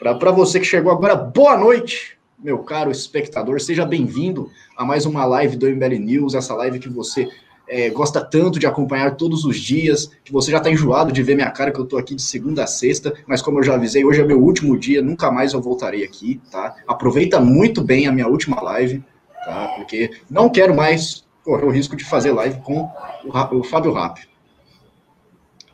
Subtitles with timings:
[0.00, 3.60] Para você que chegou agora, boa noite, meu caro espectador.
[3.60, 7.28] Seja bem-vindo a mais uma live do MBL News, essa live que você
[7.68, 11.34] é, gosta tanto de acompanhar todos os dias, que você já está enjoado de ver
[11.34, 14.02] minha cara, que eu estou aqui de segunda a sexta, mas como eu já avisei,
[14.02, 16.76] hoje é meu último dia, nunca mais eu voltarei aqui, tá?
[16.88, 19.04] Aproveita muito bem a minha última live,
[19.44, 19.68] tá?
[19.76, 22.88] Porque não quero mais correr o risco de fazer live com
[23.22, 24.18] o, o Fábio Rap.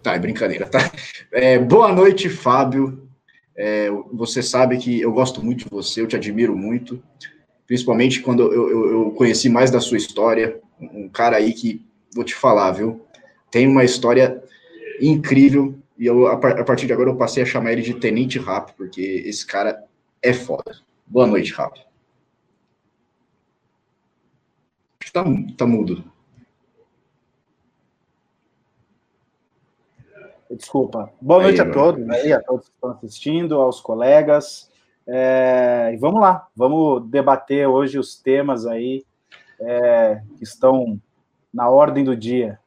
[0.02, 0.90] Tá, é brincadeira, tá?
[1.30, 3.05] É, boa noite, Fábio.
[3.56, 7.02] É, você sabe que eu gosto muito de você, eu te admiro muito,
[7.66, 10.60] principalmente quando eu, eu, eu, conheci mais da sua história.
[10.80, 11.84] Um cara aí que,
[12.14, 13.00] vou te falar, viu?
[13.50, 14.42] Tem uma história
[15.00, 18.74] incrível e eu, a partir de agora eu passei a chamar ele de Tenente Rap,
[18.76, 19.82] porque esse cara
[20.22, 20.78] é foda.
[21.06, 21.80] Boa noite, Rap.
[25.12, 25.24] Tá,
[25.56, 26.04] tá mudo.
[30.56, 31.10] Desculpa.
[31.20, 34.70] Boa noite aí, a todos, aí, a todos que estão assistindo, aos colegas.
[35.06, 39.04] É, e vamos lá, vamos debater hoje os temas aí
[39.60, 40.98] é, que estão
[41.52, 42.58] na ordem do dia.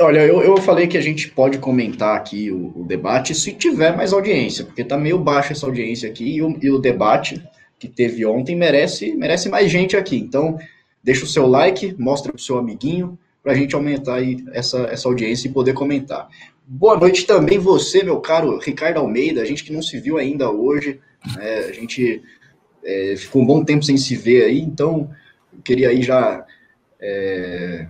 [0.00, 3.94] Olha, eu, eu falei que a gente pode comentar aqui o, o debate se tiver
[3.94, 7.42] mais audiência, porque tá meio baixa essa audiência aqui e o, e o debate
[7.78, 10.16] que teve ontem merece, merece mais gente aqui.
[10.16, 10.58] Então,
[11.02, 14.78] deixa o seu like, mostra para o seu amiguinho, para a gente aumentar aí essa,
[14.84, 16.28] essa audiência e poder comentar.
[16.64, 20.50] Boa noite também você, meu caro Ricardo Almeida, a gente que não se viu ainda
[20.50, 21.00] hoje,
[21.36, 22.22] né, a gente
[22.84, 25.10] é, ficou um bom tempo sem se ver aí, então
[25.52, 26.46] eu queria aí já
[27.00, 27.86] é,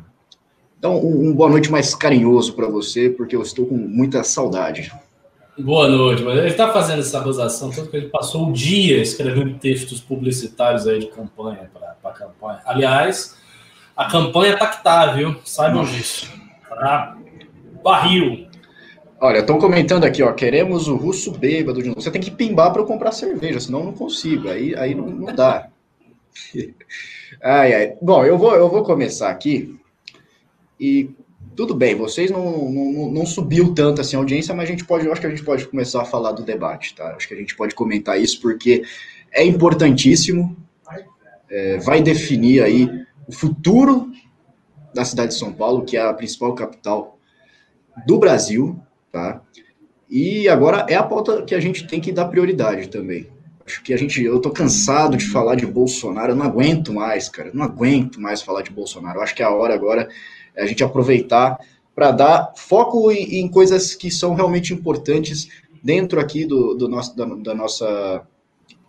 [0.80, 4.90] dar um, um boa noite mais carinhoso para você, porque eu estou com muita saudade.
[5.58, 9.58] Boa noite, mas ele está fazendo essa acusação, tanto que ele passou o dia escrevendo
[9.58, 12.60] textos publicitários aí de campanha para a campanha.
[12.64, 13.36] Aliás,
[13.96, 15.36] a campanha tá que tá, viu?
[15.44, 16.32] Saibam disso.
[16.68, 17.16] Tá?
[17.82, 18.48] Barril.
[19.20, 20.32] Olha, estão comentando aqui, ó.
[20.32, 22.00] Queremos o russo bêbado de novo.
[22.00, 24.48] Você tem que pimbar para eu comprar cerveja, senão eu não consigo.
[24.48, 25.68] Aí, aí não, não dá.
[27.42, 27.94] ai, ai.
[28.02, 29.78] Bom, eu vou, eu vou começar aqui.
[30.80, 31.10] E
[31.54, 35.06] tudo bem, vocês não, não, não subiu tanto assim a audiência, mas a gente pode,
[35.06, 37.14] eu acho que a gente pode começar a falar do debate, tá?
[37.14, 38.82] Acho que a gente pode comentar isso porque
[39.30, 40.56] é importantíssimo.
[41.48, 42.88] É, vai definir aí
[43.32, 44.12] o futuro
[44.94, 47.18] da cidade de São Paulo, que é a principal capital
[48.06, 48.78] do Brasil,
[49.10, 49.40] tá?
[50.08, 53.28] E agora é a pauta que a gente tem que dar prioridade também.
[53.66, 57.30] Acho que a gente, eu tô cansado de falar de Bolsonaro, eu não aguento mais,
[57.30, 59.18] cara, não aguento mais falar de Bolsonaro.
[59.18, 60.08] Eu acho que é a hora agora
[60.54, 61.58] é a gente aproveitar
[61.94, 65.48] para dar foco em, em, coisas que são realmente importantes
[65.82, 68.22] dentro aqui do, do nosso, da, da, nossa,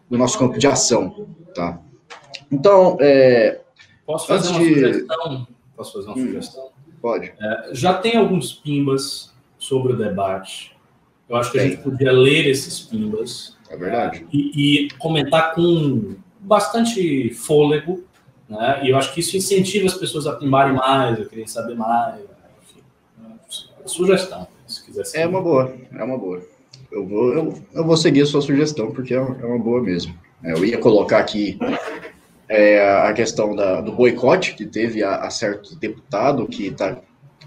[0.10, 1.80] do nosso campo de ação, tá?
[2.52, 3.63] Então, é,
[4.06, 4.74] Posso fazer Antes uma de...
[4.74, 5.48] sugestão?
[5.76, 6.70] Posso fazer uma hum, sugestão?
[7.02, 7.34] Pode.
[7.40, 10.76] É, já tem alguns pimbas sobre o debate.
[11.28, 11.68] Eu acho que tem.
[11.68, 13.58] a gente podia ler esses pimbas.
[13.70, 14.26] É verdade.
[14.32, 18.04] E, e comentar com bastante fôlego.
[18.48, 18.82] Né?
[18.84, 22.22] E eu acho que isso incentiva as pessoas a pimbarem mais, a querem saber mais.
[22.64, 22.82] Enfim,
[23.84, 25.20] é sugestão, se quiser ser.
[25.20, 26.42] É uma boa, é uma boa.
[26.92, 30.14] Eu vou, eu, eu vou seguir a sua sugestão, porque é uma boa mesmo.
[30.44, 31.58] É, eu ia colocar aqui
[32.48, 36.98] é, a questão da, do boicote que teve a, a certo deputado que está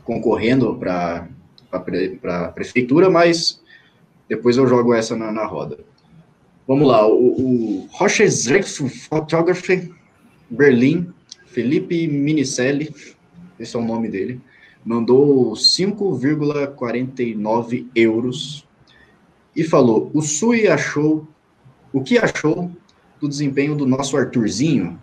[0.05, 1.27] concorrendo para
[1.71, 2.21] a pre,
[2.55, 3.61] prefeitura, mas
[4.29, 5.79] depois eu jogo essa na, na roda.
[6.67, 9.93] Vamos lá, o, o Rocha Zrex Photography,
[10.51, 11.13] Berlim,
[11.47, 12.93] Felipe Minicelli,
[13.59, 14.41] esse é o nome dele,
[14.85, 18.67] mandou 5,49 euros
[19.55, 21.27] e falou: o Sui achou,
[21.93, 22.73] o que achou
[23.21, 25.01] do desempenho do nosso Arthurzinho.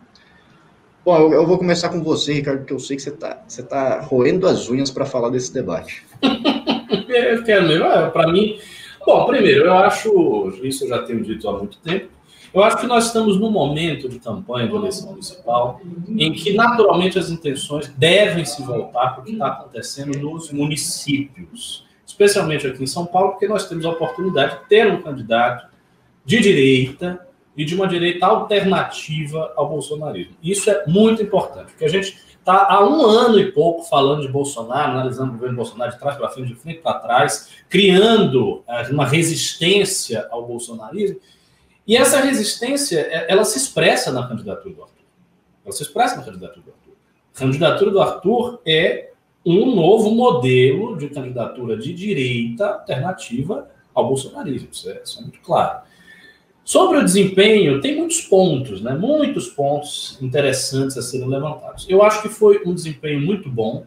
[1.05, 3.61] Bom, eu, eu, vou começar com você, Ricardo, porque eu sei que você está você
[3.61, 6.05] tá roendo as unhas para falar desse debate.
[7.45, 7.85] quero mesmo.
[7.85, 8.57] É, para mim,
[9.05, 12.07] bom, primeiro, eu acho, isso eu já tenho dito há muito tempo,
[12.53, 17.17] eu acho que nós estamos num momento de campanha de eleição municipal em que, naturalmente,
[17.17, 22.87] as intenções devem se voltar para o que está acontecendo nos municípios, especialmente aqui em
[22.87, 25.67] São Paulo, porque nós temos a oportunidade de ter um candidato
[26.23, 30.35] de direita e de uma direita alternativa ao bolsonarismo.
[30.41, 34.27] Isso é muito importante, porque a gente está há um ano e pouco falando de
[34.27, 38.89] Bolsonaro, analisando o governo Bolsonaro de trás para frente, de frente para trás, criando eh,
[38.91, 41.19] uma resistência ao bolsonarismo.
[41.87, 45.05] E essa resistência, eh, ela se expressa na candidatura do Arthur.
[45.63, 46.93] Ela se expressa na candidatura do Arthur.
[47.33, 49.11] A candidatura do Arthur é
[49.45, 54.69] um novo modelo de candidatura de direita alternativa ao bolsonarismo.
[54.71, 55.81] Isso é, isso é muito claro.
[56.63, 58.93] Sobre o desempenho, tem muitos pontos, né?
[58.93, 61.85] Muitos pontos interessantes a serem levantados.
[61.89, 63.85] Eu acho que foi um desempenho muito bom.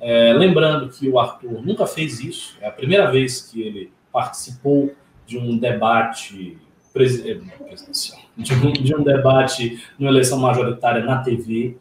[0.00, 4.92] É, lembrando que o Arthur nunca fez isso, é a primeira vez que ele participou
[5.26, 6.56] de um debate
[6.92, 11.76] presidencial, de um, de um debate numa eleição majoritária na TV.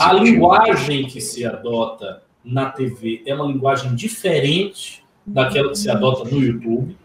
[0.00, 6.28] A linguagem que se adota na TV é uma linguagem diferente daquela que se adota
[6.28, 6.96] no YouTube.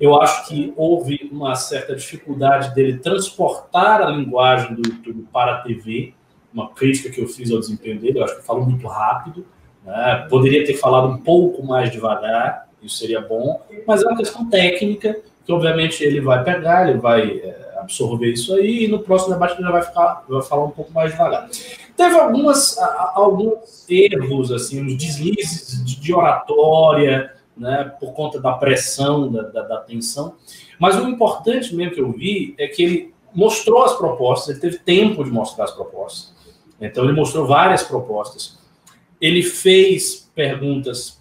[0.00, 5.60] Eu acho que houve uma certa dificuldade dele transportar a linguagem do YouTube para a
[5.60, 6.14] TV,
[6.52, 8.18] uma crítica que eu fiz ao desempenho dele.
[8.18, 9.46] Eu acho que falou muito rápido,
[9.84, 10.26] né?
[10.30, 15.20] poderia ter falado um pouco mais devagar, isso seria bom, mas é uma questão técnica
[15.44, 19.54] que, obviamente, ele vai pegar, ele vai é, absorver isso aí, e no próximo debate
[19.54, 21.48] ele já vai, ficar, vai falar um pouco mais devagar.
[21.94, 29.42] Teve algumas, alguns erros, assim, uns deslizes de oratória, né, por conta da pressão, da,
[29.42, 30.34] da, da, tensão.
[30.78, 34.78] Mas o importante mesmo que eu vi é que ele mostrou as propostas, ele teve
[34.78, 36.34] tempo de mostrar as propostas.
[36.80, 38.58] Então, ele mostrou várias propostas.
[39.20, 41.20] Ele fez perguntas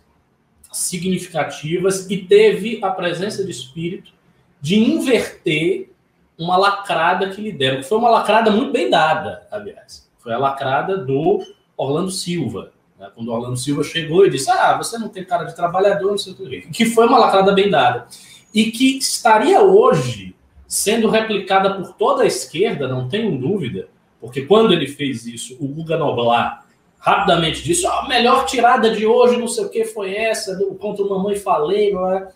[0.71, 4.13] significativas e teve a presença de espírito
[4.61, 5.89] de inverter
[6.37, 10.09] uma lacrada que lhe deram, foi uma lacrada muito bem dada, aliás.
[10.19, 11.43] Foi a lacrada do
[11.75, 13.09] Orlando Silva, né?
[13.15, 16.17] Quando o Orlando Silva chegou e disse: Ah, você não tem cara de trabalhador, não
[16.17, 16.61] sei o que.
[16.69, 18.07] Que foi uma lacrada bem dada.
[18.53, 20.35] E que estaria hoje
[20.67, 23.87] sendo replicada por toda a esquerda, não tenho dúvida,
[24.21, 26.65] porque quando ele fez isso, o Guga Noblar
[26.99, 31.03] rapidamente disse: a melhor tirada de hoje, não sei o que, foi essa, do, contra
[31.03, 31.91] o Mamãe Falei.
[31.91, 32.27] Blá.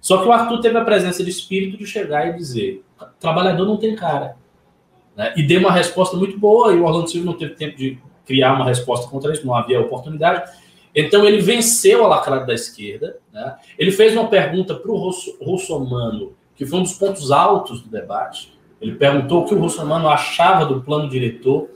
[0.00, 2.82] Só que o Arthur teve a presença de espírito de chegar e dizer:
[3.20, 4.36] trabalhador não tem cara.
[5.14, 5.34] Né?
[5.36, 7.98] E deu uma resposta muito boa, e o Orlando Silva não teve tempo de
[8.30, 10.48] criar uma resposta contra isso, não havia oportunidade.
[10.94, 13.18] Então ele venceu a lacrada da esquerda.
[13.32, 13.56] Né?
[13.76, 14.96] Ele fez uma pergunta para o
[15.40, 18.56] Russomano, que foi um dos pontos altos do debate.
[18.80, 21.68] Ele perguntou o que o Russomano achava do plano diretor,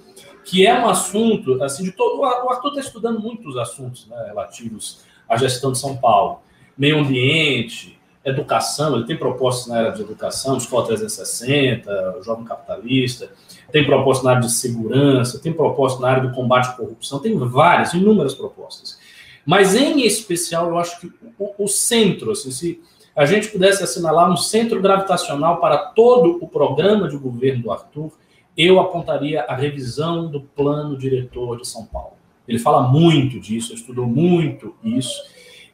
[0.44, 2.20] que é um assunto, assim, de todo.
[2.20, 6.38] O Arthur está estudando muitos assuntos né, relativos à gestão de São Paulo,
[6.78, 8.94] meio ambiente, educação.
[8.94, 13.32] Ele tem propostas na área de educação, Escola 360, Jovem Capitalista
[13.74, 17.36] tem proposta na área de segurança, tem proposta na área do combate à corrupção, tem
[17.36, 19.00] várias, inúmeras propostas.
[19.44, 22.80] Mas, em especial, eu acho que o, o centro, assim, se
[23.16, 28.12] a gente pudesse assinalar um centro gravitacional para todo o programa de governo do Arthur,
[28.56, 32.14] eu apontaria a revisão do plano diretor de São Paulo.
[32.46, 35.20] Ele fala muito disso, estudou muito isso,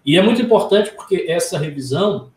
[0.06, 2.30] e é muito importante porque essa revisão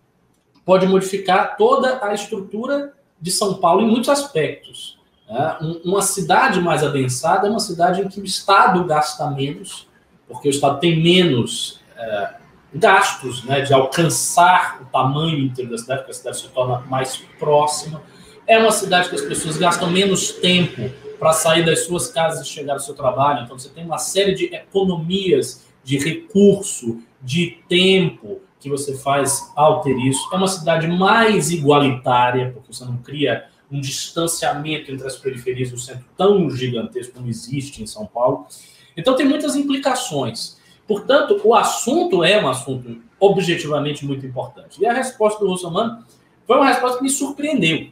[0.65, 5.01] pode modificar toda a estrutura de São Paulo em muitos aspectos.
[5.33, 9.87] É, uma cidade mais adensada é uma cidade em que o Estado gasta menos,
[10.27, 12.35] porque o Estado tem menos é,
[12.75, 17.17] gastos né, de alcançar o tamanho inteiro da cidade, porque a cidade se torna mais
[17.39, 18.01] próxima.
[18.45, 22.49] É uma cidade que as pessoas gastam menos tempo para sair das suas casas e
[22.49, 23.43] chegar ao seu trabalho.
[23.43, 29.81] Então, você tem uma série de economias de recurso, de tempo que você faz ao
[29.81, 30.29] ter isso.
[30.31, 35.73] É uma cidade mais igualitária, porque você não cria um distanciamento entre as periferias e
[35.73, 38.47] o centro tão gigantesco como existe em São Paulo.
[38.95, 40.57] Então, tem muitas implicações.
[40.87, 44.81] Portanto, o assunto é um assunto objetivamente muito importante.
[44.81, 46.03] E a resposta do Russomano
[46.45, 47.87] foi uma resposta que me surpreendeu.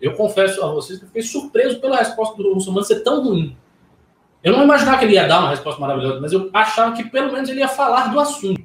[0.00, 3.56] Eu confesso a vocês que fiquei surpreso pela resposta do Russomano ser tão ruim.
[4.44, 7.32] Eu não imaginava que ele ia dar uma resposta maravilhosa, mas eu achava que pelo
[7.32, 8.62] menos ele ia falar do assunto.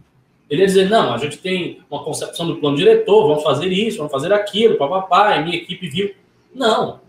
[0.49, 3.97] Ele ia dizer, não, a gente tem uma concepção do plano diretor, vamos fazer isso,
[3.97, 6.13] vamos fazer aquilo, papapá, e minha equipe viu.
[6.53, 7.01] Não.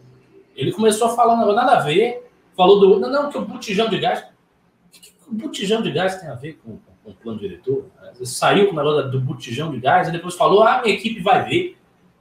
[0.54, 2.30] Ele começou a falar um nada a ver.
[2.56, 3.00] Falou do.
[3.00, 4.20] Não, não, que o botijão de gás.
[4.20, 7.86] O que, o botijão de gás tem a ver com, com o plano diretor?
[8.16, 11.20] Ele saiu com o negócio do botijão de gás e depois falou: ah, minha equipe
[11.20, 11.76] vai ver.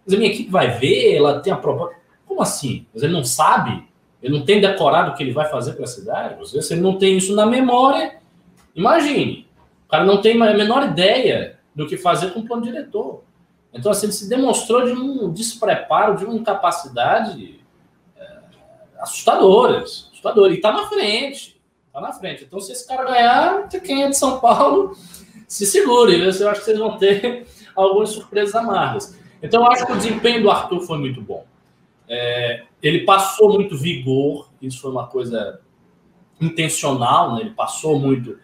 [0.05, 1.95] Mas a minha equipe vai ver, ela tem a proposta.
[2.25, 2.85] Como assim?
[2.93, 3.87] Mas ele não sabe?
[4.21, 6.63] Ele não tem decorado o que ele vai fazer para a cidade?
[6.63, 8.17] Se ele não tem isso na memória,
[8.75, 9.47] imagine.
[9.85, 13.23] O cara não tem a menor ideia do que fazer com o plano diretor.
[13.73, 17.59] Então, assim, ele se demonstrou de um despreparo, de uma incapacidade
[18.17, 18.39] é,
[18.99, 20.09] assustadoras.
[20.11, 20.51] Assustadora.
[20.51, 21.59] E está na frente.
[21.87, 22.43] Está na frente.
[22.43, 24.95] Então, se esse cara ganhar, quem é de São Paulo,
[25.47, 26.19] se segure.
[26.19, 29.17] Eu acho que vocês vão ter algumas surpresas amargas.
[29.41, 31.45] Então, eu acho que o desempenho do Arthur foi muito bom.
[32.07, 35.61] É, ele passou muito vigor, isso foi uma coisa
[36.41, 37.41] intencional, né?
[37.41, 38.37] ele passou muito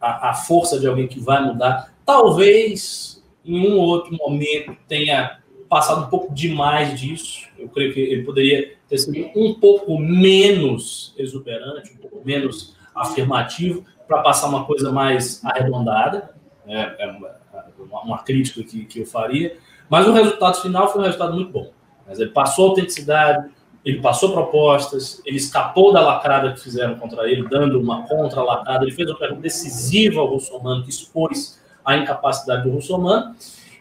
[0.00, 1.94] a, a força de alguém que vai mudar.
[2.04, 7.48] Talvez em um ou outro momento tenha passado um pouco demais disso.
[7.58, 13.84] Eu creio que ele poderia ter sido um pouco menos exuberante, um pouco menos afirmativo,
[14.06, 16.34] para passar uma coisa mais arredondada.
[16.66, 19.56] É, é uma, uma, crítica que, que eu faria.
[19.88, 21.70] Mas o resultado final foi um resultado muito bom.
[22.06, 23.50] Mas ele passou autenticidade,
[23.84, 28.84] ele passou propostas, ele escapou da lacrada que fizeram contra ele, dando uma contra-lacrada.
[28.84, 33.34] Ele fez uma pergunta decisiva ao Russomano, que expôs a incapacidade do russomano.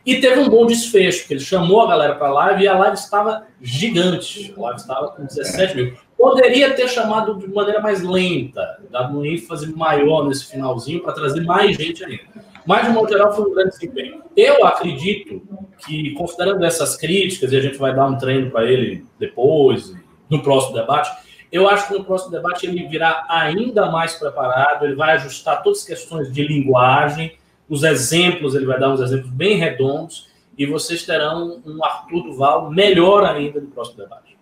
[0.06, 2.78] E teve um bom desfecho, que ele chamou a galera para a live e a
[2.78, 4.54] live estava gigante.
[4.58, 5.94] A live estava com 17 mil.
[6.18, 11.42] Poderia ter chamado de maneira mais lenta, dado um ênfase maior nesse finalzinho para trazer
[11.42, 12.24] mais gente ainda.
[12.66, 14.22] Mas, de modo geral, foi um grande desempenho.
[14.36, 15.42] Eu acredito
[15.86, 19.94] que, considerando essas críticas, e a gente vai dar um treino para ele depois,
[20.30, 21.12] no próximo debate,
[21.52, 25.80] eu acho que no próximo debate ele virá ainda mais preparado, ele vai ajustar todas
[25.80, 27.38] as questões de linguagem,
[27.74, 32.70] os exemplos, ele vai dar uns exemplos bem redondos, e vocês terão um Arthur Duval
[32.70, 34.38] melhor ainda no próximo debate.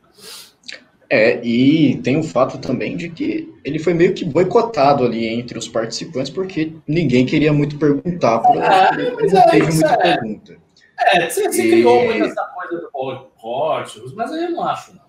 [1.10, 5.58] É, e tem o fato também de que ele foi meio que boicotado ali entre
[5.58, 9.98] os participantes, porque ninguém queria muito perguntar, porque é, mas não é, teve muita é.
[9.98, 10.58] pergunta.
[11.00, 11.72] É, você, você e...
[11.72, 15.01] criou muito essa coisa do boicote, mas eu não acho, não.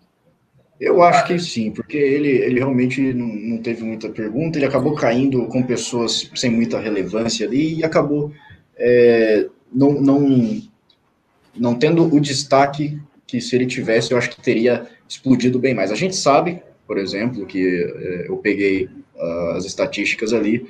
[0.82, 4.96] Eu acho que sim, porque ele, ele realmente não, não, teve muita pergunta, ele acabou
[4.96, 8.32] caindo com pessoas sem muita relevância ali e acabou
[8.76, 10.62] é, não, não,
[11.56, 12.98] não tendo o destaque
[13.28, 15.92] que se ele tivesse, eu acho que teria explodido bem mais.
[15.92, 20.66] A gente sabe, por exemplo, que é, eu peguei uh, as estatísticas ali,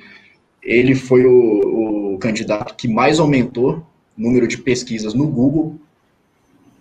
[0.61, 3.83] ele foi o, o candidato que mais aumentou
[4.15, 5.75] o número de pesquisas no Google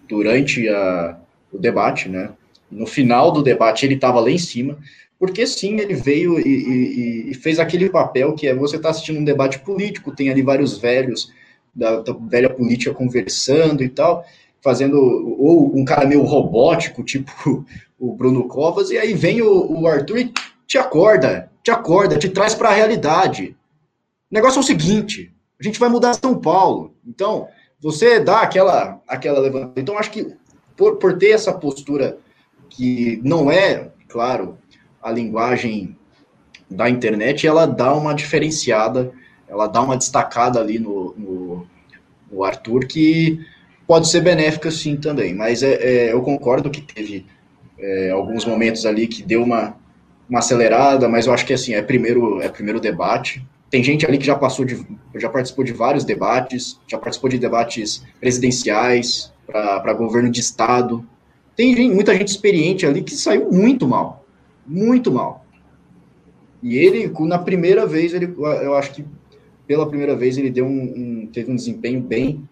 [0.06, 1.18] durante a,
[1.50, 2.28] o debate, né?
[2.72, 4.78] No final do debate ele estava lá em cima,
[5.18, 9.20] porque sim, ele veio e, e, e fez aquele papel que é você está assistindo
[9.20, 11.32] um debate político, tem ali vários velhos
[11.74, 14.24] da, da, velha política conversando e tal,
[14.60, 14.96] fazendo,
[15.38, 17.64] ou um cara meio robótico, tipo
[17.98, 20.32] o Bruno Covas, e aí vem o, o Arthur e
[20.66, 23.56] te acorda, te acorda, te traz para a realidade.
[24.28, 27.46] O negócio é o seguinte, a gente vai mudar São Paulo, então
[27.80, 29.80] você dá aquela, aquela levantada.
[29.80, 30.34] Então, acho que
[30.76, 32.18] por, por ter essa postura
[32.76, 34.58] que não é, claro,
[35.02, 35.96] a linguagem
[36.70, 39.12] da internet, ela dá uma diferenciada,
[39.48, 41.66] ela dá uma destacada ali no, no,
[42.30, 43.38] no Arthur, que
[43.86, 47.26] pode ser benéfica sim também, mas é, é eu concordo que teve
[47.78, 49.76] é, alguns momentos ali que deu uma,
[50.28, 53.44] uma acelerada, mas eu acho que assim, é primeiro, é primeiro debate.
[53.68, 54.86] Tem gente ali que já passou de,
[55.16, 61.06] já participou de vários debates, já participou de debates presidenciais para governo de estado,
[61.56, 64.24] tem gente, muita gente experiente ali que saiu muito mal.
[64.66, 65.44] Muito mal.
[66.62, 69.04] E ele, na primeira vez, ele, eu acho que
[69.66, 72.48] pela primeira vez ele deu um, um, teve um desempenho bem,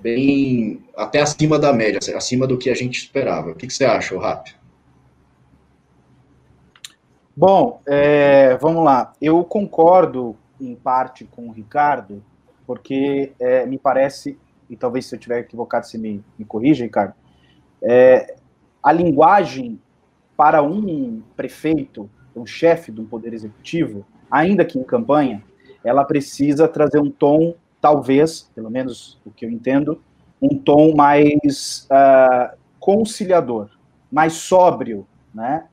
[0.00, 3.50] bem até acima da média, acima do que a gente esperava.
[3.50, 4.54] O que, que você acha, Rap?
[7.36, 9.12] Bom, é, vamos lá.
[9.20, 12.22] Eu concordo em parte com o Ricardo,
[12.66, 17.14] porque é, me parece, e talvez se eu estiver equivocado, você me, me corrija, Ricardo,
[17.82, 18.36] é,
[18.82, 19.80] a linguagem
[20.36, 25.42] para um prefeito, um chefe de um poder executivo, ainda que em campanha,
[25.84, 30.00] ela precisa trazer um tom, talvez, pelo menos o que eu entendo,
[30.40, 33.68] um tom mais uh, conciliador,
[34.10, 35.66] mais sóbrio, né?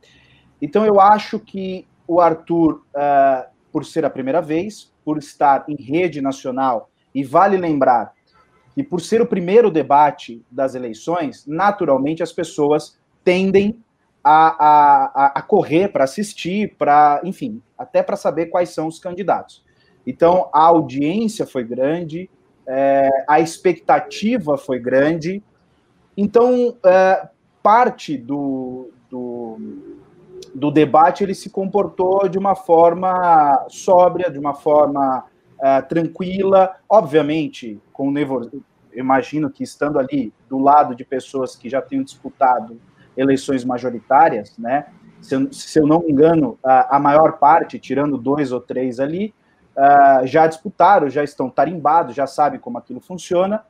[0.61, 5.75] Então eu acho que o Arthur, uh, por ser a primeira vez, por estar em
[5.75, 8.13] rede nacional, e vale lembrar
[8.79, 13.77] e por ser o primeiro debate das eleições, naturalmente as pessoas tendem
[14.23, 19.65] a, a, a correr para assistir, para, enfim, até para saber quais são os candidatos.
[20.07, 22.29] Então, a audiência foi grande,
[22.65, 25.43] é, a expectativa foi grande.
[26.15, 27.27] Então, é,
[27.61, 29.57] parte do, do,
[30.55, 35.25] do, debate ele se comportou de uma forma sóbria, de uma forma
[35.61, 38.09] é, tranquila, obviamente com
[38.93, 42.79] imagino que estando ali do lado de pessoas que já tenham disputado
[43.15, 44.87] eleições majoritárias, né?
[45.21, 49.33] Se eu, se eu não me engano, a, maior parte, tirando dois ou três ali,
[49.75, 53.65] uh, já disputaram, já estão tarimbados, já sabem como aquilo funciona.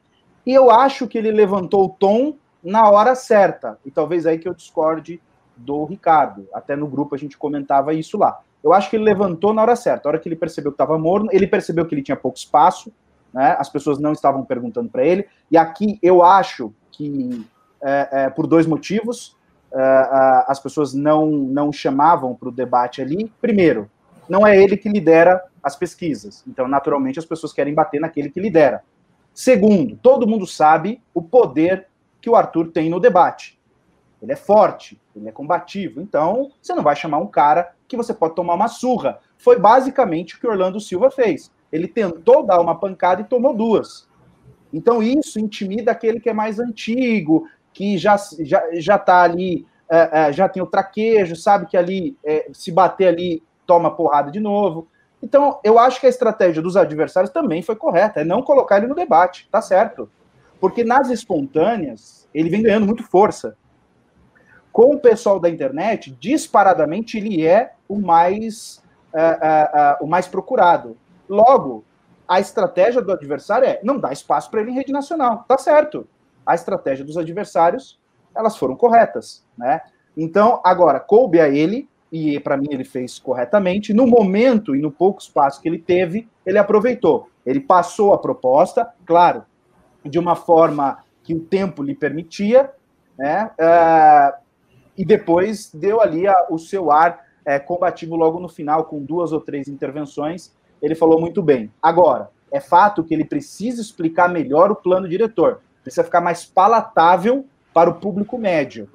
[0.46, 3.80] E eu acho que ele levantou o tom na hora certa.
[3.84, 5.20] E talvez aí que eu discorde
[5.58, 6.48] do Ricardo.
[6.54, 8.40] Até no grupo a gente comentava isso lá.
[8.64, 10.08] Eu acho que ele levantou na hora certa.
[10.08, 12.92] A hora que ele percebeu que estava morno, ele percebeu que ele tinha pouco espaço,
[13.34, 13.56] né?
[13.60, 15.26] As pessoas não estavam perguntando para ele.
[15.50, 17.46] E aqui eu acho que,
[17.82, 19.36] é, é, por dois motivos,
[19.72, 23.32] é, as pessoas não, não chamavam para o debate ali.
[23.42, 23.90] Primeiro,
[24.28, 26.44] não é ele que lidera as pesquisas.
[26.48, 28.84] Então, naturalmente, as pessoas querem bater naquele que lidera.
[29.34, 31.88] Segundo, todo mundo sabe o poder
[32.22, 33.60] que o Arthur tem no debate.
[34.22, 36.02] Ele é forte, ele é combativo.
[36.02, 39.20] Então, você não vai chamar um cara que você pode tomar uma surra.
[39.38, 41.52] Foi basicamente o que Orlando Silva fez.
[41.72, 44.08] Ele tentou dar uma pancada e tomou duas.
[44.74, 50.28] Então, isso intimida aquele que é mais antigo, que já já já está ali, é,
[50.28, 54.40] é, já tem o traquejo, sabe que ali, é, se bater ali, toma porrada de
[54.40, 54.88] novo.
[55.22, 58.88] Então, eu acho que a estratégia dos adversários também foi correta, é não colocar ele
[58.88, 60.10] no debate, tá certo.
[60.60, 63.58] Porque nas espontâneas, ele vem ganhando muito força.
[64.72, 68.82] Com o pessoal da internet, disparadamente, ele é o mais,
[69.14, 70.96] uh, uh, uh, o mais procurado.
[71.30, 71.86] Logo,
[72.28, 75.46] a estratégia do adversário é não dar espaço para ele em rede nacional.
[75.48, 76.08] Tá certo.
[76.46, 78.00] A estratégia dos adversários,
[78.36, 79.82] elas foram corretas, né?
[80.18, 84.92] Então, agora, coube a ele, e para mim ele fez corretamente, no momento e no
[84.92, 87.30] pouco espaço que ele teve, ele aproveitou.
[87.46, 89.44] Ele passou a proposta, claro,
[90.04, 92.72] de uma forma que o tempo lhe permitia,
[93.18, 93.52] né?
[93.60, 94.50] Uh,
[94.98, 99.32] e depois deu ali a, o seu ar é, combativo logo no final, com duas
[99.32, 101.72] ou três intervenções, ele falou muito bem.
[101.82, 107.46] Agora, é fato que ele precisa explicar melhor o plano diretor, precisa ficar mais palatável
[107.74, 108.90] para o público médio.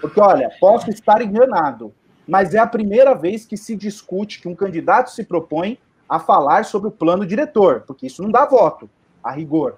[0.00, 1.92] Porque, olha, posso estar enganado,
[2.26, 5.78] mas é a primeira vez que se discute que um candidato se propõe
[6.08, 8.88] a falar sobre o plano diretor, porque isso não dá voto,
[9.22, 9.76] a rigor.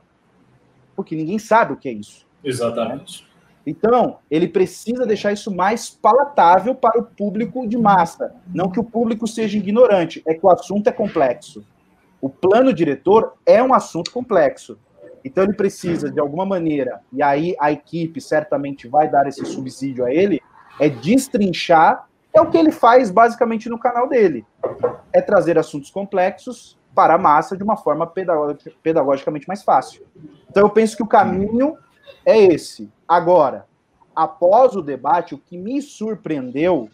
[0.97, 2.27] Porque ninguém sabe o que é isso.
[2.43, 3.23] Exatamente.
[3.23, 3.28] Né?
[3.69, 8.35] Então, ele precisa deixar isso mais palatável para o público de massa.
[8.47, 11.63] Não que o público seja ignorante, é que o assunto é complexo.
[12.19, 14.79] O plano diretor é um assunto complexo.
[15.23, 20.03] Então, ele precisa, de alguma maneira, e aí a equipe certamente vai dar esse subsídio
[20.07, 20.41] a ele,
[20.81, 22.09] é destrinchar.
[22.33, 24.47] É o que ele faz basicamente no canal dele.
[25.13, 28.11] É trazer assuntos complexos para a massa de uma forma
[28.83, 30.07] pedagogicamente mais fácil.
[30.49, 31.77] Então, eu penso que o caminho
[32.25, 32.91] é esse.
[33.07, 33.67] Agora,
[34.15, 36.89] após o debate, o que me surpreendeu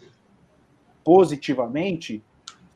[1.03, 2.23] positivamente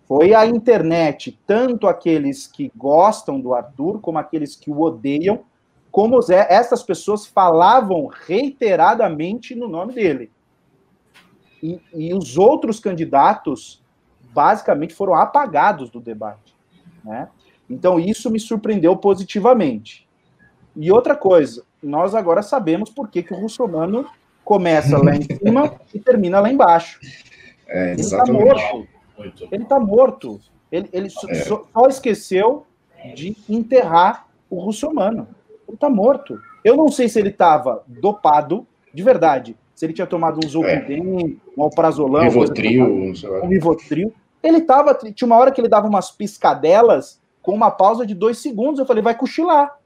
[0.08, 5.44] foi a internet, tanto aqueles que gostam do Arthur, como aqueles que o odeiam,
[5.92, 10.32] como essas pessoas falavam reiteradamente no nome dele.
[11.62, 13.84] E, e os outros candidatos,
[14.34, 16.56] basicamente, foram apagados do debate.
[17.04, 17.30] Né?
[17.70, 20.08] Então, isso me surpreendeu positivamente.
[20.76, 24.06] E outra coisa, nós agora sabemos por que, que o russomano
[24.44, 27.00] começa lá em cima e termina lá embaixo.
[27.68, 28.88] É, ele está morto.
[29.52, 30.40] Ele está morto.
[30.72, 31.36] Ele, ele é.
[31.36, 32.66] só, só, esqueceu
[33.16, 35.28] de enterrar o russomano.
[35.68, 36.40] Ele está morto.
[36.64, 39.56] Eu não sei se ele estava dopado, de verdade.
[39.74, 41.60] Se ele tinha tomado um Zolpidem, é.
[41.60, 44.14] um alprazolam, Rivotril, um Rivotril.
[44.44, 44.94] Ele estava...
[44.94, 48.80] Tinha uma hora que ele dava umas piscadelas com uma pausa de dois segundos.
[48.80, 49.79] Eu falei, vai cochilar.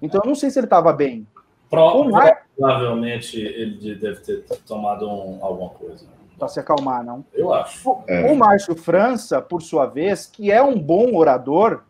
[0.00, 1.26] Então eu não sei se ele estava bem.
[1.68, 2.10] Pro.
[2.56, 6.06] Provavelmente ele deve ter tomado um, alguma coisa.
[6.38, 7.24] Para se acalmar, não?
[7.32, 7.88] Eu acho.
[7.88, 8.30] O, é.
[8.30, 11.82] o Márcio França, por sua vez, que é um bom orador,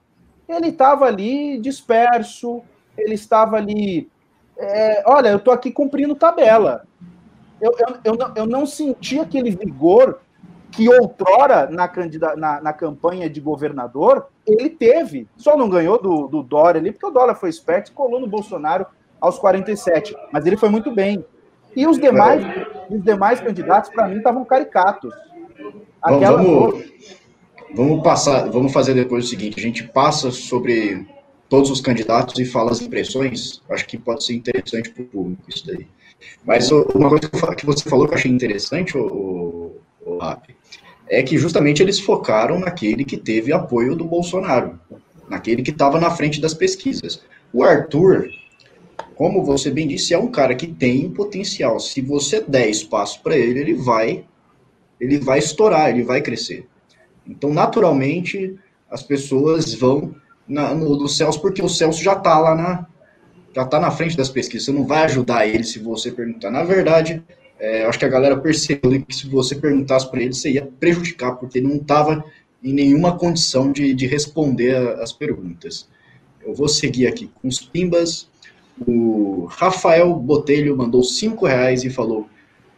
[0.48, 2.62] ele estava ali disperso,
[2.96, 4.08] ele estava ali.
[4.56, 6.86] É, olha, eu estou aqui cumprindo tabela.
[7.60, 10.20] Eu, eu, eu, não, eu não senti aquele vigor
[10.70, 11.90] que outrora na,
[12.36, 15.26] na, na, campanha de governador ele teve.
[15.36, 18.26] Só não ganhou do, do Dória ali, porque o Dória foi esperto e colou no
[18.26, 18.86] Bolsonaro
[19.20, 20.14] aos 47.
[20.32, 21.24] Mas ele foi muito bem.
[21.74, 22.44] E os demais,
[22.90, 25.12] os demais candidatos, para mim, estavam caricatos.
[26.02, 26.84] Aquela vamos,
[27.74, 31.06] vamos passar, vamos fazer depois o seguinte: a gente passa sobre
[31.48, 33.62] todos os candidatos e fala as impressões.
[33.68, 35.86] Acho que pode ser interessante para o público isso daí.
[36.44, 39.72] Mas uma coisa que você falou que eu achei interessante, o,
[40.04, 40.22] o, o
[41.08, 44.78] é que justamente eles focaram naquele que teve apoio do Bolsonaro,
[45.28, 47.22] naquele que estava na frente das pesquisas.
[47.52, 48.28] O Arthur,
[49.14, 51.78] como você bem disse, é um cara que tem potencial.
[51.78, 54.24] Se você der espaço para ele, ele vai,
[55.00, 56.66] ele vai estourar, ele vai crescer.
[57.26, 58.56] Então, naturalmente,
[58.90, 60.14] as pessoas vão
[60.46, 62.86] na, no, no Celso, porque o Celso já está lá na,
[63.54, 64.66] já está na frente das pesquisas.
[64.66, 66.50] Você não vai ajudar ele se você perguntar.
[66.50, 67.22] Na verdade,
[67.58, 71.36] é, acho que a galera percebeu que se você perguntasse para ele, você ia prejudicar,
[71.36, 72.24] porque ele não estava
[72.62, 75.88] em nenhuma condição de, de responder as perguntas.
[76.44, 78.28] Eu vou seguir aqui com os pimbas.
[78.86, 82.28] O Rafael Botelho mandou cinco reais e falou: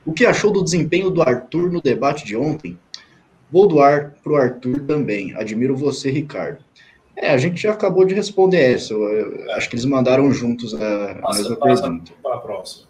[0.07, 2.79] O que achou do desempenho do Arthur no debate de ontem?
[3.51, 5.35] Vou doar para o Arthur também.
[5.35, 6.59] Admiro você, Ricardo.
[7.17, 8.95] É, a gente já acabou de responder essa.
[8.95, 12.13] Eu acho que eles mandaram juntos a, a mesma pergunta.
[12.23, 12.88] Para a próxima.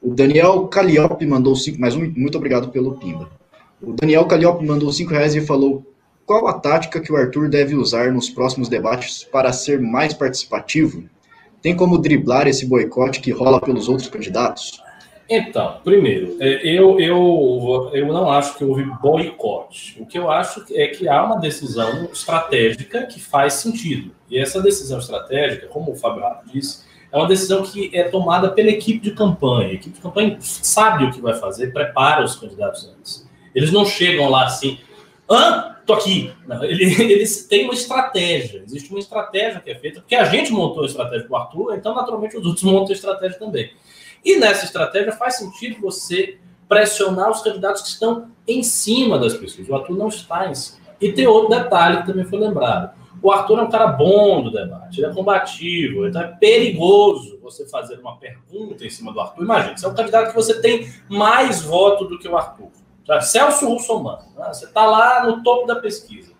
[0.00, 3.28] O Daniel Calliope mandou cinco, mais um, muito obrigado pelo Pimba.
[3.82, 5.84] O Daniel Calliope mandou cinco reais e falou:
[6.24, 11.04] qual a tática que o Arthur deve usar nos próximos debates para ser mais participativo?
[11.60, 14.80] Tem como driblar esse boicote que rola pelos outros candidatos?
[15.28, 19.96] Então, primeiro, é, eu, eu, eu não acho que houve boicote.
[20.00, 24.12] O que eu acho é que há uma decisão estratégica que faz sentido.
[24.30, 28.68] E essa decisão estratégica, como o Fábio disse, é uma decisão que é tomada pela
[28.68, 29.68] equipe de campanha.
[29.68, 33.28] A equipe de campanha sabe o que vai fazer, prepara os candidatos antes.
[33.54, 34.78] Eles não chegam lá assim,
[35.30, 35.76] Hã?
[35.84, 36.32] Tô aqui.
[36.46, 38.62] Não, ele, eles têm uma estratégia.
[38.64, 41.94] Existe uma estratégia que é feita, porque a gente montou a estratégia do Arthur, então
[41.94, 43.70] naturalmente os outros montam a estratégia também.
[44.24, 49.68] E nessa estratégia faz sentido você pressionar os candidatos que estão em cima das pessoas.
[49.68, 50.78] O Arthur não está em cima.
[51.00, 52.97] E tem outro detalhe que também foi lembrado.
[53.20, 57.68] O Arthur é um cara bom do debate, ele é combativo, então é perigoso você
[57.68, 59.42] fazer uma pergunta em cima do Arthur.
[59.42, 62.70] Imagina, você é um candidato que você tem mais voto do que o Arthur.
[63.22, 64.48] Celso Russomano, né?
[64.52, 66.32] você está lá no topo da pesquisa.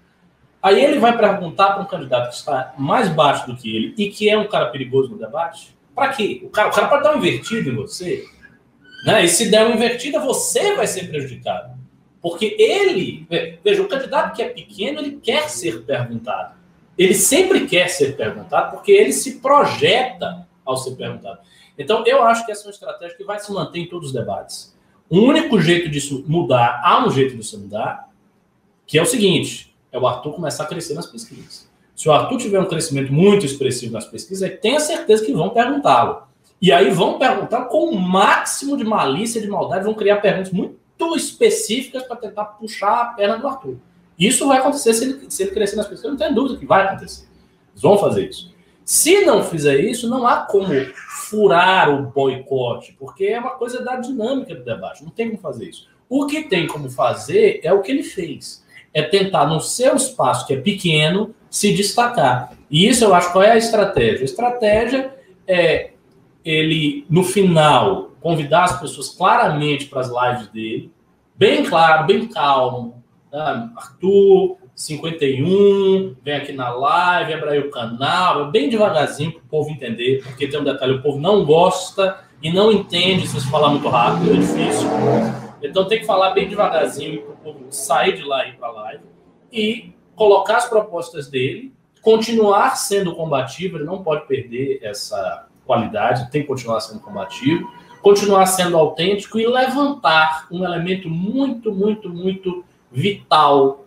[0.62, 4.10] Aí ele vai perguntar para um candidato que está mais baixo do que ele e
[4.10, 5.76] que é um cara perigoso no debate?
[5.94, 6.42] Para quê?
[6.44, 8.24] O cara, o cara pode dar um invertido em você.
[9.06, 9.24] Né?
[9.24, 11.78] E se der uma invertida, você vai ser prejudicado.
[12.20, 13.26] Porque ele,
[13.62, 16.57] veja, o candidato que é pequeno, ele quer ser perguntado.
[16.98, 21.38] Ele sempre quer ser perguntado porque ele se projeta ao ser perguntado.
[21.78, 24.12] Então, eu acho que essa é uma estratégia que vai se manter em todos os
[24.12, 24.76] debates.
[25.08, 28.08] O único jeito disso mudar, há um jeito disso mudar,
[28.86, 31.68] que é o seguinte: é o Arthur começar a crescer nas pesquisas.
[31.94, 36.22] Se o Arthur tiver um crescimento muito expressivo nas pesquisas, tenha certeza que vão perguntá-lo.
[36.60, 40.76] E aí vão perguntar com o máximo de malícia, de maldade, vão criar perguntas muito
[41.16, 43.76] específicas para tentar puxar a perna do Arthur.
[44.18, 46.84] Isso vai acontecer se ele, se ele crescer nas pesquisas, não tem dúvida que vai
[46.84, 47.26] acontecer.
[47.72, 48.52] Eles vão fazer isso.
[48.84, 50.72] Se não fizer isso, não há como
[51.28, 55.68] furar o boicote, porque é uma coisa da dinâmica do debate, não tem como fazer
[55.68, 55.86] isso.
[56.08, 60.46] O que tem como fazer é o que ele fez, é tentar no seu espaço,
[60.46, 62.54] que é pequeno, se destacar.
[62.70, 64.22] E isso eu acho qual é a estratégia.
[64.22, 65.14] A estratégia
[65.46, 65.90] é
[66.44, 70.90] ele, no final, convidar as pessoas claramente para as lives dele,
[71.36, 73.02] bem claro, bem calmo.
[73.32, 79.70] Arthur, 51, vem aqui na live, abre aí o canal, bem devagarzinho para o povo
[79.70, 83.70] entender, porque tem um detalhe, o povo não gosta e não entende se você falar
[83.70, 84.88] muito rápido, é difícil.
[85.62, 88.68] Então tem que falar bem devagarzinho para o povo sair de lá e ir para
[88.68, 89.04] a live
[89.52, 96.42] e colocar as propostas dele, continuar sendo combativo, ele não pode perder essa qualidade, tem
[96.42, 103.84] que continuar sendo combativo, continuar sendo autêntico e levantar um elemento muito, muito, muito vital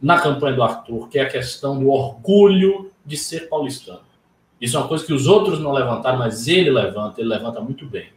[0.00, 4.00] na campanha do Arthur, que é a questão do orgulho de ser paulistano.
[4.60, 7.86] Isso é uma coisa que os outros não levantaram, mas ele levanta, ele levanta muito
[7.86, 8.08] bem.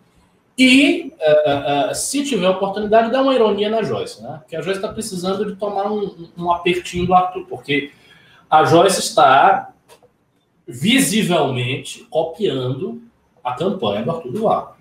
[0.58, 4.38] E, uh, uh, se tiver oportunidade, dá uma ironia na Joyce, né?
[4.40, 7.92] Porque a Joyce está precisando de tomar um, um, apertinho do Arthur, porque
[8.50, 9.74] a Joyce está
[10.68, 13.02] visivelmente copiando
[13.44, 14.78] a campanha do Arthur Duval.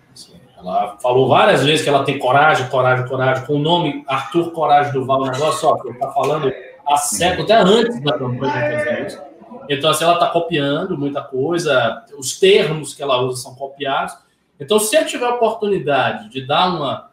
[0.62, 4.92] Ela falou várias vezes que ela tem coragem, coragem, coragem, com o nome Arthur Coragem
[4.92, 6.52] Duval, o negócio, ó, que ele está falando
[6.86, 9.32] há séculos, até antes da campanha de.
[9.68, 14.16] Então, assim, ela está copiando muita coisa, os termos que ela usa são copiados.
[14.58, 17.10] Então, se eu tiver a oportunidade de dar uma.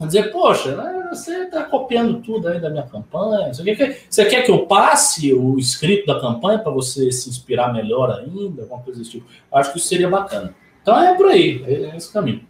[0.00, 3.52] dizer, poxa, né, você está copiando tudo aí da minha campanha.
[3.52, 7.28] Você quer, que, você quer que eu passe o escrito da campanha para você se
[7.28, 8.62] inspirar melhor ainda?
[8.62, 9.26] Alguma coisa desse tipo?
[9.52, 10.54] Acho que isso seria bacana.
[10.82, 12.44] Então é por aí, é esse caminho.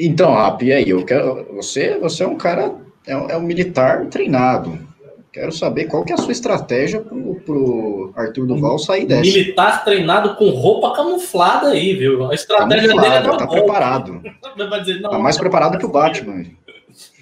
[0.00, 0.88] Então, Rap, e aí?
[0.88, 2.72] Eu quero, você, você é um cara
[3.04, 4.78] é, é um militar treinado.
[5.32, 9.22] Quero saber qual que é a sua estratégia pro, pro Arthur Duval sair dessa.
[9.22, 12.30] Militar treinado com roupa camuflada aí, viu?
[12.30, 13.46] A estratégia dele é tá golpe.
[13.54, 14.22] preparado.
[14.80, 16.44] dizer, não, tá mais preparado que o Batman.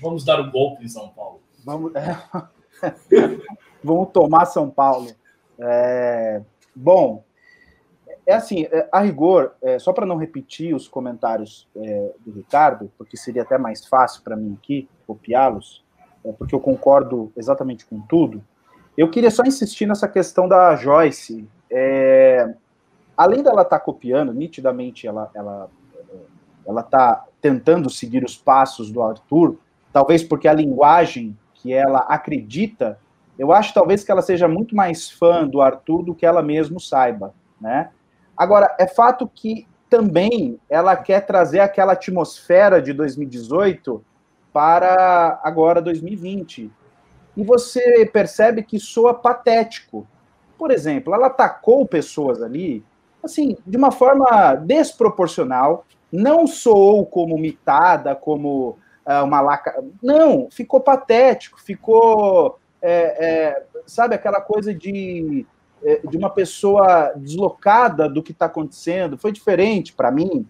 [0.00, 1.40] Vamos dar o um golpe em São Paulo.
[1.64, 2.16] Vamos, é...
[3.82, 5.08] Vamos tomar São Paulo.
[5.58, 6.42] É...
[6.74, 7.24] Bom,
[8.26, 12.90] é assim, é, a rigor, é, só para não repetir os comentários é, do Ricardo,
[12.98, 15.84] porque seria até mais fácil para mim aqui, copiá-los,
[16.24, 18.42] é, porque eu concordo exatamente com tudo.
[18.98, 21.48] Eu queria só insistir nessa questão da Joyce.
[21.70, 22.52] É,
[23.16, 25.70] além dela estar tá copiando, nitidamente ela ela
[26.66, 29.56] ela está tentando seguir os passos do Arthur,
[29.92, 32.98] talvez porque a linguagem que ela acredita,
[33.38, 36.80] eu acho talvez que ela seja muito mais fã do Arthur do que ela mesmo
[36.80, 37.90] saiba, né?
[38.36, 44.04] Agora, é fato que também ela quer trazer aquela atmosfera de 2018
[44.52, 46.70] para agora 2020.
[47.36, 50.06] E você percebe que soa patético.
[50.58, 52.82] Por exemplo, ela atacou pessoas ali,
[53.22, 59.84] assim, de uma forma desproporcional, não soou como mitada, como uh, uma laca.
[60.02, 65.46] Não, ficou patético, ficou, é, é, sabe, aquela coisa de,
[66.08, 69.16] de uma pessoa deslocada do que está acontecendo.
[69.16, 70.46] Foi diferente para mim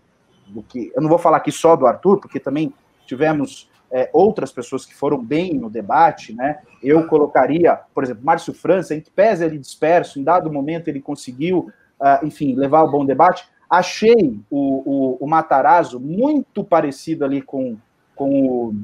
[0.46, 0.92] do que.
[0.94, 2.72] Eu não vou falar aqui só do Arthur, porque também
[3.06, 6.60] tivemos é, outras pessoas que foram bem no debate, né?
[6.82, 11.00] Eu colocaria, por exemplo, Márcio França, em que pese ele disperso, em dado momento ele
[11.00, 11.70] conseguiu,
[12.00, 13.48] uh, enfim, levar o bom debate.
[13.68, 17.76] Achei o, o, o Matarazzo muito parecido ali com,
[18.14, 18.74] com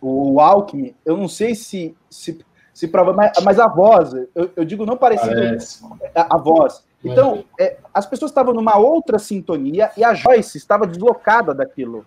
[0.00, 2.38] o, o Alckmin, eu não sei se, se,
[2.78, 5.34] se prova, mas, mas a voz, eu, eu digo não parecido
[6.14, 6.84] a, a, voz.
[7.04, 12.06] Então, é, as pessoas estavam numa outra sintonia e a Joyce estava deslocada daquilo.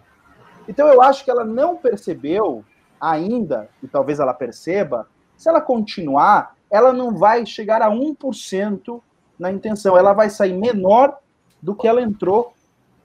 [0.70, 2.64] Então, eu acho que ela não percebeu
[3.02, 9.02] ainda, e talvez ela perceba, se ela continuar, ela não vai chegar a 1%
[9.38, 11.18] na intenção, ela vai sair menor
[11.62, 12.54] do que ela entrou.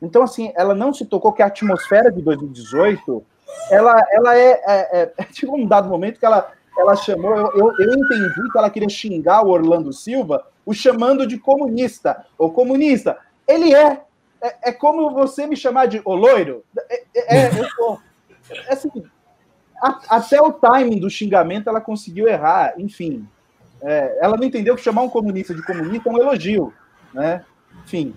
[0.01, 3.27] Então, assim, ela não se tocou que a atmosfera de 2018
[3.71, 7.35] ela, ela é, é, é, Tipo, um dado momento que ela, ela chamou.
[7.35, 12.25] Eu, eu, eu, entendi que ela queria xingar o Orlando Silva, o chamando de comunista.
[12.39, 13.19] O comunista.
[13.47, 14.03] Ele é.
[14.43, 16.63] É, é como você me chamar de o loiro.
[16.91, 17.99] É, é, é eu
[18.69, 18.91] é assim,
[19.83, 22.75] a, até o timing do xingamento ela conseguiu errar.
[22.79, 23.27] Enfim.
[23.83, 26.73] É, ela não entendeu que chamar um comunista de comunista é um elogio.
[27.13, 27.45] Né?
[27.85, 28.15] Enfim.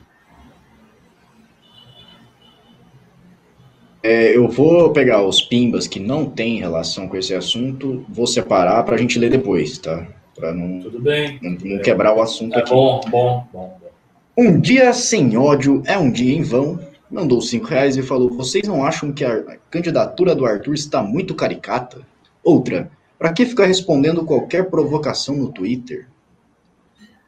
[4.01, 8.83] É, eu vou pegar os pimbas que não têm relação com esse assunto, vou separar
[8.83, 10.07] para a gente ler depois, tá?
[10.35, 11.37] Para não, Tudo bem.
[11.41, 12.71] não, não quebrar o assunto é aqui.
[12.71, 13.89] Bom, bom, bom, bom.
[14.37, 16.79] Um dia sem ódio é um dia em vão.
[17.11, 21.35] Mandou cinco reais e falou: Vocês não acham que a candidatura do Arthur está muito
[21.35, 22.01] caricata?
[22.41, 26.07] Outra, para que ficar respondendo qualquer provocação no Twitter?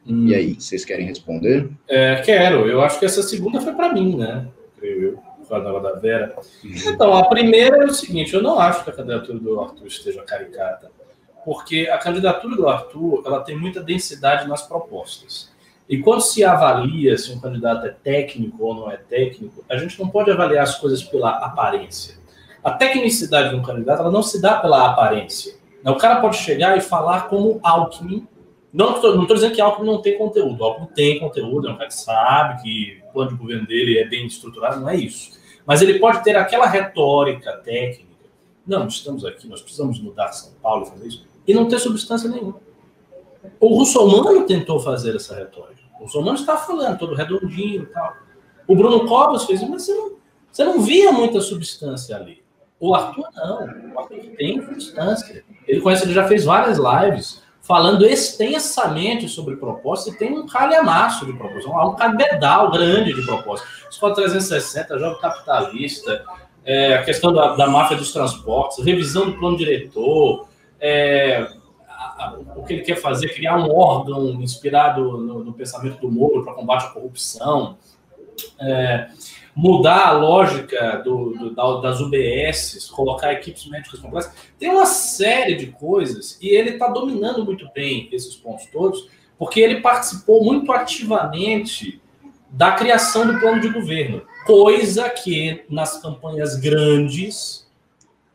[0.08, 0.28] Hum.
[0.28, 1.70] E aí, vocês querem responder?
[1.90, 2.68] É, quero.
[2.68, 4.48] Eu acho que essa segunda foi para mim, né?
[5.60, 6.36] Da Vera.
[6.64, 10.24] Então, a primeira é o seguinte: eu não acho que a candidatura do Arthur esteja
[10.24, 10.90] caricata,
[11.44, 15.52] porque a candidatura do Arthur ela tem muita densidade nas propostas.
[15.90, 20.00] E quando se avalia se um candidato é técnico ou não é técnico, a gente
[20.00, 22.16] não pode avaliar as coisas pela aparência.
[22.64, 25.54] A tecnicidade de um candidato ela não se dá pela aparência.
[25.84, 28.26] O cara pode chegar e falar como Alckmin.
[28.72, 30.64] Não estou dizendo que Alckmin não tem conteúdo.
[30.64, 34.06] Alckmin tem conteúdo, é um cara que sabe que o plano de governo dele é
[34.06, 35.41] bem estruturado, não é isso.
[35.66, 38.12] Mas ele pode ter aquela retórica técnica.
[38.66, 41.26] Não, estamos aqui, nós precisamos mudar São Paulo, fazer isso.
[41.48, 42.60] E não ter substância nenhuma.
[43.60, 45.82] O russomano tentou fazer essa retórica.
[46.00, 48.16] O russomano está falando, todo redondinho e tal.
[48.68, 50.12] O Bruno Covas fez, mas você não,
[50.52, 52.42] você não via muita substância ali.
[52.80, 53.94] O Arthur não.
[53.94, 55.44] O Arthur tem substância.
[55.68, 61.26] Ele conhece, ele já fez várias lives falando extensamente sobre propósito e tem um calhamaço
[61.26, 63.68] de propósito, um cabedal grande de propósito.
[63.90, 66.26] Escola 360, jogo capitalista,
[66.66, 70.48] é, a questão da, da, máfia dos transportes, revisão do plano diretor,
[70.80, 71.48] é,
[71.88, 76.12] a, a, o que ele quer fazer, criar um órgão inspirado no, no pensamento do
[76.12, 77.78] Moro para combate à corrupção.
[78.60, 79.08] É,
[79.56, 84.34] mudar a lógica do, do, das UBSs, colocar equipes médicas complexas.
[84.58, 89.60] Tem uma série de coisas e ele está dominando muito bem esses pontos todos, porque
[89.60, 92.02] ele participou muito ativamente
[92.50, 97.70] da criação do plano de governo, coisa que nas campanhas grandes,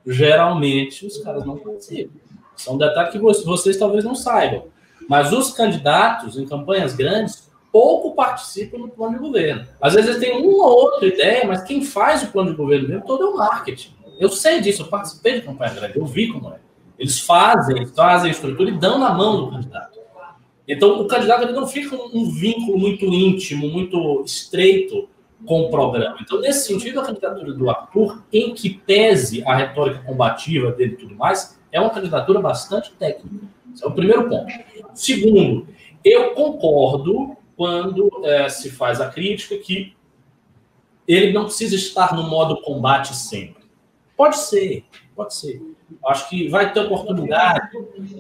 [0.07, 2.19] geralmente, os caras não participam.
[2.57, 4.65] São é detalhes que vocês, vocês talvez não saibam.
[5.09, 7.46] Mas os candidatos em campanhas grandes
[7.77, 9.67] pouco participam do plano de governo.
[9.83, 13.05] Às vezes tem uma ou outra ideia, mas quem faz o plano de governo mesmo
[13.05, 13.91] todo é o marketing.
[14.19, 16.59] Eu sei disso, eu participei de campanha grande, eu vi como é.
[16.99, 19.99] Eles fazem, fazem a estrutura e dão na mão do candidato.
[20.67, 25.07] Então, o candidato ele não fica um, um vínculo muito íntimo, muito estreito
[25.45, 26.17] com o programa.
[26.19, 30.97] Então, nesse sentido, a candidatura do Arthur, em que pese a retórica combativa dele e
[30.97, 33.45] tudo mais, é uma candidatura bastante técnica.
[33.75, 34.51] Esse é o primeiro ponto.
[34.95, 35.69] Segundo,
[36.03, 39.97] eu concordo quando é, se faz a crítica que
[41.09, 43.65] ele não precisa estar no modo combate sempre.
[44.17, 45.63] Pode ser, pode ser.
[46.07, 47.71] Acho que vai ter oportunidade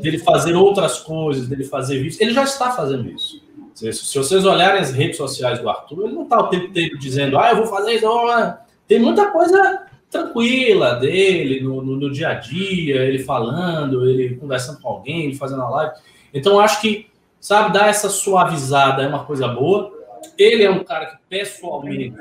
[0.01, 2.20] dele fazer outras coisas, dele fazer vídeos.
[2.20, 3.42] Ele já está fazendo isso.
[3.75, 6.99] Se, se vocês olharem as redes sociais do Arthur, ele não está o tempo inteiro
[6.99, 8.07] dizendo, ah, eu vou fazer isso.
[8.87, 14.81] Tem muita coisa tranquila dele no, no, no, dia a dia, ele falando, ele conversando
[14.81, 15.94] com alguém, ele fazendo a live.
[16.33, 17.07] Então, acho que
[17.46, 17.72] sabe?
[17.72, 19.92] Dar essa suavizada é uma coisa boa.
[20.37, 22.12] Ele é um cara que, pessoalmente,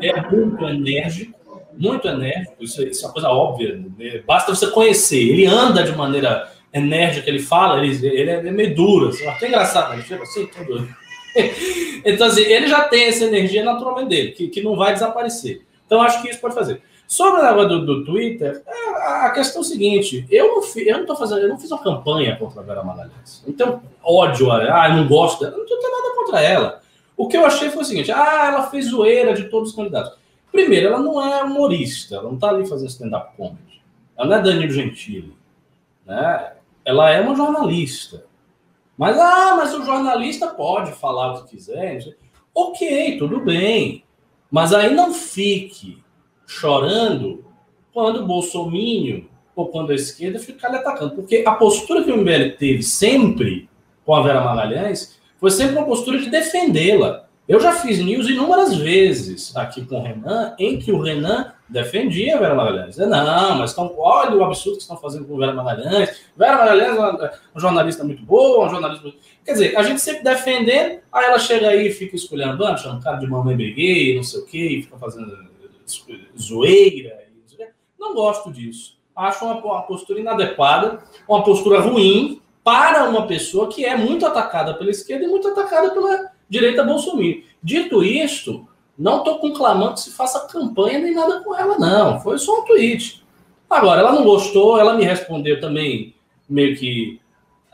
[0.00, 1.34] é muito enérgico,
[1.76, 4.22] muito enérgico, isso, isso é uma coisa óbvia, né?
[4.24, 5.18] basta você conhecer.
[5.18, 9.94] Ele anda de maneira enérgica, ele fala, ele, ele é meio duro, assim, até engraçado,
[9.94, 10.48] ele fica assim,
[12.04, 15.62] então, assim, ele já tem essa energia naturalmente dele, que, que não vai desaparecer.
[15.86, 16.80] Então, acho que isso pode fazer.
[17.08, 20.98] Sobre a do, do Twitter, é, a questão é a seguinte: eu não, fiz, eu
[20.98, 23.42] não tô fazendo, eu não fiz uma campanha contra a Vera Magalhães.
[23.56, 26.82] Tenho ódio, ah, eu não gosto dela, não tenho nada contra ela.
[27.16, 30.18] O que eu achei foi o seguinte: ah, ela fez zoeira de todos os candidatos.
[30.52, 33.82] Primeiro, ela não é humorista, ela não está ali fazendo stand-up comedy.
[34.14, 35.34] Ela não é Danilo Gentili.
[36.04, 36.52] Né?
[36.84, 38.26] Ela é uma jornalista.
[38.98, 42.16] Mas, ah, mas o jornalista pode falar o que quiser.
[42.54, 44.04] Ok, tudo bem.
[44.50, 46.02] Mas aí não fique
[46.48, 47.44] chorando
[47.92, 51.14] quando o Bolsonaro ou quando a esquerda ficar lhe atacando.
[51.14, 53.68] Porque a postura que o MBL teve sempre
[54.04, 57.26] com a Vera Magalhães foi sempre uma postura de defendê-la.
[57.46, 62.36] Eu já fiz news inúmeras vezes aqui com o Renan, em que o Renan defendia
[62.36, 62.96] a Vera Magalhães.
[62.96, 66.20] Não, mas estão, olha o absurdo que estão fazendo com a Vera Magalhães.
[66.36, 69.18] Vera Magalhães é uma, jornalista muito boa, uma jornalista muito...
[69.44, 73.16] Quer dizer, a gente sempre defendendo, aí ela chega aí e fica esculhambando, chama cara
[73.16, 75.48] de mamãe briguei, não sei o quê, e fica fazendo
[76.38, 77.28] zoeira.
[77.98, 78.96] Não gosto disso.
[79.14, 84.74] Acho uma, uma postura inadequada, uma postura ruim para uma pessoa que é muito atacada
[84.74, 87.42] pela esquerda e muito atacada pela direita bolsonaro.
[87.62, 92.20] Dito isto, não estou conclamando que se faça campanha nem nada com ela, não.
[92.20, 93.24] Foi só um tweet.
[93.68, 96.14] Agora, ela não gostou, ela me respondeu também,
[96.48, 97.20] meio que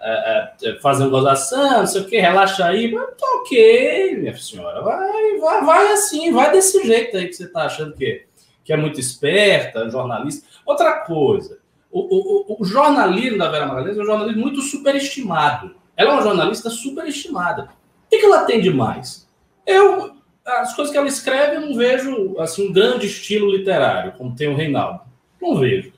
[0.05, 2.93] é, é, fazendo gozação, não sei o que, relaxa aí.
[2.93, 4.83] Mas tá ok, minha senhora.
[4.83, 8.27] Vai, vai, vai assim, vai desse jeito aí que você está achando que,
[8.65, 10.47] que é muito esperta, jornalista.
[10.67, 11.59] Outra coisa,
[11.91, 15.75] o, o, o jornalismo da Vera Magalhães é um jornalismo muito superestimado.
[15.97, 17.69] Ela é uma jornalista superestimada
[18.15, 19.29] que, que ela tem de mais?
[19.67, 24.35] Eu, as coisas que ela escreve, eu não vejo assim, um grande estilo literário, como
[24.35, 25.01] tem o Reinaldo.
[25.41, 25.93] Não vejo.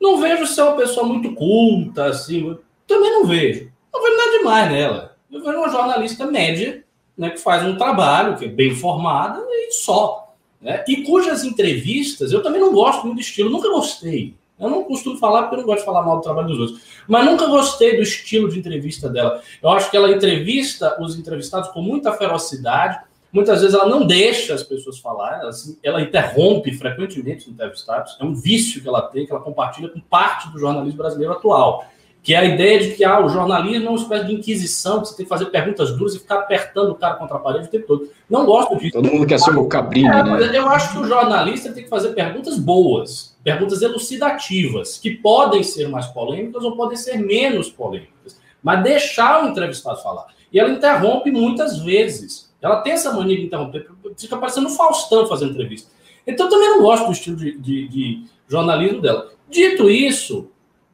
[0.00, 2.58] Não vejo ser uma pessoa muito culta, assim.
[2.90, 3.70] Também não vejo.
[3.92, 5.16] Não vejo nada demais nela.
[5.30, 6.84] Eu vejo uma jornalista média,
[7.16, 10.34] né, que faz um trabalho, que é bem formada e só.
[10.60, 10.84] Né?
[10.88, 14.34] E cujas entrevistas eu também não gosto muito do estilo, nunca gostei.
[14.58, 16.80] Eu não costumo falar porque eu não gosto de falar mal do trabalho dos outros.
[17.06, 19.40] Mas nunca gostei do estilo de entrevista dela.
[19.62, 22.98] Eu acho que ela entrevista os entrevistados com muita ferocidade.
[23.32, 25.50] Muitas vezes ela não deixa as pessoas falar, ela,
[25.84, 28.16] ela interrompe frequentemente os entrevistados.
[28.20, 31.86] É um vício que ela tem, que ela compartilha com parte do jornalismo brasileiro atual
[32.22, 35.08] que é a ideia de que ah, o jornalismo é uma espécie de inquisição, que
[35.08, 37.70] você tem que fazer perguntas duras e ficar apertando o cara contra a parede o
[37.70, 38.10] tempo todo.
[38.28, 38.92] Não gosto disso.
[38.92, 40.50] Todo mundo quer ser o cabrinho, é, né?
[40.52, 45.88] Eu acho que o jornalista tem que fazer perguntas boas, perguntas elucidativas, que podem ser
[45.88, 50.26] mais polêmicas ou podem ser menos polêmicas, mas deixar o entrevistado falar.
[50.52, 52.50] E ela interrompe muitas vezes.
[52.60, 53.86] Ela tem essa mania de interromper,
[54.18, 55.90] fica parecendo o Faustão fazendo entrevista.
[56.26, 59.30] Então, eu também não gosto do estilo de, de, de jornalismo dela.
[59.48, 60.50] Dito isso,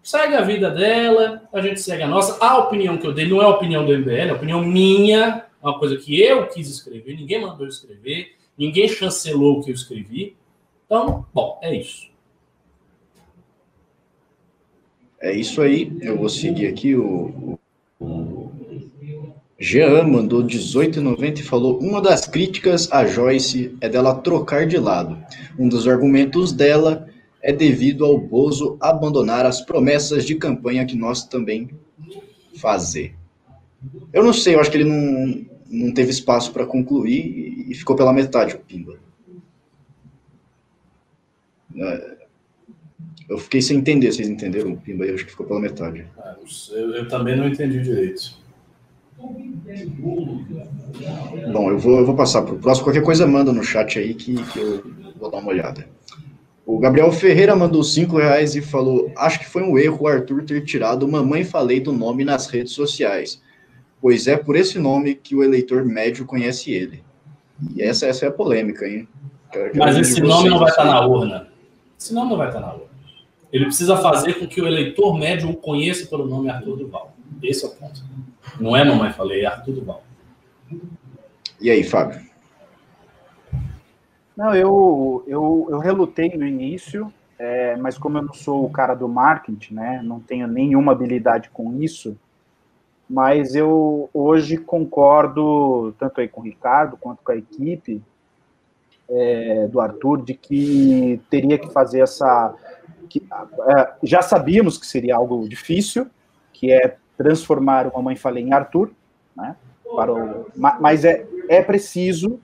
[0.07, 2.39] segue a vida dela, a gente segue a nossa.
[2.41, 5.45] A opinião que eu dei não é a opinião do MBL, é a opinião minha,
[5.61, 9.75] é uma coisa que eu quis escrever, ninguém mandou escrever, ninguém chancelou o que eu
[9.75, 10.37] escrevi.
[10.87, 12.09] Então, bom, é isso.
[15.21, 15.93] É isso aí.
[16.01, 17.59] Eu vou seguir aqui o,
[17.99, 18.53] o
[19.59, 25.19] Jean mandou 18,90 e falou: Uma das críticas a Joyce é dela trocar de lado.
[25.59, 27.06] Um dos argumentos dela
[27.47, 31.71] é devido ao Bozo abandonar as promessas de campanha que nós também
[32.57, 33.15] fazer.
[34.13, 37.95] Eu não sei, eu acho que ele não, não teve espaço para concluir e ficou
[37.95, 38.99] pela metade o Pimba.
[41.77, 42.17] É,
[43.29, 45.05] eu fiquei sem entender, vocês entenderam o Pimba?
[45.05, 46.05] Eu acho que ficou pela metade.
[46.19, 46.35] Ah,
[46.73, 48.39] eu, eu, também não entendi direito.
[51.53, 52.87] Bom, eu vou, eu vou passar para o próximo.
[52.87, 54.83] Qualquer coisa manda no chat aí que, que eu
[55.17, 55.95] vou dar uma olhada.
[56.67, 60.43] O Gabriel Ferreira mandou cinco reais e falou: Acho que foi um erro o Arthur
[60.45, 63.41] ter tirado Mamãe Falei do nome nas redes sociais,
[64.01, 67.05] pois é por esse nome que o eleitor médio conhece ele.
[67.75, 69.09] E essa, essa é a polêmica, hein?
[69.77, 71.49] Mas esse nome não vai estar na urna.
[71.99, 72.87] Esse nome não vai estar na urna.
[73.53, 77.15] Ele precisa fazer com que o eleitor médio o conheça pelo nome Arthur Duval.
[77.43, 78.03] Esse é o ponto.
[78.61, 80.05] Não é Mamãe Falei, é Arthur Duval.
[81.61, 82.21] E aí, Fábio?
[84.37, 88.95] Não, eu, eu, eu relutei no início, é, mas como eu não sou o cara
[88.95, 92.19] do marketing, né, não tenho nenhuma habilidade com isso,
[93.09, 98.03] mas eu hoje concordo tanto aí com o Ricardo quanto com a equipe
[99.09, 102.53] é, do Arthur de que teria que fazer essa.
[103.09, 103.23] Que,
[103.69, 106.09] é, já sabíamos que seria algo difícil,
[106.53, 108.91] que é transformar uma mãe falei em Arthur,
[109.37, 109.55] né?
[109.95, 112.41] Para o, mas é, é preciso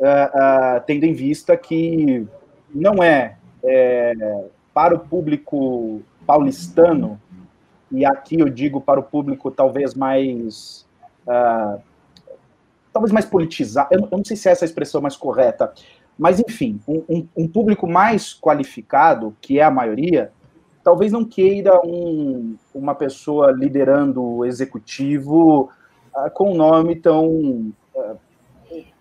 [0.00, 2.26] uh, tendo em vista que
[2.74, 7.20] não é, é, para o público paulistano,
[7.90, 10.86] e aqui eu digo para o público talvez mais.
[11.26, 11.80] Uh,
[12.92, 15.72] talvez mais politizado, eu, eu, não sei se é essa a expressão mais correta,
[16.18, 20.32] mas enfim, um, um, um público mais qualificado, que é a maioria,
[20.82, 25.68] talvez não queira um, uma pessoa liderando o executivo
[26.14, 27.28] uh, com um nome tão
[27.94, 28.16] uh,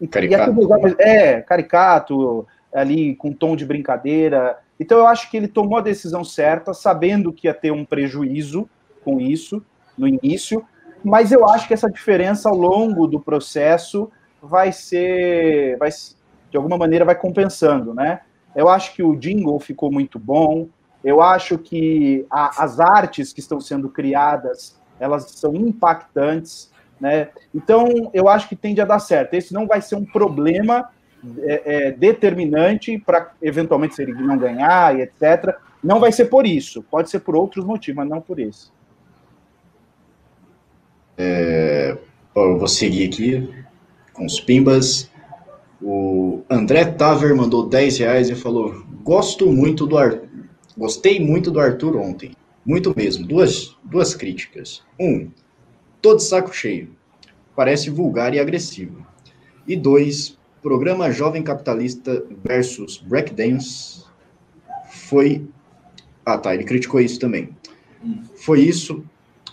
[0.10, 0.52] Caricato.
[1.00, 4.60] é, caricato, ali com tom de brincadeira.
[4.80, 8.70] Então eu acho que ele tomou a decisão certa, sabendo que ia ter um prejuízo
[9.04, 9.64] com isso
[9.98, 10.66] no início,
[11.04, 14.12] mas eu acho que essa diferença ao longo do processo
[14.42, 15.90] vai ser, vai,
[16.52, 18.22] de alguma maneira vai compensando, né?
[18.56, 20.68] Eu acho que o jingle ficou muito bom,
[21.06, 27.30] Eu acho que a, as artes que estão sendo criadas, elas são impactantes, né?
[27.54, 29.34] Então, eu acho que tende a dar certo.
[29.34, 30.90] Esse não vai ser um problema
[31.40, 35.56] é, é, determinante para, eventualmente, se ele não ganhar e etc.
[35.84, 36.84] Não vai ser por isso.
[36.84, 38.74] Pode ser por outros motivos, mas não por isso.
[41.18, 41.98] É,
[42.36, 43.66] eu vou seguir aqui
[44.14, 45.10] com os pimbas.
[45.82, 50.28] O André Taver mandou 10 reais e falou: Gosto muito do Arthur.
[50.78, 52.34] Gostei muito do Arthur ontem.
[52.66, 53.26] Muito mesmo.
[53.26, 54.84] Duas, duas críticas.
[55.00, 55.30] Um,
[56.06, 56.90] todo saco cheio.
[57.56, 59.04] Parece vulgar e agressivo.
[59.68, 64.04] E dois, programa Jovem Capitalista versus Breakdance
[64.88, 65.48] foi.
[66.24, 66.54] Ah, tá.
[66.54, 67.50] Ele criticou isso também.
[68.36, 69.04] Foi isso.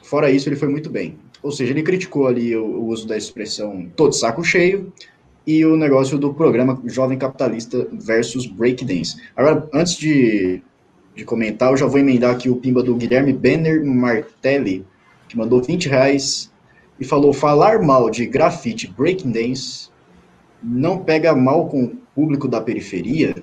[0.02, 1.16] Fora isso, ele foi muito bem.
[1.42, 4.92] Ou seja, ele criticou ali o, o uso da expressão todo saco cheio
[5.46, 9.16] e o negócio do programa Jovem Capitalista versus Breakdance.
[9.34, 10.60] Agora, antes de,
[11.16, 14.84] de comentar, eu já vou emendar aqui o pimba do Guilherme Benner Martelli,
[15.32, 16.52] que mandou 20 reais
[17.00, 19.88] e falou: falar mal de grafite breakdance
[20.62, 23.34] não pega mal com o público da periferia?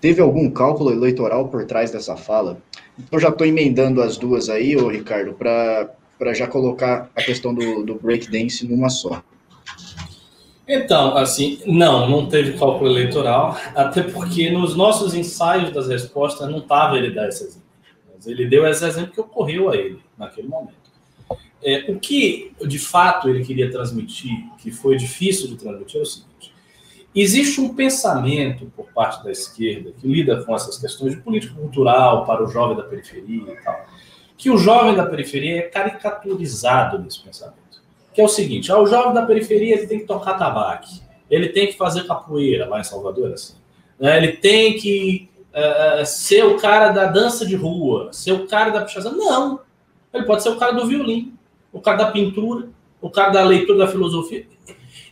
[0.00, 2.58] Teve algum cálculo eleitoral por trás dessa fala?
[2.98, 7.82] Então já estou emendando as duas aí, ô Ricardo, para já colocar a questão do,
[7.82, 9.22] do breakdance numa só.
[10.66, 16.58] Então, assim, não, não teve cálculo eleitoral, até porque nos nossos ensaios das respostas não
[16.58, 17.68] estava ele dar esse exemplo.
[18.14, 20.79] Mas ele deu esse exemplo que ocorreu a ele naquele momento.
[21.62, 26.06] É, o que, de fato, ele queria transmitir, que foi difícil de transmitir, é o
[26.06, 26.54] seguinte:
[27.14, 32.24] existe um pensamento por parte da esquerda que lida com essas questões de política cultural
[32.24, 33.86] para o jovem da periferia e tal,
[34.38, 37.70] que o jovem da periferia é caricaturizado nesse pensamento
[38.12, 40.86] que é o seguinte: ah, o jovem da periferia ele tem que tocar tabaco,
[41.30, 43.54] ele tem que fazer capoeira lá em Salvador, assim.
[43.98, 44.16] Né?
[44.16, 48.82] Ele tem que uh, ser o cara da dança de rua, ser o cara da
[48.82, 49.16] pichação.
[49.16, 49.60] Não.
[50.12, 51.32] Ele pode ser o cara do violino,
[51.72, 52.68] o cara da pintura,
[53.00, 54.46] o cara da leitura da filosofia.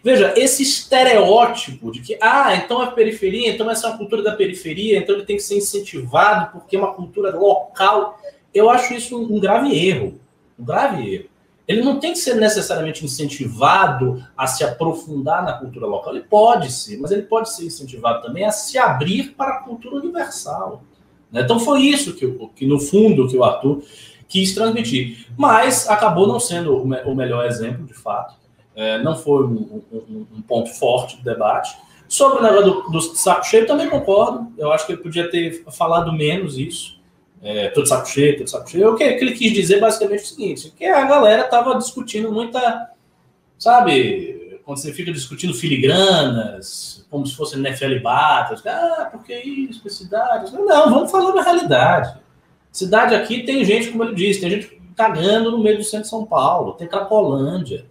[0.02, 4.34] Veja, esse estereótipo de que, ah, então é periferia, então essa é uma cultura da
[4.34, 8.20] periferia, então ele tem que ser incentivado porque é uma cultura local.
[8.54, 10.20] Eu acho isso um grave erro.
[10.58, 11.24] Um grave erro.
[11.66, 16.14] Ele não tem que ser necessariamente incentivado a se aprofundar na cultura local.
[16.14, 19.96] Ele pode ser, mas ele pode ser incentivado também a se abrir para a cultura
[19.96, 20.82] universal.
[21.30, 21.42] Né?
[21.42, 22.26] Então foi isso que,
[22.56, 23.82] que, no fundo, que o Arthur
[24.28, 25.26] quis transmitir.
[25.36, 28.34] Mas acabou não sendo o, melhor exemplo, de fato.
[28.76, 31.76] É, não foi um, um, um, ponto forte do debate.
[32.06, 34.52] Sobre o negócio do, do saco cheio, também concordo.
[34.56, 36.98] Eu acho que ele podia ter falado menos isso
[37.42, 38.92] é, todo saco cheio, todo saco cheio.
[38.92, 42.90] O que, ele quis dizer basicamente é o seguinte: que a galera tava discutindo muita,
[43.58, 49.90] sabe, quando você fica discutindo filigranas, como se fosse NFL Batas, ah, porque isso, que
[49.90, 50.52] cidade?
[50.52, 52.18] Não, vamos falar da realidade.
[52.78, 56.10] Cidade aqui tem gente, como ele disse, tem gente cagando no meio do centro de
[56.10, 57.86] São Paulo, tem Cracolândia,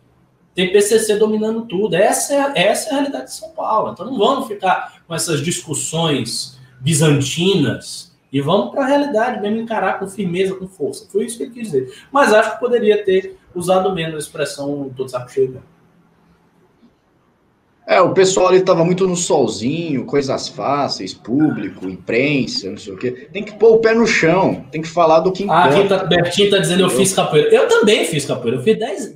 [0.55, 1.93] tem PCC dominando tudo.
[1.93, 3.91] Essa é, essa é a realidade de São Paulo.
[3.91, 9.99] Então não vamos ficar com essas discussões bizantinas e vamos para a realidade mesmo, encarar
[9.99, 11.05] com firmeza, com força.
[11.11, 11.93] Foi isso que ele quis dizer.
[12.09, 15.61] Mas acho que poderia ter usado menos a expressão todo saco cheio.
[17.87, 22.97] É, o pessoal ali estava muito no solzinho, coisas fáceis, público, imprensa, não sei o
[22.97, 23.29] quê.
[23.31, 25.69] Tem que pôr o pé no chão, tem que falar do que importa.
[25.69, 27.49] Ah, aqui tá, Bertinho tá dizendo eu fiz capoeira.
[27.49, 28.57] Eu também fiz capoeira.
[28.57, 29.15] Eu fiz 10,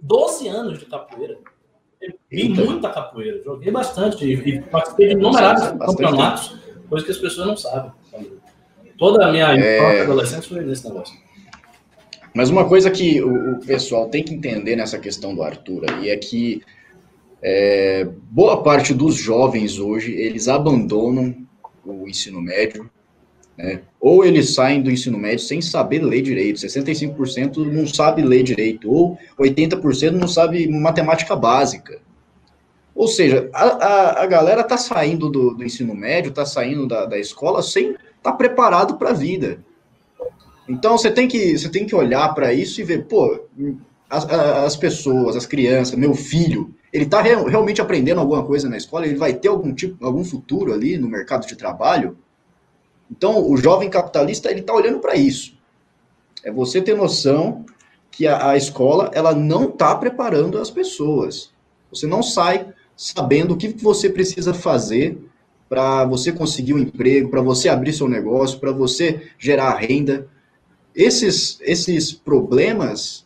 [0.00, 1.36] 12 anos de capoeira.
[2.00, 6.48] Eu vi muita capoeira, joguei bastante e participei de inúmeros campeonatos.
[6.48, 6.62] Tempo
[6.92, 7.90] coisa que as pessoas não sabem.
[8.98, 10.02] Toda a minha é...
[10.02, 11.16] adolescência foi nesse negócio.
[12.34, 16.10] Mas uma coisa que o, o, pessoal tem que entender nessa questão do Arthur aí
[16.10, 16.62] é que
[17.42, 21.34] é, boa parte dos jovens hoje, eles abandonam
[21.84, 22.88] o ensino médio,
[23.58, 23.80] né?
[24.00, 28.90] ou eles saem do ensino médio sem saber ler direito, 65% não sabe ler direito,
[28.90, 32.00] ou 80% não sabe matemática básica.
[32.94, 37.06] Ou seja, a, a, a galera tá saindo do, do, ensino médio, tá saindo da,
[37.06, 39.64] da escola sem estar tá preparado para a vida.
[40.68, 43.40] Então você tem que, você tem que olhar para isso e ver, pô,
[44.12, 48.76] as, as, pessoas, as crianças, meu filho, ele está re, realmente aprendendo alguma coisa na
[48.76, 52.18] escola, ele vai ter algum tipo, algum futuro ali no mercado de trabalho.
[53.10, 55.56] Então o jovem capitalista ele está olhando para isso.
[56.44, 57.64] É você ter noção
[58.10, 61.50] que a, a escola ela não está preparando as pessoas.
[61.90, 65.18] Você não sai sabendo o que você precisa fazer
[65.70, 70.28] para você conseguir um emprego, para você abrir seu negócio, para você gerar renda.
[70.94, 73.24] Esses, esses problemas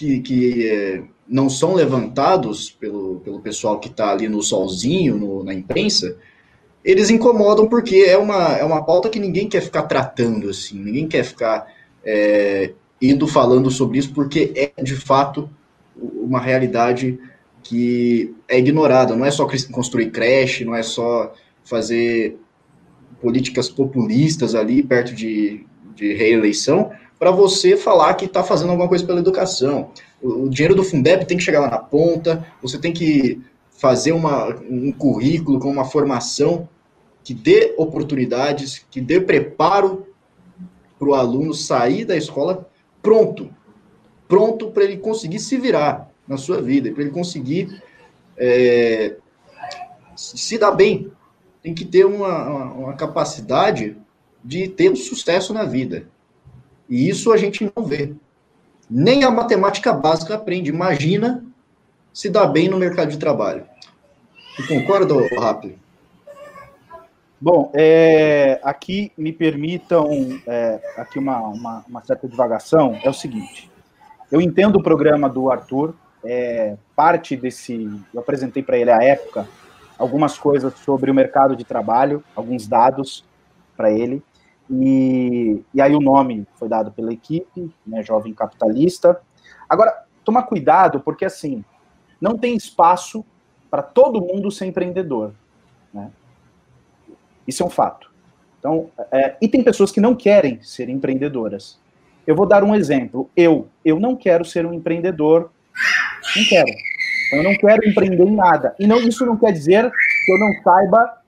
[0.00, 5.44] que, que é, não são levantados pelo, pelo pessoal que está ali no solzinho, no,
[5.44, 6.16] na imprensa,
[6.82, 11.06] eles incomodam porque é uma, é uma pauta que ninguém quer ficar tratando, assim, ninguém
[11.06, 11.66] quer ficar
[12.02, 15.50] é, indo falando sobre isso, porque é de fato
[15.94, 17.18] uma realidade
[17.62, 19.14] que é ignorada.
[19.14, 22.38] Não é só construir creche, não é só fazer
[23.20, 26.90] políticas populistas ali perto de, de reeleição,
[27.20, 29.90] para você falar que está fazendo alguma coisa pela educação.
[30.22, 33.42] O, dinheiro do Fundeb tem que chegar lá na ponta, você tem que
[33.78, 36.66] fazer uma, um currículo com uma formação
[37.22, 40.06] que dê oportunidades, que dê preparo
[40.98, 42.66] para o aluno sair da escola
[43.02, 43.50] pronto,
[44.26, 47.82] pronto para ele conseguir se virar na sua vida, para ele conseguir
[48.34, 49.16] é,
[50.16, 51.12] se dar bem.
[51.62, 53.94] Tem que ter uma, uma, uma capacidade
[54.42, 56.08] de ter um sucesso na vida.
[56.90, 58.12] E isso a gente não vê.
[58.90, 60.68] Nem a matemática básica aprende.
[60.68, 61.44] Imagina
[62.12, 63.64] se dá bem no mercado de trabalho.
[64.56, 65.78] Você concorda, Rápido?
[67.40, 70.10] Bom, é, aqui me permitam
[70.46, 72.98] é, aqui uma, uma, uma, certa divagação.
[73.02, 73.70] É o seguinte:
[74.30, 75.94] eu entendo o programa do Arthur.
[76.22, 79.48] É, parte desse, eu apresentei para ele à época
[79.96, 83.24] algumas coisas sobre o mercado de trabalho, alguns dados
[83.74, 84.22] para ele.
[84.70, 89.20] E, e aí o nome foi dado pela equipe, né, Jovem Capitalista.
[89.68, 91.64] Agora, toma cuidado, porque assim,
[92.20, 93.24] não tem espaço
[93.70, 95.32] para todo mundo ser empreendedor.
[95.92, 96.10] Né?
[97.46, 98.10] Isso é um fato.
[98.58, 101.80] Então, é, e tem pessoas que não querem ser empreendedoras.
[102.26, 103.30] Eu vou dar um exemplo.
[103.34, 105.50] Eu, eu não quero ser um empreendedor.
[106.36, 106.70] Não quero.
[107.32, 108.74] Eu não quero empreender em nada.
[108.78, 111.22] E não, isso não quer dizer que eu não saiba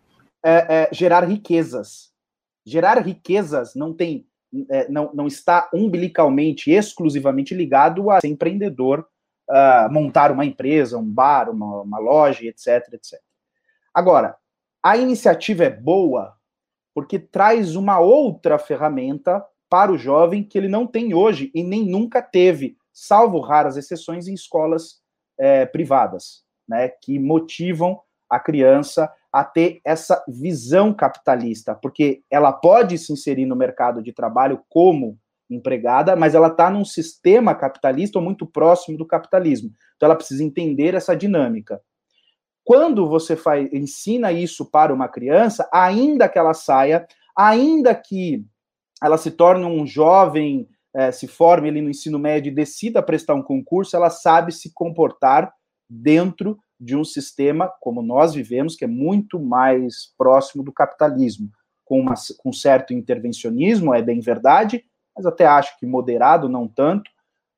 [0.45, 2.12] é, é, gerar riquezas.
[2.65, 4.27] Gerar riquezas não tem,
[4.71, 9.07] é, não, não está umbilicalmente, exclusivamente ligado a ser empreendedor
[9.51, 13.21] uh, montar uma empresa, um bar, uma, uma loja, etc, etc.
[13.93, 14.37] Agora,
[14.83, 16.37] a iniciativa é boa
[16.95, 21.87] porque traz uma outra ferramenta para o jovem que ele não tem hoje e nem
[21.87, 25.01] nunca teve, salvo raras exceções em escolas
[25.39, 32.99] é, privadas, né, que motivam a criança a ter essa visão capitalista, porque ela pode
[32.99, 35.19] se inserir no mercado de trabalho como
[35.51, 39.71] empregada, mas ela está num sistema capitalista ou muito próximo do capitalismo.
[39.97, 41.81] Então ela precisa entender essa dinâmica.
[42.65, 47.07] Quando você faz, ensina isso para uma criança, ainda que ela saia,
[47.37, 48.45] ainda que
[49.03, 53.35] ela se torne um jovem, é, se forme ali no ensino médio e decida prestar
[53.35, 55.53] um concurso, ela sabe se comportar
[55.89, 61.49] dentro de um sistema como nós vivemos, que é muito mais próximo do capitalismo,
[61.85, 64.85] com, uma, com certo intervencionismo, é bem verdade,
[65.17, 67.09] mas até acho que moderado, não tanto.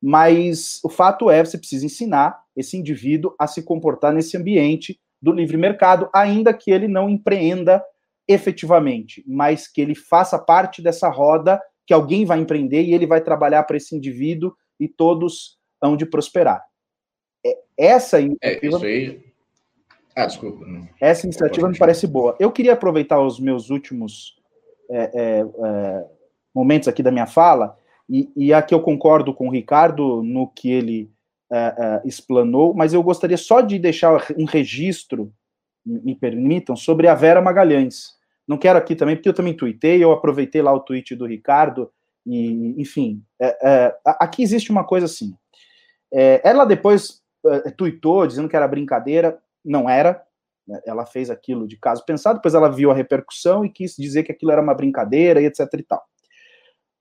[0.03, 5.33] Mas o fato é, você precisa ensinar esse indivíduo a se comportar nesse ambiente do
[5.33, 7.83] livre mercado, ainda que ele não empreenda
[8.29, 13.23] efetivamente, mas que ele faça parte dessa roda que alguém vai empreender e ele vai
[13.23, 16.63] trabalhar para esse indivíduo e todos hão de prosperar.
[17.79, 18.87] É, essa iniciativa.
[18.87, 19.25] É, aí.
[20.17, 20.65] Ah, desculpa.
[21.01, 22.37] Essa iniciativa me parece boa.
[22.39, 24.37] Eu queria aproveitar os meus últimos
[24.89, 26.05] é, é, é
[26.55, 27.77] momentos aqui da minha fala,
[28.09, 31.11] e, e aqui eu concordo com o Ricardo no que ele
[31.51, 35.33] uh, explanou, mas eu gostaria só de deixar um registro,
[35.85, 38.15] me permitam, sobre a Vera Magalhães.
[38.47, 41.91] Não quero aqui também, porque eu também tuitei, eu aproveitei lá o tweet do Ricardo,
[42.27, 45.35] e, enfim, é, é, aqui existe uma coisa assim.
[46.13, 50.23] É, ela depois é, tuitou dizendo que era brincadeira, não era,
[50.67, 54.23] né, ela fez aquilo de caso pensado, depois ela viu a repercussão e quis dizer
[54.23, 56.03] que aquilo era uma brincadeira e etc e tal.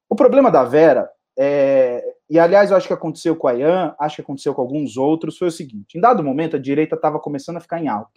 [0.10, 4.18] O problema da Vera, é, e aliás, eu acho que aconteceu com a Ian, acho
[4.18, 7.58] que aconteceu com alguns outros, foi o seguinte: em dado momento, a direita estava começando
[7.58, 8.12] a ficar em alta.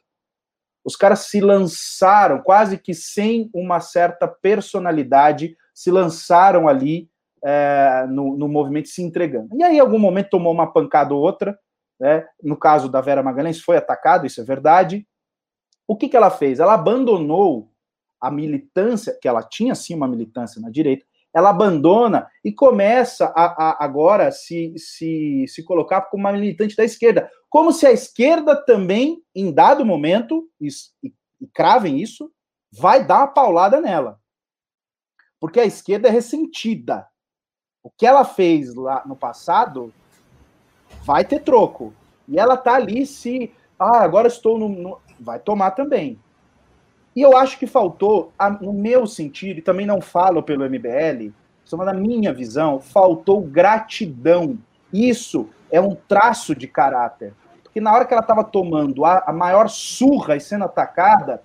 [0.84, 7.10] Os caras se lançaram, quase que sem uma certa personalidade, se lançaram ali
[7.44, 9.48] é, no, no, movimento se entregando.
[9.56, 11.58] E aí, em algum momento, tomou uma pancada ou outra.
[12.00, 12.26] Né?
[12.42, 15.06] No caso da Vera Magalhães, foi atacado, isso é verdade.
[15.86, 16.60] O que, que ela fez?
[16.60, 17.70] Ela abandonou
[18.20, 23.44] a militância, que ela tinha sim uma militância na direita, ela abandona e começa a,
[23.44, 27.30] a agora se, se, se colocar como uma militante da esquerda.
[27.50, 30.68] Como se a esquerda também, em dado momento, e,
[31.02, 32.32] e, cravem isso,
[32.72, 34.18] vai dar uma paulada nela.
[35.38, 37.06] Porque a esquerda é ressentida.
[37.82, 39.92] O que ela fez lá no passado
[41.06, 41.94] vai ter troco.
[42.28, 43.52] E ela tá ali se.
[43.78, 44.68] Ah, agora estou no.
[44.68, 46.18] no vai tomar também.
[47.14, 51.32] E eu acho que faltou, no meu sentido, e também não falo pelo MBL,
[51.64, 54.58] só na minha visão, faltou gratidão.
[54.92, 57.32] Isso é um traço de caráter.
[57.62, 61.42] Porque na hora que ela estava tomando a, a, maior surra e sendo atacada,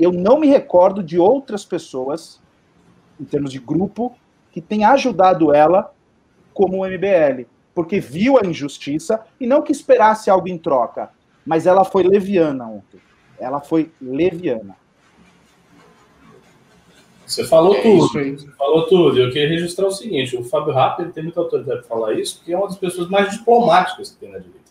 [0.00, 2.40] eu não me recordo de outras pessoas,
[3.20, 4.16] em termos de grupo,
[4.50, 5.92] que tenha ajudado ela
[6.52, 11.10] como o MBL, porque viu a injustiça e não que esperasse algo em troca,
[11.44, 13.00] mas ela foi leviana ontem.
[13.38, 14.76] Ela foi leviana.
[17.26, 18.08] Você falou é tudo.
[18.08, 19.18] Você falou tudo.
[19.18, 22.52] Eu queria registrar o seguinte: o Fábio ele tem muita autoridade para falar isso, porque
[22.52, 24.64] é uma das pessoas mais diplomáticas que tem na direita.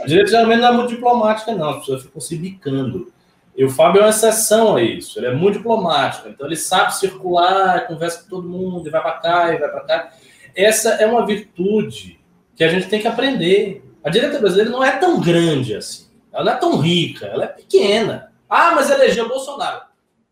[0.00, 1.70] A direita geralmente não é muito diplomática, não.
[1.70, 3.12] As pessoas ficam se bicando.
[3.56, 5.18] E o Fábio é uma exceção a isso.
[5.18, 6.28] Ele é muito diplomático.
[6.28, 9.80] Então ele sabe circular, conversa com todo mundo, e vai para cá, e vai para
[9.80, 10.12] cá.
[10.54, 12.20] Essa é uma virtude
[12.56, 13.84] que a gente tem que aprender.
[14.02, 16.06] A direita brasileira não é tão grande assim.
[16.32, 18.32] Ela não é tão rica, ela é pequena.
[18.48, 19.82] Ah, mas elegeu Bolsonaro.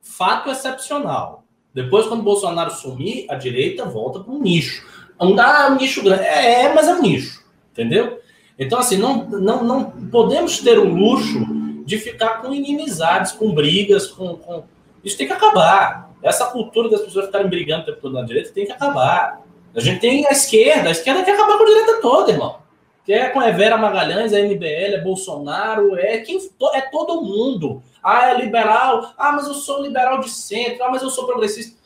[0.00, 1.44] Fato excepcional.
[1.72, 4.86] Depois, quando Bolsonaro sumir, a direita volta para um nicho.
[5.20, 6.22] Não dá um nicho grande.
[6.22, 7.44] É, é, mas é um nicho.
[7.72, 8.20] Entendeu?
[8.58, 11.44] Então, assim, não, não, não podemos ter o luxo
[11.84, 14.64] de ficar com inimizades, com brigas, com, com...
[15.02, 16.10] Isso tem que acabar.
[16.22, 19.42] Essa cultura das pessoas ficarem brigando o tempo todo na direita tem que acabar.
[19.74, 22.58] A gente tem a esquerda, a esquerda quer acabar com a direita toda, irmão.
[23.04, 26.38] Que é com a Vera Magalhães, a MBL, é Bolsonaro, é quem
[26.72, 27.82] é todo mundo.
[28.02, 29.12] Ah, é liberal.
[29.18, 30.84] Ah, mas eu sou liberal de centro.
[30.84, 31.76] Ah, mas eu sou progressista.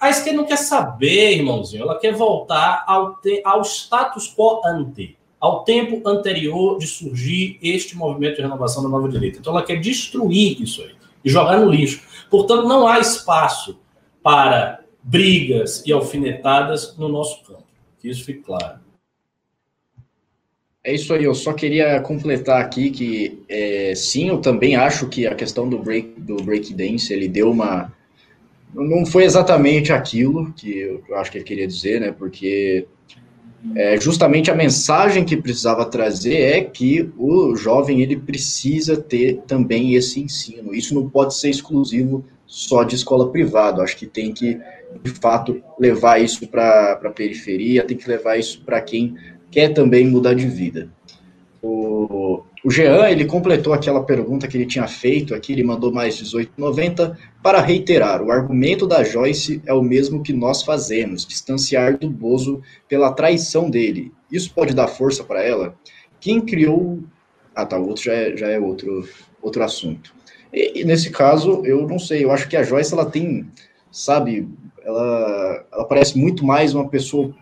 [0.00, 1.82] A esquerda não quer saber, irmãozinho.
[1.82, 7.96] Ela quer voltar ao, te, ao status quo ante, ao tempo anterior de surgir este
[7.96, 9.38] movimento de renovação da nova direita.
[9.40, 10.94] Então ela quer destruir isso aí
[11.24, 12.02] e jogar no lixo.
[12.30, 13.80] Portanto, não há espaço
[14.22, 17.64] para brigas e alfinetadas no nosso campo.
[17.98, 18.80] Que isso fique claro.
[20.84, 25.26] É isso aí, eu só queria completar aqui que é, sim, eu também acho que
[25.26, 27.92] a questão do break do break dance ele deu uma
[28.72, 30.78] não foi exatamente aquilo que
[31.08, 32.12] eu acho que ele queria dizer, né?
[32.12, 32.86] Porque
[33.74, 39.94] é, justamente a mensagem que precisava trazer é que o jovem ele precisa ter também
[39.94, 40.74] esse ensino.
[40.74, 43.82] Isso não pode ser exclusivo só de escola privada.
[43.82, 44.58] Acho que tem que
[45.04, 49.14] de fato levar isso para a periferia, tem que levar isso para quem
[49.50, 50.90] quer também mudar de vida.
[51.62, 56.16] O, o Jean, ele completou aquela pergunta que ele tinha feito aqui, ele mandou mais
[56.16, 62.08] 18,90 para reiterar, o argumento da Joyce é o mesmo que nós fazemos, distanciar do
[62.08, 64.12] Bozo pela traição dele.
[64.30, 65.74] Isso pode dar força para ela?
[66.20, 67.00] Quem criou...
[67.54, 69.04] Ah, tá, o outro já é, já é outro,
[69.42, 70.14] outro assunto.
[70.52, 73.46] E, e, nesse caso, eu não sei, eu acho que a Joyce, ela tem,
[73.90, 74.48] sabe,
[74.82, 77.34] ela, ela parece muito mais uma pessoa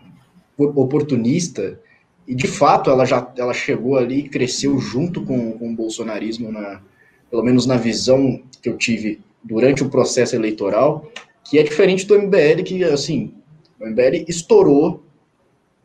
[0.57, 1.79] oportunista
[2.27, 6.51] e de fato ela já ela chegou ali e cresceu junto com, com o bolsonarismo,
[6.51, 6.81] na,
[7.29, 11.09] pelo menos na visão que eu tive durante o processo eleitoral,
[11.43, 13.33] que é diferente do MBL, que assim,
[13.79, 15.03] o MBL estourou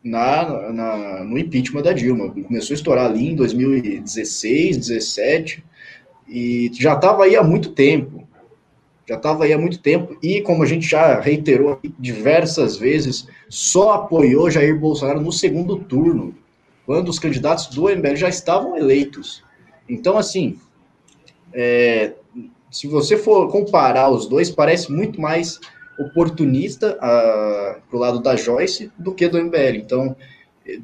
[0.03, 2.29] na, na, no impeachment da Dilma.
[2.29, 5.63] Começou a estourar ali em 2016, 2017,
[6.33, 8.27] e já estava aí há muito tempo.
[9.07, 13.93] Já estava aí há muito tempo, e como a gente já reiterou diversas vezes, só
[13.93, 16.33] apoiou Jair Bolsonaro no segundo turno,
[16.85, 19.43] quando os candidatos do MBL já estavam eleitos.
[19.87, 20.57] Então, assim,
[21.53, 22.13] é,
[22.71, 25.59] se você for comparar os dois, parece muito mais
[25.99, 29.75] oportunista uh, pro lado da Joyce do que do MBL.
[29.75, 30.15] Então,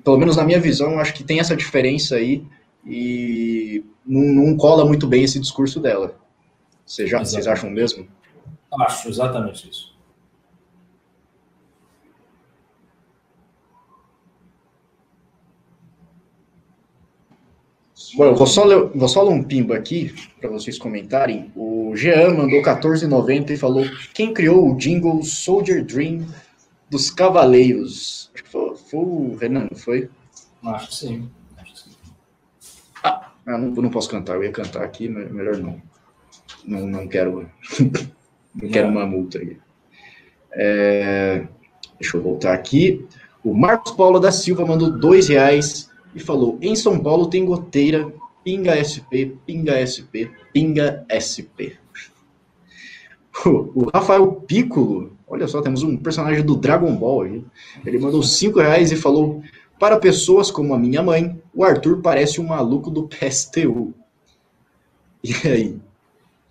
[0.03, 2.43] pelo menos na minha visão, acho que tem essa diferença aí
[2.85, 6.15] e não, não cola muito bem esse discurso dela.
[6.83, 8.07] Vocês, já, vocês acham mesmo?
[8.73, 9.95] Acho exatamente isso.
[18.15, 21.51] Bom, eu vou só, ler, vou só ler um pimba aqui para vocês comentarem.
[21.55, 23.85] O Jean mandou 14,90 e falou:
[24.15, 26.25] quem criou o jingle Soldier Dream
[26.89, 28.31] dos Cavaleiros?
[28.33, 30.09] Acho que foi, foi o Renan, não foi?
[30.63, 31.29] Acho que sim.
[33.49, 35.81] Ah, não, não posso cantar, eu ia cantar aqui, mas melhor não.
[36.63, 37.49] Não, não quero.
[38.53, 39.57] não quero uma multa aí.
[40.51, 41.47] É,
[41.99, 43.07] deixa eu voltar aqui.
[43.43, 48.13] O Marcos Paulo da Silva mandou dois reais e falou: em São Paulo tem goteira,
[48.43, 51.73] pinga SP, pinga SP, pinga SP.
[53.45, 57.43] O, Rafael Piccolo, olha só, temos um personagem do Dragon Ball aí.
[57.85, 59.41] Ele mandou cinco reais e falou:
[59.79, 63.93] para pessoas como a minha mãe, o Arthur parece um maluco do PSTU.
[65.23, 65.79] E aí?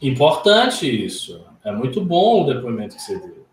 [0.01, 1.41] Importante isso.
[1.65, 3.47] É muito bom o depoimento que você deu.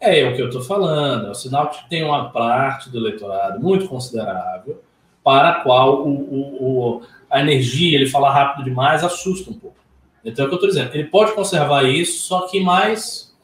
[0.00, 1.28] É o que eu estou falando.
[1.28, 4.82] É o sinal que tem uma parte do eleitorado muito considerável
[5.22, 9.76] para a qual o, o, o, a energia, ele fala rápido demais, assusta um pouco.
[10.24, 10.94] Então é o que eu estou dizendo.
[10.94, 13.34] Ele pode conservar isso, só que mais,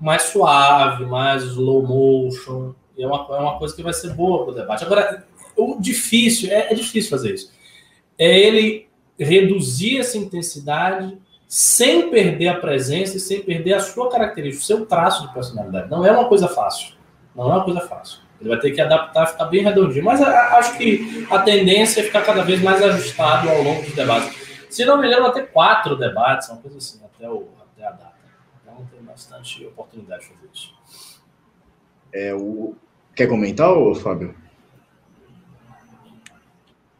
[0.00, 2.74] mais suave, mais slow motion.
[2.98, 4.84] É uma, é uma coisa que vai ser boa para o debate.
[4.84, 5.24] Agora,
[5.56, 7.52] o difícil, é, é difícil fazer isso.
[8.18, 8.88] É ele
[9.18, 11.16] reduzir essa intensidade
[11.48, 15.90] sem perder a presença e sem perder a sua característica, o seu traço de personalidade.
[15.90, 16.94] Não é uma coisa fácil.
[17.34, 18.20] Não é uma coisa fácil.
[18.40, 20.04] Ele vai ter que adaptar, ficar bem redondinho.
[20.04, 24.34] Mas acho que a tendência é ficar cada vez mais ajustado ao longo dos debates.
[24.68, 28.14] Se não me engano, ter quatro debates, uma coisa assim, até, o, até a data.
[28.62, 30.74] Então tem bastante oportunidade de fazer isso.
[32.12, 32.74] É, o...
[33.14, 34.34] Quer comentar, Fábio?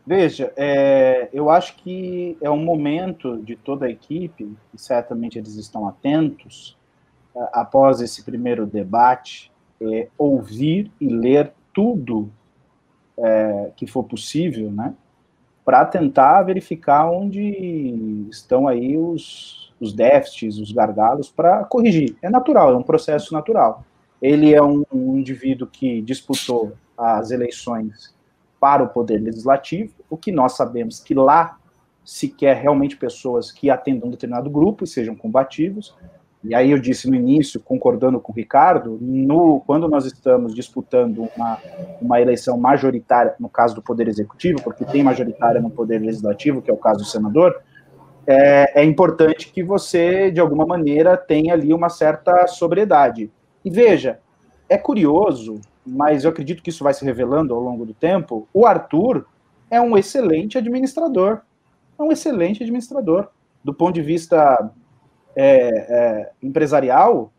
[0.04, 5.54] Veja, é, eu acho que é um momento de toda a equipe, e certamente eles
[5.54, 6.76] estão atentos,
[7.52, 9.50] após esse primeiro debate,
[9.80, 12.30] é, ouvir e ler tudo
[13.16, 14.94] é, que for possível, né,
[15.64, 22.16] para tentar verificar onde estão aí os, os déficits, os gargalos, para corrigir.
[22.20, 23.84] É natural, é um processo natural.
[24.22, 28.14] Ele é um, um indivíduo que disputou as eleições
[28.60, 31.58] para o poder legislativo, o que nós sabemos que lá
[32.04, 35.94] se quer realmente pessoas que atendam um determinado grupo e sejam combativos.
[36.44, 41.28] E aí eu disse no início, concordando com o Ricardo, no, quando nós estamos disputando
[41.36, 41.58] uma,
[42.00, 46.70] uma eleição majoritária, no caso do Poder Executivo, porque tem majoritária no Poder Legislativo, que
[46.70, 47.60] é o caso do senador,
[48.26, 53.30] é, é importante que você, de alguma maneira, tenha ali uma certa sobriedade.
[53.64, 54.20] E veja,
[54.68, 58.48] é curioso mas eu acredito que isso vai se revelando ao longo do tempo.
[58.54, 59.26] O Arthur
[59.70, 61.40] é um excelente administrador.
[61.98, 63.28] É um excelente administrador.
[63.64, 64.70] Do ponto de vista
[65.34, 67.32] é, é, empresarial,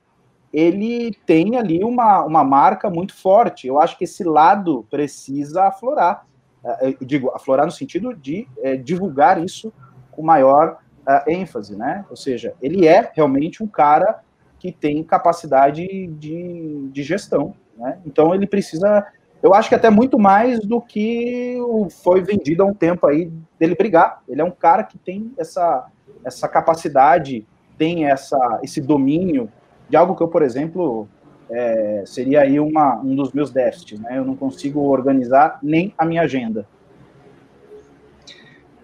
[0.52, 3.68] ele tem ali uma, uma marca muito forte.
[3.68, 6.26] Eu acho que esse lado precisa aflorar.
[6.64, 9.72] É, eu digo, aflorar no sentido de é, divulgar isso
[10.12, 12.06] com maior uh, ênfase, né?
[12.10, 14.22] Ou seja, ele é realmente um cara
[14.64, 18.00] que tem capacidade de, de gestão né?
[18.06, 19.06] Então ele precisa,
[19.42, 21.58] eu acho que até muito mais do que
[22.04, 24.22] foi vendido há um tempo aí dele brigar.
[24.28, 25.88] Ele é um cara que tem essa,
[26.24, 27.46] essa capacidade,
[27.78, 29.50] tem essa, esse domínio
[29.90, 31.08] de algo que eu, por exemplo,
[31.50, 34.00] é, seria aí uma, um dos meus déficits.
[34.00, 34.18] Né?
[34.18, 36.66] Eu não consigo organizar nem a minha agenda.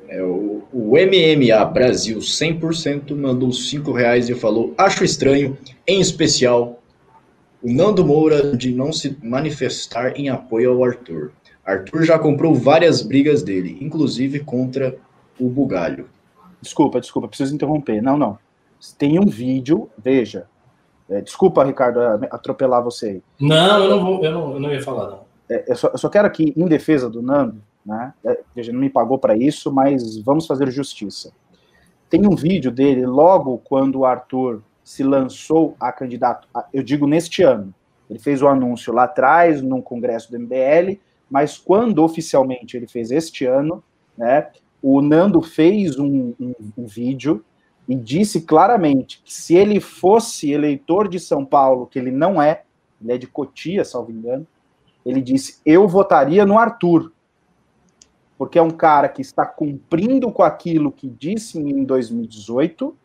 [0.10, 5.56] É, o, o, MMA Brasil 100% mandou 5 reais e falou: Acho estranho,
[5.88, 6.80] em especial
[7.62, 11.32] o Nando Moura de não se manifestar em apoio ao Arthur.
[11.64, 14.98] Arthur já comprou várias brigas dele, inclusive contra
[15.40, 16.10] o Bugalho.
[16.60, 18.02] Desculpa, desculpa, preciso interromper.
[18.02, 18.40] Não, não.
[18.98, 20.48] Tem um vídeo, veja.
[21.10, 22.00] É, desculpa, Ricardo,
[22.32, 23.24] atropelar você aí.
[23.40, 25.20] Não, eu não vou, eu não, eu não ia falar, não.
[25.50, 28.14] É, eu, só, eu, só, quero aqui, em defesa do Nando, né?
[28.24, 31.32] É, veja, não me pagou para isso, mas vamos fazer justiça.
[32.10, 37.44] Tem um vídeo dele logo quando o Arthur se lançou a candidato, eu digo neste
[37.44, 37.74] ano.
[38.10, 41.00] Ele fez o anúncio lá atrás, num congresso do MBL,
[41.30, 43.84] mas quando oficialmente ele fez este ano,
[44.18, 44.50] né,
[44.82, 47.46] o Nando fez um, um, um vídeo
[47.88, 52.64] e disse claramente que se ele fosse eleitor de São Paulo, que ele não é,
[53.02, 54.46] ele é de Cotia, salvo engano,
[55.06, 57.12] ele disse: Eu votaria no Arthur,
[58.40, 62.96] porque é um cara que está cumprindo com aquilo que disse em 2018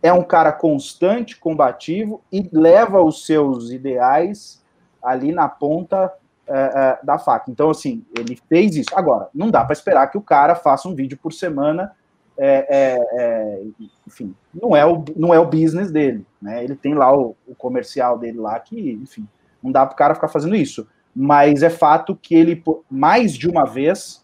[0.00, 4.62] é um cara constante, combativo e leva os seus ideais
[5.02, 6.12] ali na ponta
[6.46, 7.50] é, é, da faca.
[7.50, 8.90] Então, assim, ele fez isso.
[8.94, 11.92] Agora, não dá para esperar que o cara faça um vídeo por semana.
[12.38, 13.62] É, é,
[14.06, 16.24] enfim, não é, o, não é o business dele.
[16.40, 16.62] Né?
[16.62, 19.26] Ele tem lá o, o comercial dele lá que, enfim,
[19.60, 20.86] não dá para o cara ficar fazendo isso.
[21.14, 24.21] Mas é fato que ele, mais de uma vez,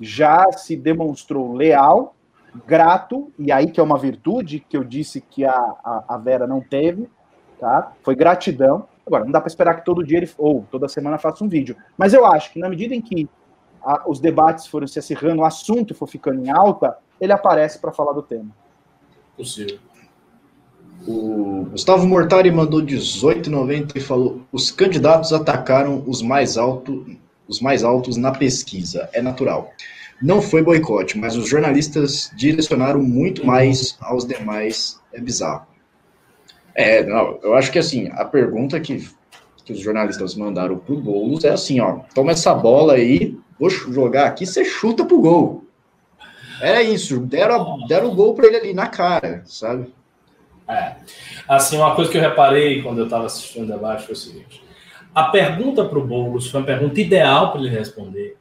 [0.00, 2.14] já se demonstrou leal
[2.66, 6.46] grato, e aí que é uma virtude que eu disse que a, a, a Vera
[6.46, 7.08] não teve,
[7.58, 7.92] tá?
[8.02, 8.86] Foi gratidão.
[9.06, 11.76] Agora, não dá para esperar que todo dia ele, ou toda semana faça um vídeo.
[11.98, 13.28] Mas eu acho que na medida em que
[13.82, 17.92] a, os debates foram se acirrando, o assunto for ficando em alta, ele aparece para
[17.92, 18.50] falar do tema.
[19.36, 19.78] Possível.
[21.06, 27.04] O Gustavo Mortari mandou 18,90 e falou: os candidatos atacaram os mais, alto,
[27.48, 29.08] os mais altos na pesquisa.
[29.12, 29.72] É natural.
[30.22, 35.00] Não foi boicote, mas os jornalistas direcionaram muito mais aos demais.
[35.12, 35.66] É bizarro.
[36.74, 39.08] É, não, eu acho que assim, a pergunta que,
[39.64, 44.26] que os jornalistas mandaram pro Boulos é assim, ó, toma essa bola aí, vou jogar
[44.26, 45.64] aqui, você chuta pro gol.
[46.60, 49.92] Era isso, deram, deram o gol para ele ali na cara, sabe?
[50.68, 50.96] É.
[51.46, 54.64] Assim, uma coisa que eu reparei quando eu estava assistindo o debate foi o seguinte:
[55.14, 58.36] a pergunta para o Boulos foi uma pergunta ideal para ele responder,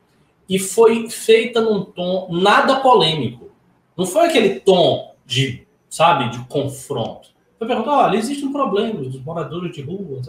[0.50, 3.52] e foi feita num tom nada polêmico.
[3.96, 7.30] Não foi aquele tom de, sabe, de confronto.
[7.58, 10.22] Foi perguntar, olha, existe um problema dos moradores de rua,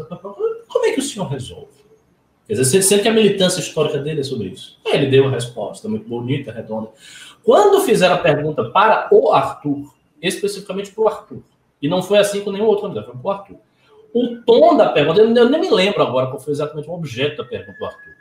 [0.69, 1.85] como é que o senhor resolve?
[2.47, 4.79] Quer dizer, sente que a militância histórica dele é sobre isso.
[4.87, 6.91] Aí ele deu a resposta, muito bonita, redonda.
[7.43, 11.43] Quando fizeram a pergunta para o Arthur, especificamente para o Arthur.
[11.81, 13.57] E não foi assim com nenhum outro candidato, foi para o Arthur.
[14.15, 17.49] O tom da pergunta, eu nem me lembro agora qual foi exatamente o objeto da
[17.49, 18.15] pergunta do Arthur.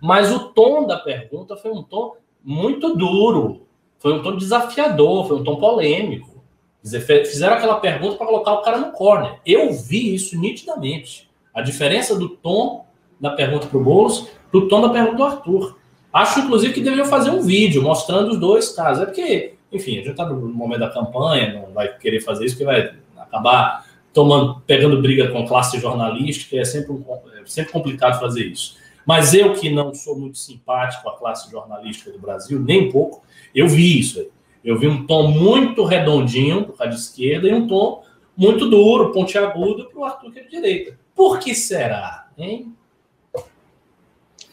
[0.00, 3.66] Mas o tom da pergunta foi um tom muito duro,
[3.98, 6.42] foi um tom desafiador, foi um tom polêmico.
[6.82, 9.38] Fizeram aquela pergunta para colocar o cara no corner.
[9.44, 11.28] Eu vi isso nitidamente.
[11.52, 12.86] A diferença do tom
[13.20, 15.78] da pergunta para o Boulos para o tom da pergunta do Arthur.
[16.12, 19.02] Acho, inclusive, que deveriam fazer um vídeo mostrando os dois casos.
[19.02, 22.54] É porque, enfim, a gente está no momento da campanha, não vai querer fazer isso,
[22.54, 23.85] porque vai acabar
[24.16, 27.04] tomando, pegando briga com classe jornalística, é sempre, um,
[27.38, 28.78] é sempre complicado fazer isso.
[29.04, 33.22] Mas eu que não sou muito simpático à classe jornalística do Brasil, nem um pouco,
[33.54, 34.30] eu vi isso aí.
[34.64, 38.04] Eu vi um tom muito redondinho para o de esquerda e um tom
[38.34, 40.98] muito duro, pontiagudo para o Arthur que é de direita.
[41.14, 42.74] Por que será, hein?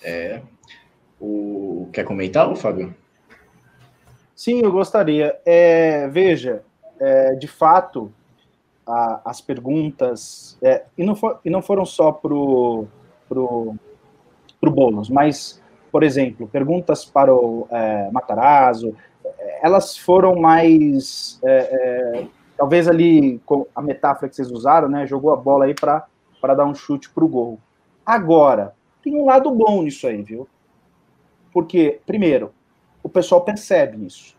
[0.03, 0.41] É.
[1.21, 1.87] O...
[1.93, 2.93] Quer comentar, Fábio?
[4.35, 5.39] Sim, eu gostaria.
[5.45, 6.63] É, veja,
[6.99, 8.11] é, de fato,
[8.87, 12.87] a, as perguntas, é, e, não for, e não foram só para o
[13.27, 13.75] pro,
[14.59, 15.61] pro Boulos, mas,
[15.91, 18.95] por exemplo, perguntas para o é, Matarazzo,
[19.61, 22.27] elas foram mais, é, é,
[22.57, 26.07] talvez ali, com a metáfora que vocês usaram, né, jogou a bola aí para
[26.41, 27.59] dar um chute para o gol.
[28.05, 30.47] Agora, tem um lado bom nisso aí, viu?
[31.51, 32.53] Porque, primeiro,
[33.01, 34.35] o pessoal percebe isso.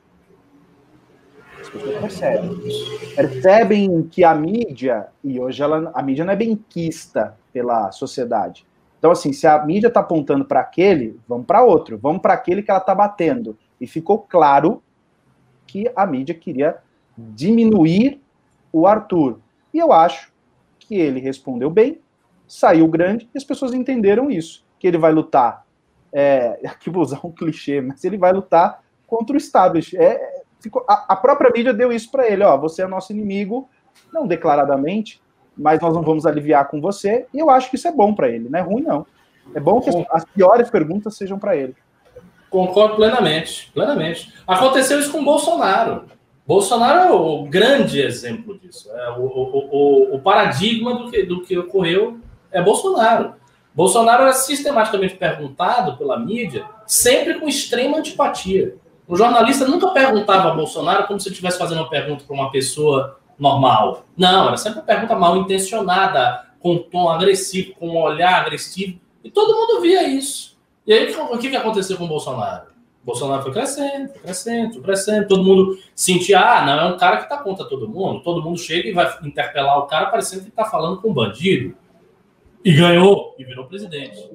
[2.00, 2.60] Percebem.
[3.16, 8.64] Percebem que a mídia, e hoje ela, a mídia não é bem quista pela sociedade.
[8.98, 12.62] Então, assim, se a mídia está apontando para aquele, vamos para outro, vamos para aquele
[12.62, 13.56] que ela está batendo.
[13.80, 14.82] E ficou claro
[15.66, 16.78] que a mídia queria
[17.18, 18.20] diminuir
[18.72, 19.40] o Arthur.
[19.72, 20.32] E eu acho
[20.78, 22.00] que ele respondeu bem,
[22.46, 24.64] saiu grande e as pessoas entenderam isso.
[24.78, 25.64] Que ele vai lutar,
[26.12, 30.00] é, aqui vou usar um clichê, mas ele vai lutar contra o establishment.
[30.00, 30.33] É,
[30.64, 33.68] ficou, a, a, própria mídia deu isso para ele, ó, você é nosso inimigo,
[34.12, 35.22] não declaradamente,
[35.56, 38.28] mas nós não vamos aliviar com você, e eu acho que isso é bom para
[38.28, 39.06] ele, não é ruim não.
[39.54, 41.76] É bom que as, as piores perguntas sejam para ele.
[42.50, 44.32] Concordo plenamente, plenamente.
[44.46, 46.04] Aconteceu isso com o Bolsonaro.
[46.46, 48.90] Bolsonaro é o grande exemplo disso.
[48.92, 52.18] É o, o, o, o paradigma do que, do que ocorreu
[52.50, 53.34] é Bolsonaro.
[53.74, 58.76] Bolsonaro era sistematicamente perguntado pela mídia, sempre com extrema antipatia.
[59.06, 63.18] O jornalista nunca perguntava a Bolsonaro como se estivesse fazendo uma pergunta para uma pessoa
[63.38, 64.06] normal.
[64.16, 68.98] Não, era sempre uma pergunta mal intencionada, com tom agressivo, com um olhar agressivo.
[69.22, 70.56] E todo mundo via isso.
[70.86, 72.68] E aí, o que, aconteceu com o Bolsonaro?
[73.02, 75.28] O Bolsonaro foi crescendo, crescendo, crescendo.
[75.28, 78.22] Todo mundo sentia, ah, não, é um cara que está contra todo mundo.
[78.22, 81.74] Todo mundo chega e vai interpelar o cara parecendo que está falando com um bandido.
[82.64, 84.30] E ganhou, e virou presidente.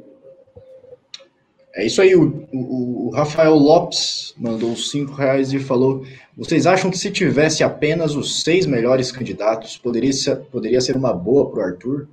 [1.80, 6.06] É isso aí, o, o, o Rafael Lopes mandou cinco reais e falou:
[6.36, 11.14] vocês acham que se tivesse apenas os seis melhores candidatos, poderia ser, poderia ser uma
[11.14, 12.10] boa para o Arthur?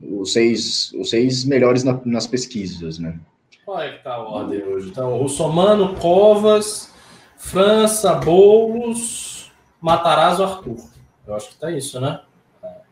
[0.00, 3.18] Os seis, os seis melhores na, nas pesquisas, né?
[3.64, 4.90] Qual é que tá a ordem hoje?
[4.90, 6.94] Então, o Somano, Covas,
[7.38, 9.50] França, Boulos,
[9.80, 10.78] Matarazzo, Arthur.
[11.26, 12.20] Eu acho que tá isso, né?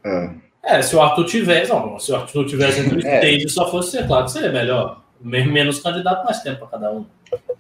[0.05, 0.46] É.
[0.67, 3.21] É, se o Arthur tivesse, não, se o Arthur tivesse entre os é.
[3.21, 5.01] três e só fosse, é claro, seria melhor.
[5.21, 7.07] Menos candidato, mais tempo para cada um.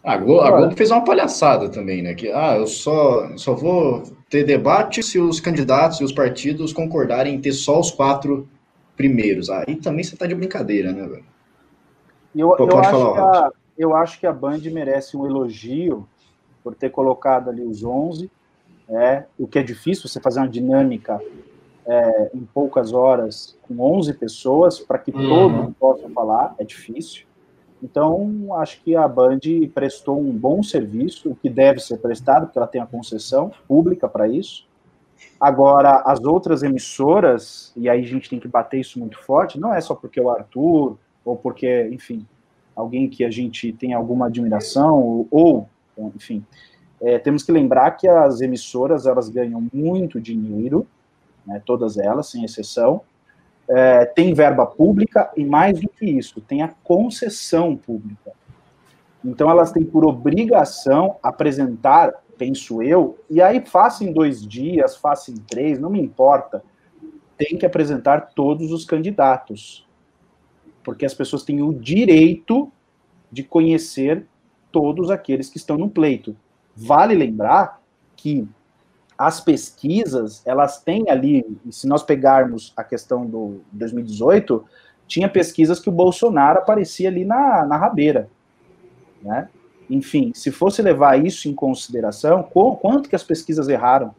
[0.02, 2.14] A Globo, a Globo, fez uma palhaçada também, né?
[2.14, 7.34] Que, ah, eu só, só vou ter debate se os candidatos e os partidos concordarem
[7.34, 8.48] em ter só os quatro
[8.96, 9.48] primeiros.
[9.50, 11.24] Aí ah, também você tá de brincadeira, né, velho?
[12.34, 16.06] Eu, Pô, eu, acho falar, a, eu acho que a Band merece um elogio
[16.62, 18.28] por ter colocado ali os 11,
[18.88, 21.20] é, o que é difícil você fazer uma dinâmica
[21.86, 25.28] é, em poucas horas com 11 pessoas para que uhum.
[25.28, 27.26] todos possam falar, é difícil.
[27.82, 29.40] Então, acho que a Band
[29.74, 34.08] prestou um bom serviço, o que deve ser prestado, porque ela tem a concessão pública
[34.08, 34.66] para isso.
[35.40, 39.72] Agora, as outras emissoras, e aí a gente tem que bater isso muito forte, não
[39.72, 42.26] é só porque o Arthur, ou porque, enfim,
[42.74, 45.68] alguém que a gente tem alguma admiração, ou,
[46.14, 46.44] enfim,
[47.00, 50.86] é, temos que lembrar que as emissoras, elas ganham muito dinheiro,
[51.46, 53.02] né, todas elas, sem exceção,
[53.68, 58.32] é, tem verba pública e, mais do que isso, tem a concessão pública.
[59.24, 65.30] Então, elas têm por obrigação apresentar, penso eu, e aí faça em dois dias, faça
[65.30, 66.62] em três, não me importa,
[67.36, 69.86] tem que apresentar todos os candidatos,
[70.82, 72.70] porque as pessoas têm o direito
[73.30, 74.26] de conhecer
[74.70, 76.36] todos aqueles que estão no pleito.
[76.74, 77.82] Vale lembrar
[78.14, 78.48] que
[79.18, 84.64] as pesquisas, elas têm ali, se nós pegarmos a questão do 2018,
[85.06, 88.28] tinha pesquisas que o Bolsonaro aparecia ali na, na rabeira,
[89.22, 89.48] né?
[89.88, 94.14] enfim, se fosse levar isso em consideração, quanto que as pesquisas erraram?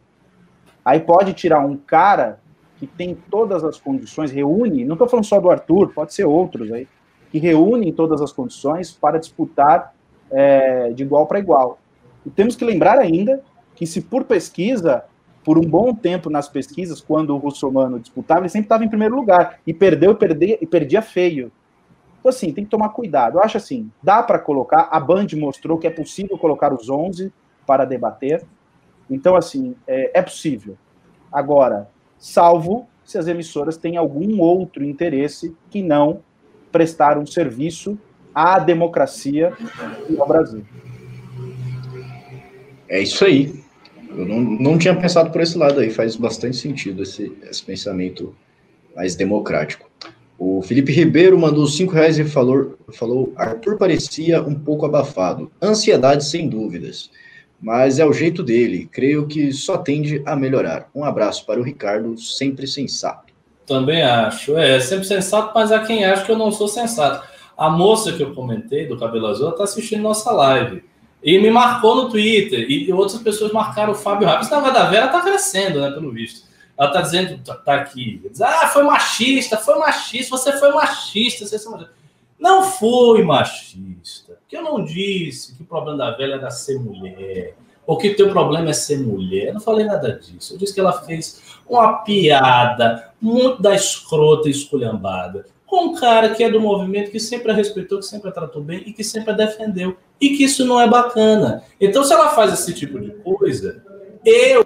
[0.83, 2.39] Aí pode tirar um cara
[2.77, 6.71] que tem todas as condições, reúne, não estou falando só do Arthur, pode ser outros
[6.71, 6.87] aí,
[7.31, 9.93] que reúnem todas as condições para disputar
[10.31, 11.79] é, de igual para igual.
[12.25, 13.41] E temos que lembrar ainda
[13.77, 15.05] que se por pesquisa,
[15.45, 19.15] por um bom tempo nas pesquisas, quando o russomano disputava, ele sempre estava em primeiro
[19.15, 21.51] lugar, e perdeu perdia, e perdia feio.
[22.19, 23.37] Então, assim, tem que tomar cuidado.
[23.37, 27.31] Eu acho assim, dá para colocar, a Band mostrou que é possível colocar os 11
[27.65, 28.43] para debater,
[29.09, 30.75] então, assim, é, é possível.
[31.31, 36.21] Agora, salvo se as emissoras têm algum outro interesse que não
[36.71, 37.97] prestar um serviço
[38.33, 39.53] à democracia
[40.09, 40.65] e ao Brasil.
[42.89, 43.66] É isso aí.
[44.17, 48.35] Eu não, não tinha pensado por esse lado aí, faz bastante sentido esse, esse pensamento
[48.95, 49.89] mais democrático.
[50.39, 55.51] O Felipe Ribeiro mandou cinco reais e falou, falou: Arthur parecia um pouco abafado.
[55.61, 57.09] Ansiedade, sem dúvidas
[57.61, 58.87] mas é o jeito dele.
[58.91, 60.89] Creio que só tende a melhorar.
[60.93, 63.33] Um abraço para o Ricardo, sempre sensato.
[63.65, 64.57] Também acho.
[64.57, 67.27] É, sempre sensato, mas há quem acha que eu não sou sensato.
[67.57, 70.83] A moça que eu comentei, do cabelo azul, está assistindo nossa live.
[71.27, 72.71] E me marcou no Twitter.
[72.71, 74.43] E outras pessoas marcaram o Fábio Rápido.
[74.43, 76.47] Esse da Vera está crescendo, né, pelo visto.
[76.77, 78.21] Ela está dizendo, tá, tá aqui.
[78.31, 81.45] Diz, ah, foi machista, foi machista, você foi machista.
[81.45, 81.93] Você foi machista.
[82.39, 84.37] Não fui machista.
[84.47, 87.57] Que eu não disse que o problema da velha era ser mulher.
[87.85, 89.47] Ou que o teu problema é ser mulher.
[89.47, 90.53] Eu não falei nada disso.
[90.53, 96.33] Eu disse que ela fez uma piada muito da escrota e esculhambada com um cara
[96.33, 99.03] que é do movimento, que sempre a respeitou, que sempre a tratou bem e que
[99.03, 99.97] sempre a defendeu.
[100.19, 101.63] E que isso não é bacana.
[101.79, 103.83] Então, se ela faz esse tipo de coisa,
[104.25, 104.65] eu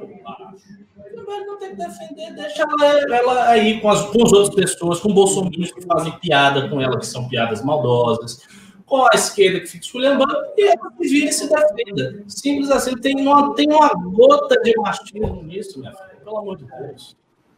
[1.46, 5.14] não tem que defender, deixa ela, ela aí com as, com as outras pessoas, com
[5.14, 8.42] bolsonaristas que fazem piada com ela, que são piadas maldosas,
[8.86, 12.24] com a esquerda que fica esculhambando, e ela que vira e se defenda.
[12.28, 16.66] Simples assim, tem uma, tem uma gota de machismo nisso, minha filha, pelo amor de
[16.66, 17.16] Deus.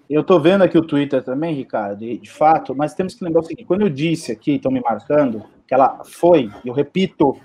[0.09, 3.43] Eu estou vendo aqui o Twitter também, Ricardo, de fato, mas temos que lembrar o
[3.43, 7.37] seguinte: quando eu disse aqui, estão me marcando, que ela foi, eu repito,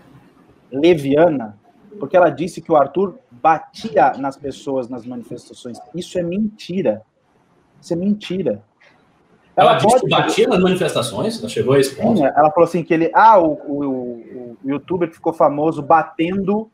[0.70, 1.58] leviana,
[1.98, 5.78] porque ela disse que o Arthur batia nas pessoas nas manifestações.
[5.94, 7.02] Isso é mentira.
[7.80, 8.62] Isso é mentira.
[9.56, 11.40] Ela, ela disse que batia nas manifestações?
[11.40, 12.18] Ela chegou a esse ponto?
[12.18, 13.10] Sim, ela falou assim que ele.
[13.12, 16.70] Ah, o, o, o, youtuber que ficou famoso batendo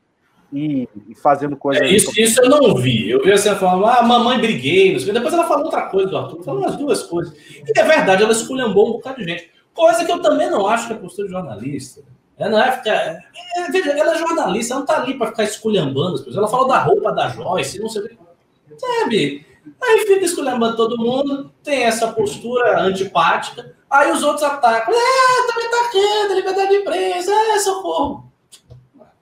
[0.53, 1.82] e, e fazendo coisas.
[1.82, 3.09] É, isso, isso eu não vi.
[3.09, 4.95] Eu vi assim, falando, ah, mamãe briguei.
[4.99, 7.34] Depois ela falou outra coisa do Arthur, falou umas duas coisas.
[7.34, 9.51] E é verdade, ela esculhambou um bocado de gente.
[9.72, 12.03] Coisa que eu também não acho que é postura de jornalista.
[12.39, 12.93] Ela não é ficar.
[12.93, 16.37] É, veja, ela é jornalista, ela não tá ali para ficar esculhambando as pessoas.
[16.37, 18.18] Ela falou da roupa da Joyce, não sei o que.
[18.76, 19.47] Sabe?
[19.82, 24.93] Aí fica esculhambando todo mundo, tem essa postura antipática, aí os outros atacam.
[24.95, 28.30] É, tá me atacando, liberdade de imprensa, é, socorro.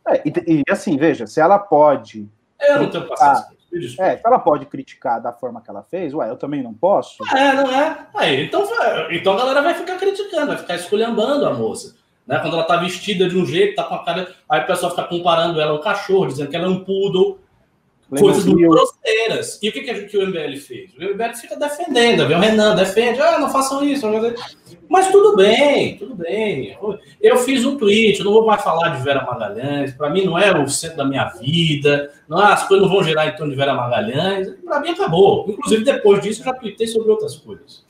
[0.08, 2.28] É, e, e, assim, veja, se ela pode.
[2.60, 3.52] Eu não tenho paciência.
[3.98, 7.24] É, se ela pode criticar da forma que ela fez, ué, eu também não posso.
[7.34, 8.06] É, não é?
[8.14, 8.68] Aí, então,
[9.10, 11.96] então a galera vai ficar criticando, vai ficar esculhambando a moça.
[12.26, 12.38] Né?
[12.38, 14.32] Quando ela tá vestida de um jeito, tá com a cara.
[14.48, 17.38] Aí o pessoal fica comparando ela ao cachorro, dizendo que ela é um poodle.
[18.18, 19.58] Coisas muito grosseiras.
[19.62, 20.90] E o que, que, que, o MBL fez?
[20.94, 22.36] O MBL fica defendendo, viu?
[22.36, 24.06] O Renan defende, ah, não façam isso.
[24.86, 26.76] Mas tudo bem, tudo bem.
[27.18, 30.38] Eu fiz um tweet, eu não vou mais falar de Vera Magalhães, para mim não
[30.38, 33.56] é o centro da minha vida, não, as coisas não vão gerar em torno de
[33.56, 35.46] Vera Magalhães, para mim acabou.
[35.48, 37.82] Inclusive, depois disso, eu já tuitei sobre outras coisas.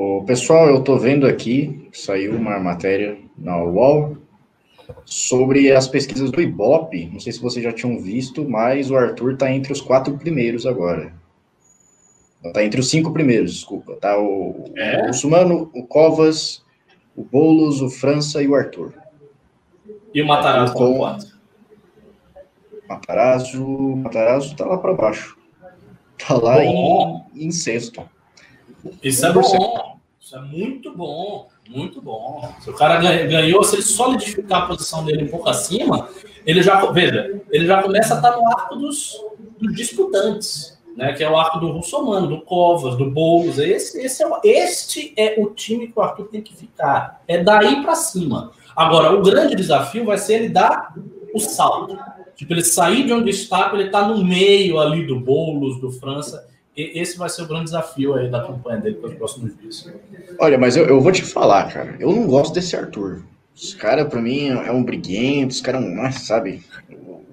[0.00, 4.16] O pessoal, eu estou vendo aqui, saiu uma matéria na UOL
[5.04, 7.06] sobre as pesquisas do Ibope.
[7.12, 10.66] Não sei se vocês já tinham visto, mas o Arthur está entre os quatro primeiros
[10.66, 11.12] agora.
[12.44, 13.96] Está entre os cinco primeiros, desculpa.
[13.96, 15.10] Tá o, é?
[15.10, 16.64] o Sumano, o Covas,
[17.16, 18.94] o Boulos, o França e o Arthur.
[20.14, 21.26] E o Matarazzo com o quatro?
[22.88, 25.36] Matarazzo, Matarazzo tá lá para baixo.
[26.24, 28.08] Tá lá em, em sexto.
[29.02, 29.98] Isso é bom.
[30.20, 31.48] Isso é muito bom.
[31.68, 32.52] Muito bom.
[32.60, 36.08] Se o cara ganhou, se ele solidificar a posição dele um pouco acima,
[36.46, 39.16] ele já, veja, ele já começa a estar no arco dos,
[39.60, 41.12] dos disputantes, né?
[41.12, 43.58] Que é o arco do Russomano, do Covas, do Boulos.
[43.58, 47.22] Esse, esse é este é o time que o Arthur tem que ficar.
[47.28, 48.52] É daí para cima.
[48.74, 50.94] Agora, o grande desafio vai ser ele dar
[51.34, 51.98] o salto.
[52.34, 56.48] Tipo, ele sair de onde está, ele está no meio ali do Boulos, do França
[56.82, 59.90] esse vai ser o grande desafio aí da campanha dele para os próximos dias.
[60.38, 63.22] Olha, mas eu, eu vou te falar, cara, eu não gosto desse Arthur.
[63.56, 66.62] Esse cara, para mim, é um briguento, esse cara é um, sabe?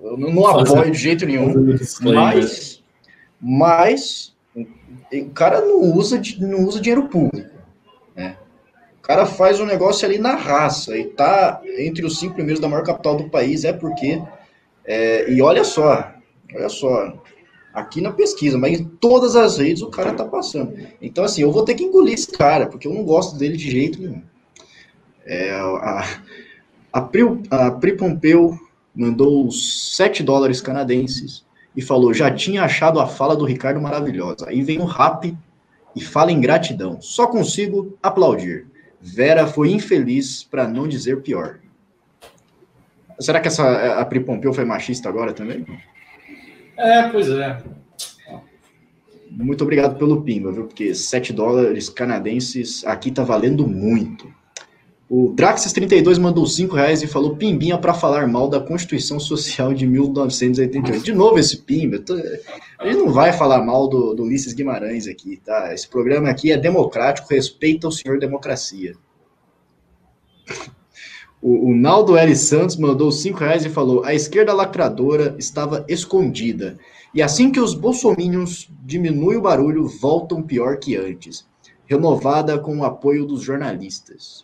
[0.01, 1.77] Eu não, não apoio de jeito nenhum.
[2.01, 2.83] Mas,
[3.39, 4.35] mas
[5.13, 7.49] o cara não usa, não usa dinheiro público.
[8.15, 8.35] Né?
[9.05, 12.83] cara faz um negócio ali na raça e tá entre os cinco primeiros da maior
[12.83, 14.21] capital do país, é porque.
[14.83, 16.11] É, e olha só,
[16.53, 17.13] olha só,
[17.76, 20.73] aqui na pesquisa, mas em todas as redes o cara tá passando.
[21.01, 23.69] Então, assim, eu vou ter que engolir esse cara, porque eu não gosto dele de
[23.69, 24.21] jeito nenhum.
[25.26, 26.19] É, a,
[26.93, 27.21] a, Pri,
[27.51, 28.57] a Pri Pompeu
[28.95, 31.43] mandou 7 dólares canadenses
[31.76, 34.47] e falou: já tinha achado a fala do Ricardo maravilhosa.
[34.47, 35.36] Aí vem o rap
[35.95, 37.01] e fala em gratidão.
[37.01, 38.67] Só consigo aplaudir.
[39.01, 41.59] Vera foi infeliz, para não dizer pior.
[43.19, 45.65] Será que essa a Pri Pompeu foi machista agora também?
[46.78, 47.61] É, pois é.
[49.32, 50.65] Muito obrigado pelo pimba, viu?
[50.65, 54.34] Porque 7 dólares canadenses aqui tá valendo muito.
[55.07, 59.86] O Draxis32 mandou 5 reais e falou pimbinha para falar mal da Constituição Social de
[59.86, 61.03] 1988.
[61.03, 62.03] De novo esse pimba.
[62.80, 65.71] A gente não vai falar mal do, do Ulisses Guimarães aqui, tá?
[65.73, 68.95] Esse programa aqui é democrático, respeita o senhor democracia.
[71.47, 72.35] O, o Naldo L.
[72.35, 76.75] Santos mandou 5 reais e falou: a esquerda lacradora estava escondida.
[77.13, 81.47] E assim que os bolsominions diminuem o barulho, voltam pior que antes.
[81.85, 84.43] Renovada com o apoio dos jornalistas.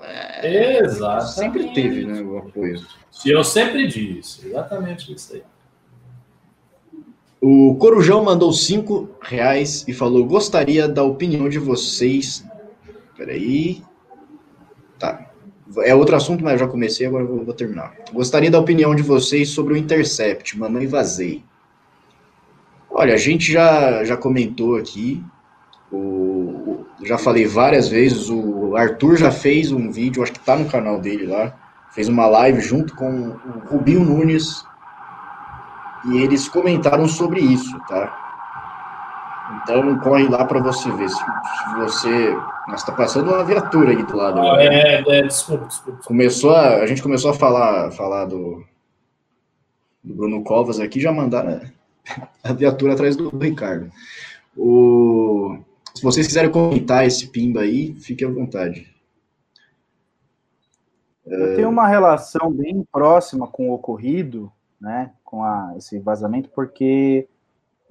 [0.00, 1.26] É, Exato.
[1.30, 2.80] Sempre teve, né, o apoio.
[3.26, 5.42] E eu sempre disse, exatamente isso aí.
[7.40, 12.46] O Corujão mandou cinco reais e falou: gostaria da opinião de vocês.
[13.16, 13.82] Peraí.
[15.00, 15.33] Tá.
[15.78, 17.94] É outro assunto, mas eu já comecei, agora vou, vou terminar.
[18.12, 21.42] Gostaria da opinião de vocês sobre o Intercept, Mamãe Vazei.
[22.90, 25.24] Olha, a gente já, já comentou aqui.
[25.90, 30.68] O, já falei várias vezes, o Arthur já fez um vídeo, acho que tá no
[30.68, 31.54] canal dele lá,
[31.92, 34.64] fez uma live junto com o Rubinho Nunes,
[36.06, 38.23] e eles comentaram sobre isso, tá?
[39.52, 42.36] Então corre lá para você ver se, se você.
[42.66, 44.40] Nossa, tá passando uma viatura aí do lado.
[44.40, 46.00] Ah, é, é, desculpa, desculpa.
[46.04, 48.64] Começou a, a gente começou a falar, falar do,
[50.02, 51.60] do Bruno Covas aqui, já mandaram
[52.42, 53.90] a viatura atrás do, do Ricardo.
[54.56, 55.58] O,
[55.94, 58.92] se vocês quiserem comentar esse pimba aí, fique à vontade.
[61.26, 67.26] Eu tenho uma relação bem próxima com o ocorrido, né, com a, esse vazamento, porque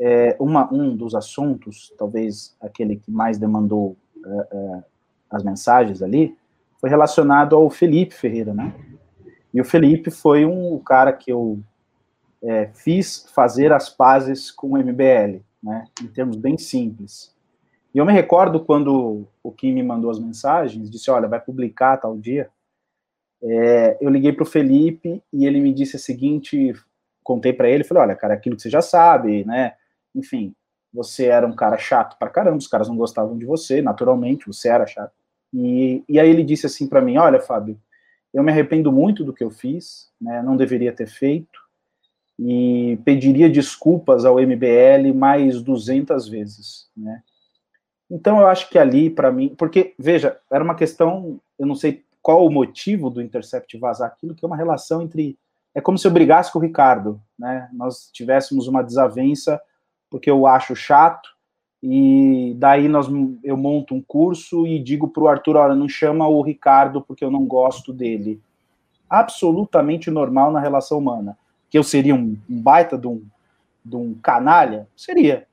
[0.06, 3.96] é, uma, um dos assuntos, talvez aquele que mais demandou
[4.26, 4.84] é, é,
[5.32, 6.38] as mensagens ali,
[6.78, 8.76] foi relacionado ao Felipe Ferreira, né?
[9.54, 11.58] E o Felipe foi um cara que eu
[12.44, 15.86] é, fiz fazer as pazes com o MBL, né?
[16.02, 17.34] Em termos bem simples.
[17.96, 21.96] E eu me recordo quando o Kim me mandou as mensagens, disse, olha, vai publicar
[21.96, 22.50] tal dia.
[23.42, 26.74] É, eu liguei para o Felipe e ele me disse a seguinte,
[27.24, 29.76] contei para ele, falei, olha, cara, aquilo que você já sabe, né?
[30.16, 30.54] Enfim,
[30.94, 34.70] você era um cara chato pra caramba, os caras não gostavam de você, naturalmente, você
[34.70, 35.14] era chato.
[35.54, 37.80] E, e aí ele disse assim para mim, olha, Fábio,
[38.34, 40.42] eu me arrependo muito do que eu fiz, né?
[40.42, 41.62] Não deveria ter feito
[42.40, 47.22] e pediria desculpas ao MBL mais 200 vezes, né?
[48.10, 52.04] Então eu acho que ali, para mim, porque, veja, era uma questão, eu não sei
[52.22, 55.38] qual o motivo do Intercept vazar aquilo, que é uma relação entre.
[55.76, 57.70] É como se eu brigasse com o Ricardo, né?
[57.74, 59.60] Nós tivéssemos uma desavença,
[60.14, 61.28] porque eu acho chato,
[61.82, 63.08] e daí nós,
[63.44, 67.26] eu monto um curso e digo para o Arthur: olha, não chama o Ricardo porque
[67.26, 68.40] eu não gosto dele.
[69.10, 71.36] Absolutamente normal na relação humana.
[71.68, 73.26] Que eu seria um, um baita de um,
[73.84, 74.88] de um canalha?
[74.96, 75.48] Seria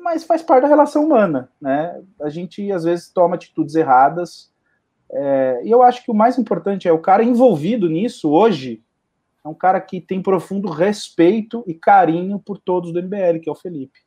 [0.00, 2.00] mas faz parte da relação humana, né?
[2.22, 4.48] A gente às vezes toma atitudes erradas,
[5.10, 8.80] é, e eu acho que o mais importante é o cara envolvido nisso hoje
[9.48, 13.52] é um cara que tem profundo respeito e carinho por todos do MBL, que é
[13.52, 13.98] o Felipe.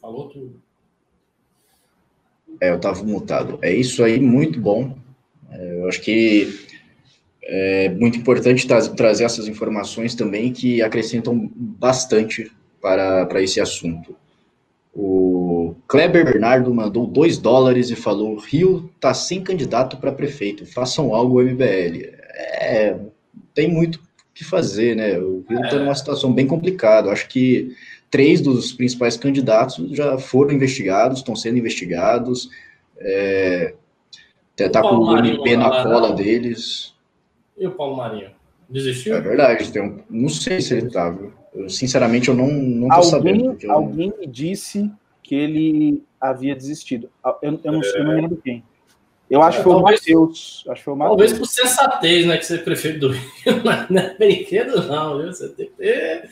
[0.00, 0.60] Falou tudo.
[2.60, 3.58] É, eu tava mutado.
[3.62, 4.96] É isso aí, muito bom.
[5.50, 6.66] É, eu acho que
[7.42, 14.16] é muito importante tra trazer essas informações também que acrescentam bastante para, para esse assunto.
[14.92, 21.14] O Kleber Bernardo mandou 2 dólares e falou: Rio tá sem candidato para prefeito, façam
[21.14, 22.25] algo MBL.
[22.66, 23.00] É,
[23.54, 24.00] tem muito o
[24.34, 25.18] que fazer, né?
[25.18, 27.10] O Rio está numa situação bem complicada.
[27.10, 27.74] Acho que
[28.10, 32.50] três dos principais candidatos já foram investigados, estão sendo investigados.
[32.98, 33.74] É,
[34.72, 36.94] tá com o MP na cola deles.
[37.56, 38.30] E o Paulo Marinho?
[38.68, 39.14] Desistiu?
[39.14, 41.32] É verdade, tem um, não sei se ele tá, viu?
[41.54, 43.56] Eu, sinceramente, eu não, não tô alguém, sabendo.
[43.60, 43.72] Eu...
[43.72, 44.90] Alguém me disse
[45.22, 47.08] que ele havia desistido.
[47.42, 48.00] Eu, eu, não, é...
[48.00, 48.62] eu não lembro quem.
[49.28, 50.64] Eu acho que foi o Matheus.
[50.68, 51.16] Acho foi o Matheus.
[51.16, 52.36] Talvez por sensatez, né?
[52.38, 53.22] Que você prefere do Rio.
[53.90, 55.32] Não é brinquedo, não, viu?
[55.32, 56.28] Você tem que ter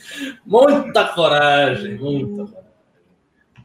[0.47, 2.65] muita coragem, muita coragem.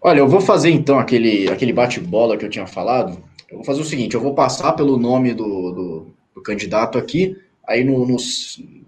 [0.01, 3.21] Olha, eu vou fazer então aquele, aquele bate-bola que eu tinha falado.
[3.49, 7.37] Eu vou fazer o seguinte: eu vou passar pelo nome do, do, do candidato aqui,
[7.67, 8.17] aí no, no,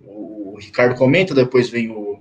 [0.07, 2.19] o Ricardo comenta, depois vem o,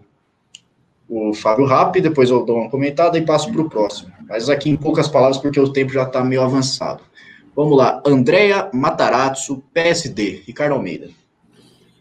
[1.09, 4.13] o Fábio Rapp, depois eu dou uma comentada e passo para o próximo.
[4.29, 7.03] Mas aqui em poucas palavras, porque o tempo já está meio avançado.
[7.55, 11.09] Vamos lá, Andréa Matarazzo, PSD, Ricardo Almeida.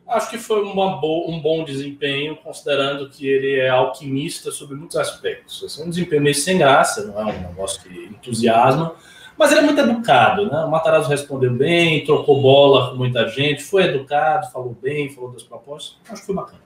[0.07, 5.63] Acho que foi bo um bom desempenho, considerando que ele é alquimista sobre muitos aspectos.
[5.63, 8.95] Assim, um desempenho meio sem graça, não é um negócio que entusiasma,
[9.37, 10.65] mas ele é muito educado, né?
[10.65, 15.43] O Matarazzo respondeu bem, trocou bola com muita gente, foi educado, falou bem, falou das
[15.43, 15.97] propostas.
[16.09, 16.61] Acho que foi bacana.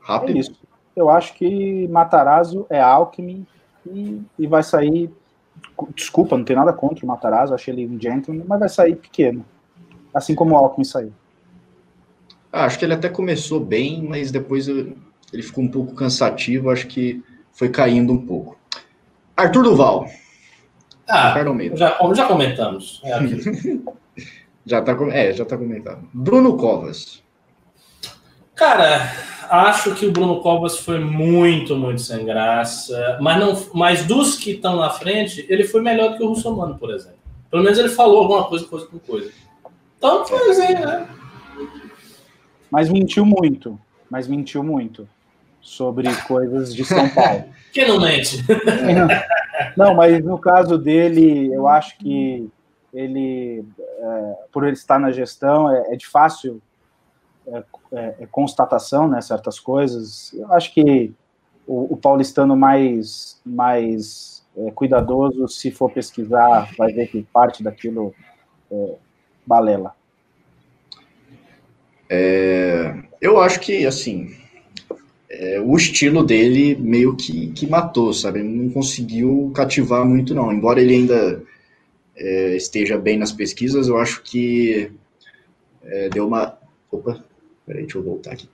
[0.00, 0.36] Rápido.
[0.36, 0.52] É isso.
[0.96, 3.46] Eu acho que Matarazzo é Alckmin
[3.86, 5.10] e, e vai sair.
[5.94, 9.44] Desculpa, não tem nada contra o Matarazzo, achei ele um gentleman, mas vai sair pequeno.
[10.14, 11.12] Assim como o Alckmin saiu.
[12.52, 14.94] Ah, acho que ele até começou bem, mas depois ele
[15.42, 17.22] ficou um pouco cansativo, acho que
[17.52, 18.58] foi caindo um pouco.
[19.36, 20.06] Arthur Duval.
[21.08, 21.34] Ah,
[21.74, 23.00] já, já comentamos.
[23.04, 23.18] É
[24.64, 26.08] já tá, é, já tá comentado.
[26.12, 27.22] Bruno Covas.
[28.54, 29.12] Cara,
[29.48, 33.18] acho que o Bruno Covas foi muito, muito sem graça.
[33.20, 36.78] Mas, não, mas dos que estão na frente, ele foi melhor do que o Russomano,
[36.78, 37.18] por exemplo.
[37.50, 39.30] Pelo menos ele falou alguma coisa, coisa com coisa.
[39.98, 41.06] Então, foi assim, né?
[42.70, 43.78] Mas mentiu muito.
[44.10, 45.08] Mas mentiu muito
[45.60, 47.44] sobre coisas de São Paulo.
[47.72, 48.38] que não mente?
[49.76, 52.48] não, mas no caso dele, eu acho que
[52.92, 56.60] ele, é, por ele estar na gestão, é, é de fácil
[57.46, 60.32] é, é, é, constatação, né, certas coisas.
[60.32, 61.12] Eu acho que
[61.66, 68.14] o, o paulistano mais, mais é, cuidadoso, se for pesquisar, vai ver que parte daquilo
[68.70, 68.94] é
[69.44, 69.94] balela.
[72.08, 74.36] É, eu acho que, assim,
[75.28, 78.42] é, o estilo dele meio que, que matou, sabe?
[78.42, 80.52] Não conseguiu cativar muito, não.
[80.52, 81.42] Embora ele ainda
[82.54, 84.92] esteja bem nas pesquisas, eu acho que
[86.12, 86.56] deu uma.
[86.90, 87.24] Opa,
[87.66, 88.48] peraí, deixa eu voltar aqui.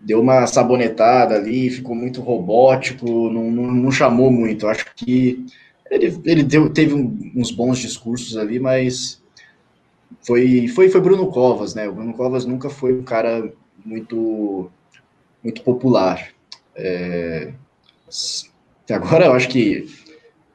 [0.00, 4.66] Deu uma sabonetada ali, ficou muito robótico, não, não, não chamou muito.
[4.66, 5.46] Acho que
[5.90, 9.22] ele, ele deu, teve um, uns bons discursos ali, mas
[10.22, 11.88] foi, foi, foi Bruno Covas, né?
[11.88, 13.52] O Bruno Covas nunca foi um cara
[13.84, 14.70] muito,
[15.42, 16.30] muito popular.
[16.74, 17.52] É,
[18.90, 19.86] agora eu acho que,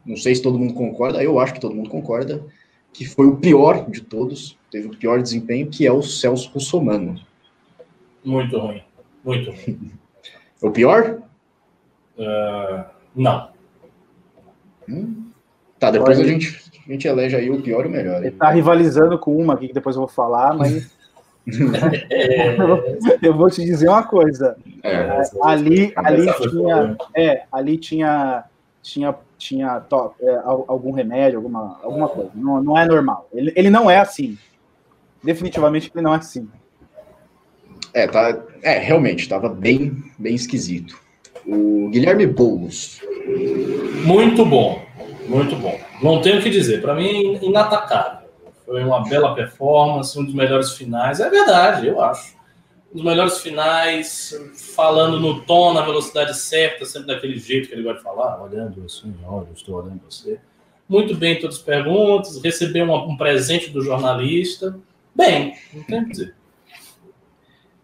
[0.05, 2.43] não sei se todo mundo concorda, eu acho que todo mundo concorda,
[2.93, 7.19] que foi o pior de todos, teve o pior desempenho, que é o Celso Russomano.
[8.27, 8.83] Muito ruim,
[9.23, 9.91] muito ruim.
[10.61, 11.21] o pior?
[12.17, 12.83] Uh,
[13.15, 13.49] não.
[14.89, 15.31] Hum?
[15.79, 18.21] Tá, depois a gente a gente elege aí o pior e o melhor.
[18.21, 20.89] Ele tá rivalizando com uma aqui que depois eu vou falar, mas.
[23.21, 24.57] eu vou te dizer uma coisa.
[24.83, 28.43] É, ali, ali tinha, é, ali tinha,
[28.81, 32.31] tinha, tinha to, é, algum remédio, alguma, alguma coisa.
[32.35, 33.29] Não, não é normal.
[33.33, 34.37] Ele, ele não é assim.
[35.23, 36.49] Definitivamente ele não é assim.
[37.97, 40.95] É, tá, é realmente estava bem, bem esquisito.
[41.47, 43.01] O Guilherme Boulos.
[44.05, 44.85] Muito bom.
[45.27, 45.79] Muito bom.
[45.99, 46.79] Não tenho o que dizer.
[46.79, 48.29] Para mim, inatacável.
[48.67, 51.19] Foi uma bela performance, um dos melhores finais.
[51.19, 52.35] É verdade, eu acho.
[52.91, 54.39] Um dos melhores finais,
[54.75, 58.83] falando no tom, na velocidade certa, sempre daquele jeito que ele gosta de falar, olhando
[58.85, 60.39] assim, olha, estou olhando você.
[60.87, 64.77] Muito bem todas as perguntas, recebeu um, um presente do jornalista.
[65.15, 66.36] Bem, não tenho o que dizer.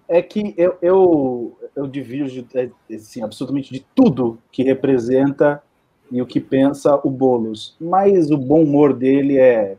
[0.08, 5.64] É que eu, eu, eu divirjo é, assim, absolutamente de tudo que representa
[6.12, 7.76] e o que pensa o Bolos.
[7.80, 9.78] Mas o bom humor dele é,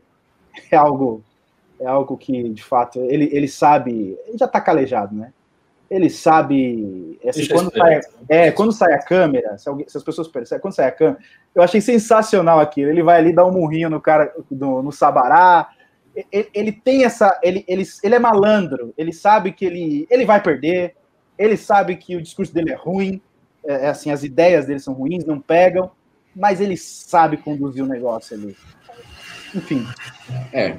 [0.71, 1.23] é algo
[1.79, 5.31] é algo que, de fato, ele, ele sabe, ele já está calejado, né?
[5.89, 10.27] Ele sabe, assim, quando, sai, é, quando sai a câmera, se, alguém, se, as pessoas
[10.27, 11.19] percebem, quando sai a câmera,
[11.53, 12.89] eu achei sensacional aquilo.
[12.89, 15.69] Ele vai ali dar um murrinho no cara, no, no Sabará.
[16.31, 18.93] Ele, ele, tem essa, ele, ele, ele é malandro.
[18.97, 20.95] Ele sabe que ele, ele vai perder.
[21.37, 23.21] Ele sabe que o discurso dele é ruim.
[23.65, 25.91] É, é assim, as ideias dele são ruins, não pegam
[26.35, 28.55] mas ele sabe conduzir o negócio ali.
[29.55, 29.87] Enfim.
[30.51, 30.77] É.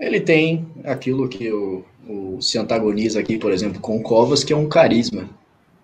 [0.00, 4.52] Ele tem aquilo que o, o, se antagoniza aqui, por exemplo, com o Covas, que
[4.52, 5.30] é um carisma.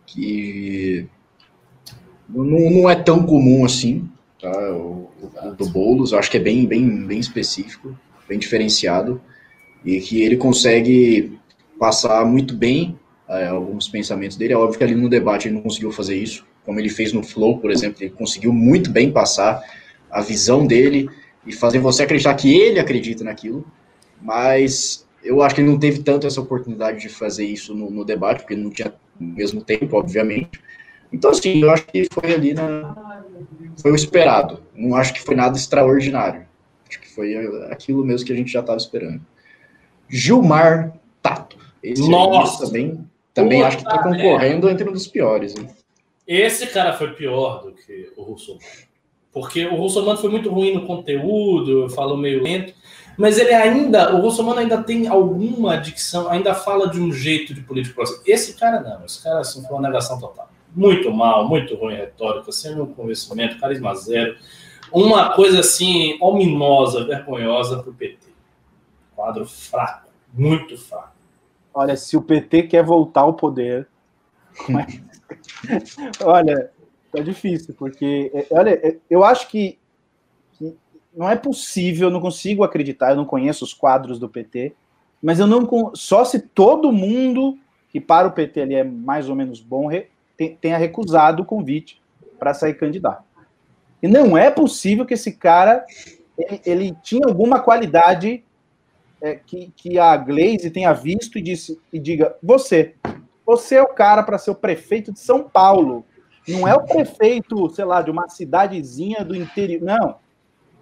[0.05, 1.07] Que
[2.29, 4.09] não, não é tão comum assim,
[4.41, 4.51] tá?
[4.73, 7.97] O, o, do Boulos, acho que é bem, bem, bem específico,
[8.29, 9.21] bem diferenciado,
[9.85, 11.39] e que ele consegue
[11.79, 12.99] passar muito bem
[13.29, 14.53] é, alguns pensamentos dele.
[14.53, 17.23] É óbvio que ali no debate ele não conseguiu fazer isso, como ele fez no
[17.23, 19.63] Flow, por exemplo, ele conseguiu muito bem passar
[20.11, 21.09] a visão dele
[21.47, 23.65] e fazer você acreditar que ele acredita naquilo,
[24.21, 28.05] mas eu acho que ele não teve tanto essa oportunidade de fazer isso no, no
[28.05, 30.61] debate, porque ele não tinha o mesmo tempo, obviamente.
[31.13, 33.23] Então, assim, eu acho que foi ali na,
[33.81, 34.63] foi o esperado.
[34.75, 36.48] Não acho que foi nada extraordinário.
[37.19, 37.35] Foi
[37.73, 39.21] aquilo mesmo que a gente já estava esperando.
[40.09, 41.59] Gilmar Tato.
[41.83, 42.67] Esse Nossa!
[42.67, 43.05] também,
[43.35, 45.53] também acho que está concorrendo entre um dos piores.
[46.25, 48.65] Esse cara foi pior do que o Russomano.
[49.33, 52.73] Porque o Russomano foi muito ruim no conteúdo, falou meio lento.
[53.17, 57.63] Mas ele ainda, o Russomano ainda tem alguma dicção, ainda fala de um jeito de
[57.63, 58.01] político.
[58.25, 60.49] Esse cara não, esse cara assim, foi uma negação total.
[60.73, 64.37] Muito mal, muito ruim retórica, sem nenhum convencimento, carisma zero.
[64.93, 68.29] Uma coisa assim, ominosa, vergonhosa para o PT.
[69.15, 71.13] Quadro fraco, muito fraco.
[71.75, 73.89] Olha, se o PT quer voltar ao poder.
[74.69, 75.01] Mas...
[76.23, 76.71] olha,
[77.13, 79.79] tá difícil, porque é, olha, é, eu acho que,
[81.15, 84.75] não é possível, eu não consigo acreditar, eu não conheço os quadros do PT,
[85.23, 87.59] mas eu não só se todo mundo
[87.91, 89.89] que para o PT ali é mais ou menos bom
[90.61, 92.01] tenha recusado o convite
[92.39, 93.25] para sair candidato.
[94.03, 95.85] E não é possível que esse cara
[96.39, 98.45] ele, ele tinha alguma qualidade
[99.21, 102.95] é, que, que a Glaze tenha visto e, disse, e diga: você,
[103.45, 106.05] você é o cara para ser o prefeito de São Paulo.
[106.47, 109.83] Não é o prefeito, sei lá, de uma cidadezinha do interior.
[109.83, 110.17] Não.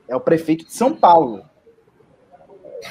[0.07, 1.43] É o prefeito de São Paulo.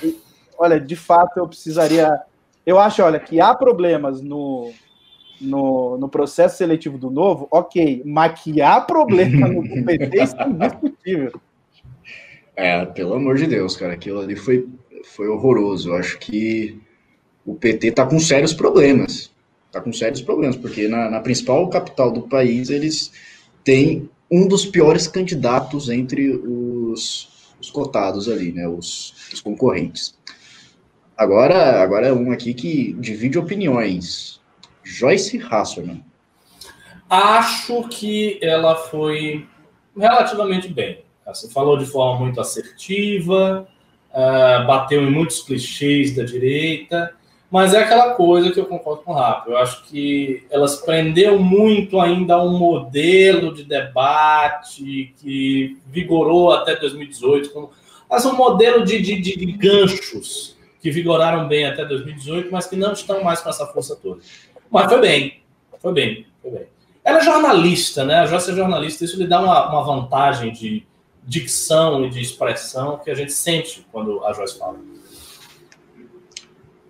[0.04, 0.20] E,
[0.58, 2.20] olha, de fato, eu precisaria.
[2.66, 4.74] Eu acho, olha, que há problemas no,
[5.42, 8.04] no, no processo seletivo do novo, ok,
[8.64, 11.42] há problema no PT, isso é indiscutível.
[12.56, 14.66] É, pelo amor de Deus, cara, aquilo ali foi
[15.06, 15.90] foi horroroso.
[15.90, 16.78] Eu acho que
[17.46, 19.32] o PT está com sérios problemas.
[19.68, 23.12] Está com sérios problemas, porque na, na, principal capital do país eles
[23.64, 30.18] têm um dos piores candidatos entre os, os cotados ali, né, os, os concorrentes.
[31.18, 34.40] Agora, agora é um aqui que divide opiniões.
[34.86, 36.06] Joyce Hasselman.
[37.10, 39.48] Acho que ela foi
[39.98, 41.04] relativamente bem.
[41.26, 43.68] Você falou de forma muito assertiva,
[44.12, 47.14] uh, bateu em muitos clichês da direita,
[47.50, 49.50] mas é aquela coisa que eu concordo com o Rafa.
[49.50, 56.76] Eu acho que elas prendeu muito ainda a um modelo de debate que vigorou até
[56.76, 57.72] 2018, como,
[58.10, 62.94] mas um modelo de, de, de ganchos que vigoraram bem até 2018, mas que não
[62.94, 64.22] estão mais com essa força toda.
[64.70, 65.42] Mas foi bem,
[65.80, 66.68] foi bem, foi bem.
[67.04, 68.16] Ela é jornalista, né?
[68.16, 70.86] A Joyce é jornalista, isso lhe dá uma, uma vantagem de,
[71.26, 74.80] dicção e de expressão que a gente sente quando a Joyce fala.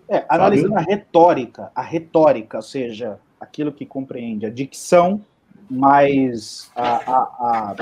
[0.08, 5.24] É, analisando a retórica, a retórica, ou seja, aquilo que compreende a dicção,
[5.68, 7.76] mais a, a,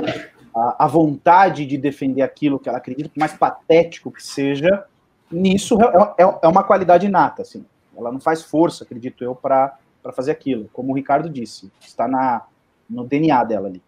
[0.56, 4.86] a, a vontade de defender aquilo que ela acredita, por mais patético que seja,
[5.30, 7.66] nisso é, é, é uma qualidade inata, assim.
[7.98, 9.78] Ela não faz força, acredito eu, para
[10.12, 10.70] fazer aquilo.
[10.74, 12.46] Como o Ricardo disse, está na,
[12.90, 13.82] no DNA dela ali.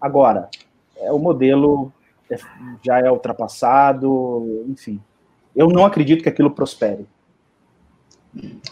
[0.00, 0.48] Agora,
[0.96, 1.92] é o modelo
[2.30, 2.38] é,
[2.82, 5.00] já é ultrapassado, enfim.
[5.54, 7.06] Eu não acredito que aquilo prospere.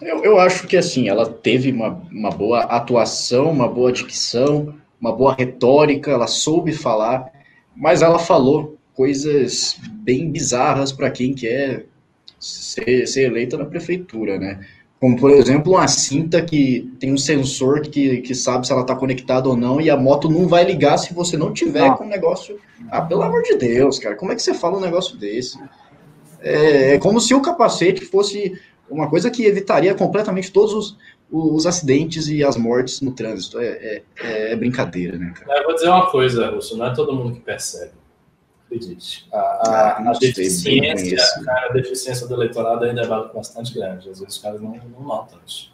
[0.01, 5.13] Eu, eu acho que assim, ela teve uma, uma boa atuação, uma boa dicção, uma
[5.13, 7.31] boa retórica, ela soube falar,
[7.77, 11.87] mas ela falou coisas bem bizarras para quem quer
[12.39, 14.65] ser, ser eleita na prefeitura, né?
[15.01, 18.97] Como, por exemplo, uma cinta que tem um sensor que, que sabe se ela está
[18.97, 21.93] conectada ou não, e a moto não vai ligar se você não tiver ah.
[21.93, 22.59] com o negócio.
[22.91, 25.59] Ah, pelo amor de Deus, cara, como é que você fala um negócio desse?
[26.41, 28.61] É, é como se o capacete fosse
[28.91, 30.97] uma coisa que evitaria completamente todos os,
[31.31, 33.61] os acidentes e as mortes no trânsito.
[33.61, 35.61] É, é, é brincadeira, né, cara?
[35.61, 37.93] Eu vou dizer uma coisa, Russo, não é todo mundo que percebe
[38.69, 39.27] acredite.
[39.33, 44.11] A, a, ah, a deficiência, cara, a deficiência do eleitorado ainda é bastante grande.
[44.11, 45.73] Às vezes os caras não, não notam isso.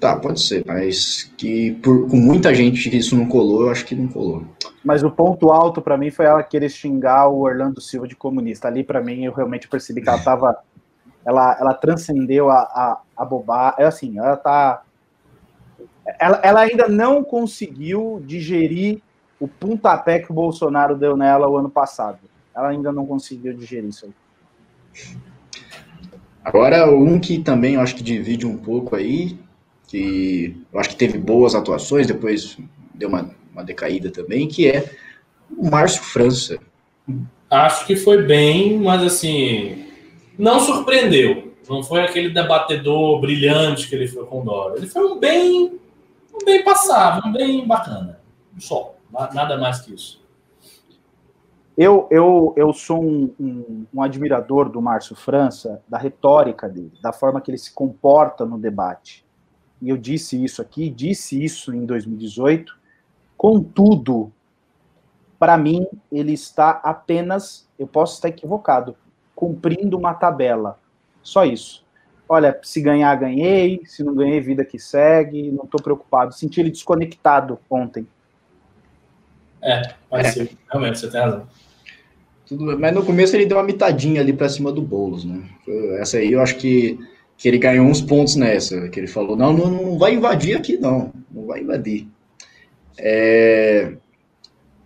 [0.00, 3.84] Tá, pode ser, mas que por, com muita gente que isso não colou, eu acho
[3.84, 4.44] que não colou.
[4.84, 8.68] Mas o ponto alto para mim foi ela querer xingar o Orlando Silva de comunista.
[8.68, 10.56] Ali, para mim, eu realmente percebi que ela tava.
[11.24, 13.74] ela, ela transcendeu a, a, a bobagem.
[13.78, 14.82] É assim, ela tá.
[16.18, 19.02] Ela, ela ainda não conseguiu digerir
[19.40, 22.18] o pontapé que o Bolsonaro deu nela o ano passado.
[22.54, 24.12] Ela ainda não conseguiu digerir isso aí.
[26.44, 29.38] Agora, um que também eu acho que divide um pouco aí,
[29.86, 32.58] que eu acho que teve boas atuações, depois
[32.94, 34.90] deu uma, uma decaída também, que é
[35.56, 36.58] o Márcio França.
[37.50, 39.86] Acho que foi bem, mas assim,
[40.38, 41.52] não surpreendeu.
[41.68, 44.78] Não foi aquele debatedor brilhante que ele foi com o Dória.
[44.78, 45.78] Ele foi um bem,
[46.34, 48.20] um bem passável, um bem bacana.
[48.58, 48.97] Só.
[49.12, 50.22] Nada mais que isso.
[51.76, 57.12] Eu, eu, eu sou um, um, um, admirador do Márcio França, da retórica dele, da
[57.12, 59.24] forma que ele se comporta no debate.
[59.80, 62.76] E eu disse isso aqui, disse isso em 2018.
[63.36, 64.32] Contudo,
[65.38, 68.96] para mim, ele está apenas, eu posso estar equivocado,
[69.36, 70.80] cumprindo uma tabela.
[71.22, 71.86] Só isso.
[72.28, 76.34] Olha, se ganhar, ganhei, se não ganhei, vida que segue, não estou preocupado.
[76.34, 78.04] Senti ele desconectado ontem.
[79.62, 80.30] É, pode é.
[80.30, 80.50] ser.
[80.70, 81.46] Realmente, você tem razão.
[82.46, 85.42] Tudo, mas no começo ele deu uma mitadinha ali para cima do Boulos, né?
[86.00, 86.98] Essa aí eu acho que,
[87.36, 90.78] que ele ganhou uns pontos nessa, que ele falou, não, não, não vai invadir aqui
[90.78, 92.08] não, não vai invadir.
[92.96, 93.92] É,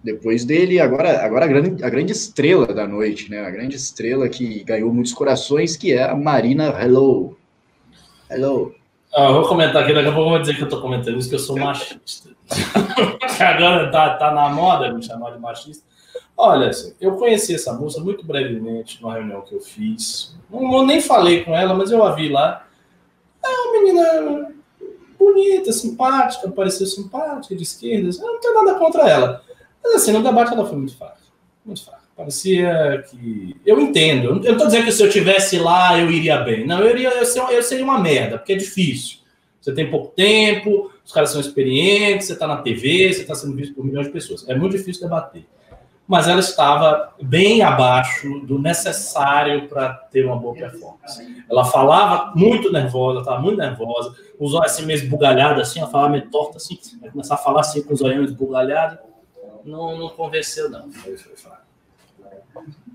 [0.02, 3.40] depois dele, agora, agora a, grande, a grande estrela da noite, né?
[3.40, 7.38] A grande estrela que ganhou muitos corações, que é a Marina Hello.
[8.28, 8.74] Hello.
[9.14, 11.18] Ah, eu vou comentar aqui, daqui a pouco eu vou dizer que eu tô comentando
[11.18, 12.30] isso, que eu sou machista.
[13.40, 15.84] agora tá, tá na moda me chamar de machista.
[16.36, 20.34] Olha, assim, eu conheci essa moça muito brevemente numa reunião que eu fiz.
[20.50, 22.66] Não, nem falei com ela, mas eu a vi lá.
[23.44, 24.52] É uma menina
[25.18, 28.08] bonita, simpática, pareceu simpática, de esquerda.
[28.08, 29.42] Eu não tenho nada contra ela.
[29.84, 31.18] Mas assim, no debate ela foi muito fraca.
[31.64, 32.01] Muito fraca.
[32.16, 33.56] Parecia que.
[33.64, 34.28] Eu entendo.
[34.28, 36.66] Eu não estou dizendo que se eu tivesse lá eu iria bem.
[36.66, 39.18] Não, eu, iria, eu, seria, eu seria uma merda, porque é difícil.
[39.60, 43.54] Você tem pouco tempo, os caras são experientes, você está na TV, você está sendo
[43.54, 44.48] visto por milhões de pessoas.
[44.48, 45.44] É muito difícil debater
[46.06, 51.44] mas ela estava bem abaixo do necessário para ter uma boa performance.
[51.48, 56.10] Ela falava muito nervosa, estava muito nervosa, os olhos assim meio esbugalhados, assim, ela falava
[56.10, 56.78] meio torta, assim,
[57.10, 58.98] começar a falar assim com os olhos esbugalhados.
[59.64, 60.90] Não, não convenceu, não.
[60.92, 61.61] Foi, foi fraco.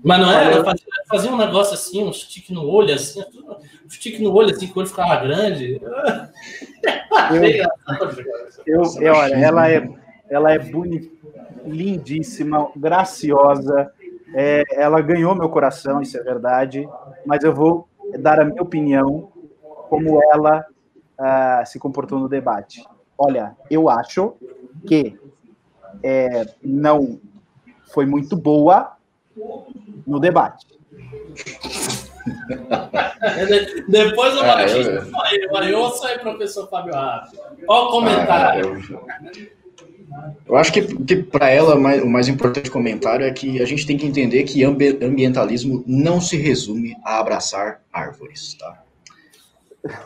[0.02, 4.20] Mas não ela fazia, fazia, um negócio assim, um stick no olho, assim, um stick
[4.20, 5.80] no olho, assim, que o olho ficava grande.
[8.66, 9.88] Eu, eu, eu, olha, ela é,
[10.30, 11.10] ela é bonita
[11.64, 13.92] lindíssima, graciosa.
[14.34, 16.88] É, ela ganhou meu coração, isso é verdade,
[17.24, 17.88] mas eu vou
[18.18, 19.32] dar a minha opinião
[19.88, 20.66] como ela
[21.18, 22.84] uh, se comportou no debate.
[23.16, 24.34] Olha, eu acho
[24.86, 25.18] que
[26.02, 27.18] é, não
[27.86, 28.97] foi muito boa
[30.06, 30.66] no debate.
[33.88, 37.36] Depois eu ah, eu, eu, eu ouço aí, professor Fábio Rato.
[37.66, 38.74] Olha o comentário.
[38.74, 39.58] Ah, eu...
[40.46, 43.86] Eu acho que, que para ela mais, o mais importante comentário é que a gente
[43.86, 48.82] tem que entender que ambientalismo não se resume a abraçar árvores, tá?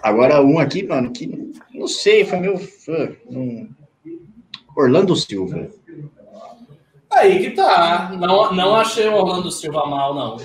[0.03, 3.13] Agora, um aqui, mano, que não sei, foi meu fã.
[3.27, 3.69] Um,
[4.77, 5.69] Orlando Silva.
[7.13, 8.11] Aí que tá.
[8.19, 10.37] Não, não achei o Orlando Silva mal, não.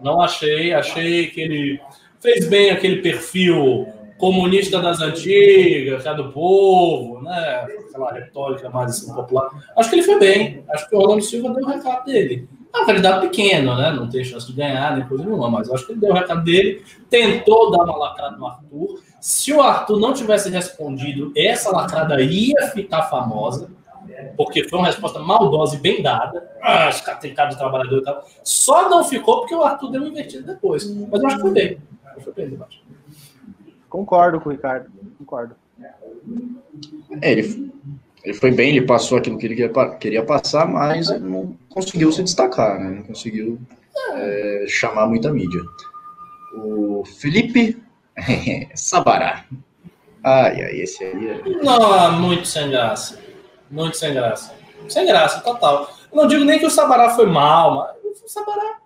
[0.00, 0.72] Não achei.
[0.72, 1.80] Achei que ele
[2.20, 3.86] fez bem aquele perfil
[4.18, 7.66] comunista das antigas, que é do povo, né?
[7.88, 9.50] Aquela retórica mais assim, popular.
[9.76, 10.64] Acho que ele foi bem.
[10.70, 12.48] Acho que o Orlando Silva deu o recado dele.
[12.72, 13.90] É um candidato pequeno, né?
[13.90, 16.44] Não tem chance de ganhar, nem coisa nenhuma, mas acho que ele deu o recado
[16.44, 16.84] dele.
[17.10, 19.00] Tentou dar uma lacrada no Arthur.
[19.20, 23.70] Se o Arthur não tivesse respondido, essa lacrada ia ficar famosa,
[24.36, 26.50] porque foi uma resposta maldosa e bem dada.
[26.60, 26.90] Ah,
[27.20, 28.26] tem cara de trabalhador e tal.
[28.42, 30.84] Só não ficou porque o Arthur deu um invertido depois.
[31.10, 31.78] Mas eu acho que foi bem.
[32.20, 32.82] Foi bem debate.
[33.88, 35.54] Concordo com o Ricardo, concordo.
[37.20, 37.72] É, ele,
[38.24, 42.10] ele foi bem, ele passou aquilo que ele queria, queria passar, mas ele não conseguiu
[42.12, 42.90] se destacar, né?
[42.90, 43.60] Não conseguiu
[44.14, 45.60] é, chamar muita mídia.
[46.54, 47.82] O Felipe
[48.74, 49.44] Sabará.
[50.24, 51.42] Ai, ai, esse aí é...
[51.62, 53.18] Não, muito sem graça.
[53.72, 54.54] Muito sem graça.
[54.88, 55.90] Sem graça, total.
[56.12, 58.82] Eu não digo nem que o Sabará foi mal, mas o Sabará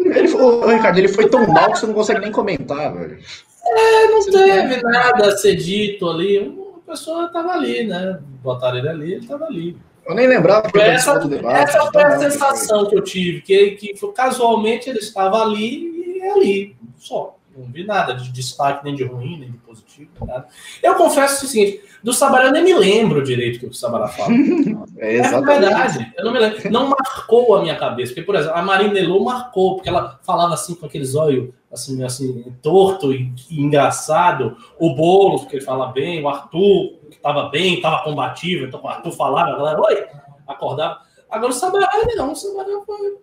[0.00, 3.18] ele foi, Ricardo, ele foi tão mal que você não consegue nem comentar, velho.
[3.64, 6.56] É, não você teve não nada a ser dito ali.
[6.86, 8.18] A pessoa estava ali, né?
[8.42, 9.76] Botaram ele ali, ele estava ali.
[10.06, 13.94] Eu nem lembrava que essa, debate, essa foi a sensação que eu tive, que, que
[14.12, 17.36] casualmente ele estava ali e ali, só.
[17.54, 20.46] Não vi nada de destaque, nem de ruim, nem de positivo, nada.
[20.82, 24.08] Eu confesso o seguinte: do Sabará eu nem me lembro direito o que o Sabará
[24.08, 24.32] fala.
[24.98, 26.70] é, é verdade, eu não me lembro.
[26.70, 28.12] Não marcou a minha cabeça.
[28.12, 32.02] Porque, por exemplo, a Marina Elô marcou, porque ela falava assim com aqueles olhos assim,
[32.02, 34.56] assim, torto e, e engraçado.
[34.78, 38.88] O Boulos, que ele fala bem, o Arthur, que estava bem, estava combativo, então o
[38.88, 40.06] Arthur falava, a galera, oi,
[40.46, 41.00] acordava.
[41.30, 43.18] Agora o Sabará não, o Sabará foi.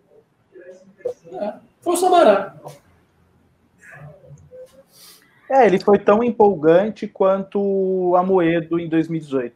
[1.33, 2.55] É, foi o Sabará.
[5.49, 9.53] É, ele foi tão empolgante quanto o Amoedo em 2018.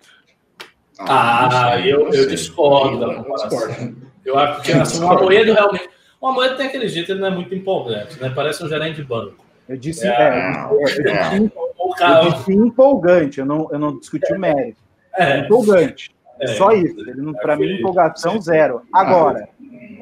[0.99, 3.95] Ah, ah eu, eu discordo da comparação.
[4.25, 5.89] Eu acho que assim, o Amoedo realmente.
[6.21, 8.31] O Amoedo tem aquele jeito, ele não é muito empolgante, né?
[8.35, 9.45] Parece um gerente de banco.
[9.67, 11.37] Eu disse, é, é, eu, disse, é.
[11.37, 14.81] eu disse empolgante, eu não, eu não discuti o mérito.
[15.15, 15.39] É.
[15.39, 16.11] Empolgante.
[16.39, 16.47] É.
[16.47, 16.95] Só isso.
[17.41, 18.81] Para mim, empolgação zero.
[18.91, 19.47] Agora,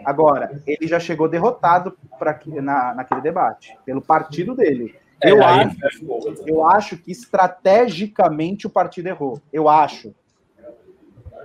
[0.05, 4.95] agora, ele já chegou derrotado pra, na, naquele debate, pelo partido dele.
[5.21, 5.75] É, eu, acho,
[6.45, 9.41] eu acho que estrategicamente o partido errou.
[9.51, 10.13] Eu acho.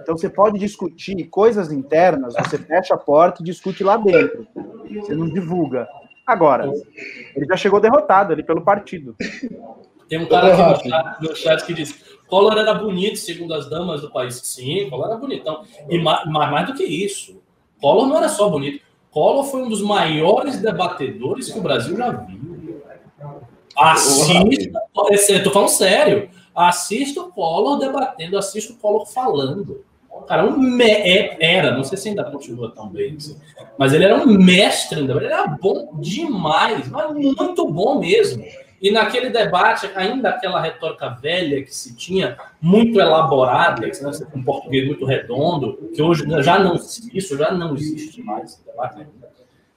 [0.00, 4.46] Então você pode discutir coisas internas, você fecha a porta e discute lá dentro.
[4.90, 5.88] Você não divulga.
[6.26, 6.70] Agora,
[7.34, 9.16] ele já chegou derrotado ali pelo partido.
[10.08, 13.68] Tem um cara aqui no chat, no chat que diz: Collor era bonito, segundo as
[13.68, 14.34] damas do país.
[14.36, 15.64] Sim, Collor era bonitão.
[15.88, 17.42] E mais, mais do que isso,
[17.80, 18.82] Collor não era só bonito.
[19.10, 22.40] Collor foi um dos maiores debatedores que o Brasil já viu.
[23.76, 26.30] Assista, estou falando sério.
[26.54, 29.84] Assista o Collor debatendo, assista o Collor falando.
[30.26, 30.84] Cara, um me...
[30.84, 33.36] É, era, não sei se ainda continua tão bem, assim,
[33.78, 38.44] mas ele era um mestre, ele era bom demais, mas muito bom mesmo.
[38.80, 44.86] E naquele debate, ainda aquela retórica velha que se tinha, muito elaborada, né, um português
[44.86, 49.21] muito redondo, que hoje já não isso já não existe mais esse debate ainda.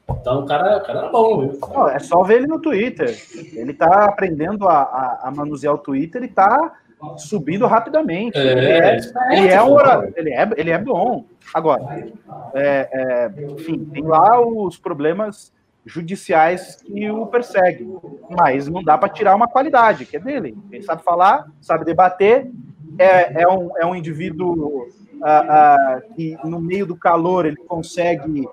[0.09, 1.47] Então o cara, o cara era bom.
[1.47, 1.59] Viu?
[1.59, 3.15] Não, é só ver ele no Twitter.
[3.53, 6.73] Ele está aprendendo a, a, a, manusear o Twitter e está
[7.17, 8.37] subindo rapidamente.
[8.37, 8.97] É, ele, é,
[9.31, 9.77] ele, é um
[10.15, 11.25] ele, é, ele é bom.
[11.53, 12.07] Agora,
[12.53, 15.53] é, é, enfim, tem lá os problemas
[15.85, 17.97] judiciais que o perseguem.
[18.29, 20.57] Mas não dá para tirar uma qualidade, que é dele.
[20.71, 22.49] Ele sabe falar, sabe debater,
[22.97, 28.47] é, é, um, é um indivíduo uh, uh, que, no meio do calor, ele consegue,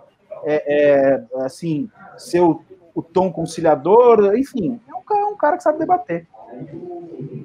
[0.45, 2.61] é, é, assim, ser o,
[2.95, 6.27] o, tom conciliador, enfim, é um, é um, cara que sabe debater.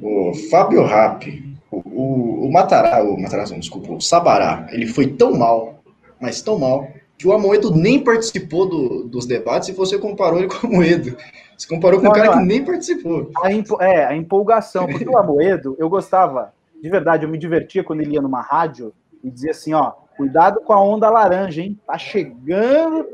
[0.02, 1.26] O Fábio Rapp,
[1.72, 5.76] o, o, o Matará, o Matará, desculpa, o Sabará, ele foi tão mal,
[6.20, 6.88] mas tão mal,
[7.18, 11.18] que o Amoedo nem participou do, dos debates e você comparou ele com o Amoedo.
[11.58, 13.32] Você comparou com não, um cara não, que nem participou.
[13.42, 14.86] A empo, é, a empolgação.
[14.86, 18.94] Porque o Amoedo, eu gostava, de verdade, eu me divertia quando ele ia numa rádio
[19.28, 21.80] e dizia assim, ó, cuidado com a onda laranja, hein?
[21.86, 23.06] Tá chegando.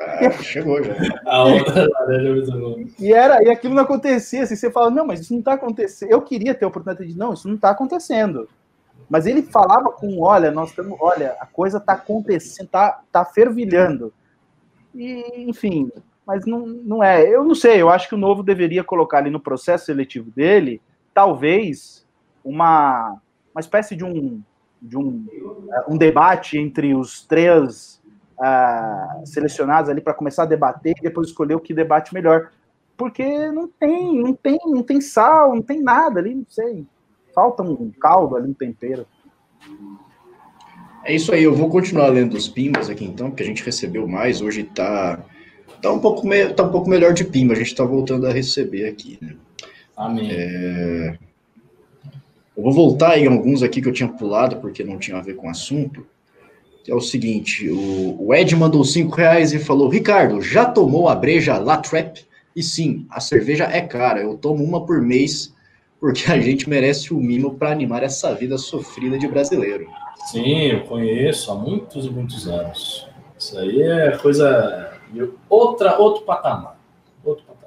[0.00, 0.94] Ah, chegou já.
[1.26, 2.84] A onda laranja é muito bom.
[2.98, 4.42] E, era, e aquilo não acontecia.
[4.42, 6.10] Assim, você fala, não, mas isso não tá acontecendo.
[6.10, 8.48] Eu queria ter a oportunidade de, não, isso não tá acontecendo.
[9.08, 14.12] Mas ele falava com, olha, nós estamos, olha, a coisa está acontecendo, está tá fervilhando.
[14.94, 15.90] E, enfim,
[16.24, 17.28] mas não, não é.
[17.28, 20.80] Eu não sei, eu acho que o Novo deveria colocar ali no processo seletivo dele,
[21.12, 22.06] talvez,
[22.44, 23.20] uma,
[23.52, 24.40] uma espécie de um,
[24.80, 25.26] de um,
[25.88, 28.00] um debate entre os três
[28.38, 32.50] uh, selecionados ali para começar a debater e depois escolher o que debate melhor.
[32.96, 36.86] Porque não tem, não tem, não tem sal, não tem nada ali, não sei
[37.34, 39.06] falta um caldo ali, um tempero.
[41.04, 44.06] É isso aí, eu vou continuar lendo os pimbas aqui então, porque a gente recebeu
[44.06, 45.24] mais, hoje tá,
[45.80, 48.32] tá, um, pouco me, tá um pouco melhor de pimba, a gente tá voltando a
[48.32, 49.34] receber aqui, né?
[49.96, 50.30] Amém.
[50.30, 51.18] É...
[52.60, 55.34] Eu vou voltar em alguns aqui que eu tinha pulado, porque não tinha a ver
[55.34, 56.06] com o assunto.
[56.86, 61.56] É o seguinte, o, Ed mandou cinco reais e falou, Ricardo, já tomou a breja
[61.56, 62.18] La Trap?
[62.54, 65.54] E sim, a cerveja é cara, eu tomo uma por mês
[65.98, 69.86] porque a gente merece o mimo para animar essa vida sofrida de brasileiro.
[70.30, 73.08] Sim, eu conheço há muitos e muitos anos.
[73.38, 74.98] Isso aí é coisa
[75.48, 76.78] outra, outro patamar.
[77.24, 77.59] Outro patamar.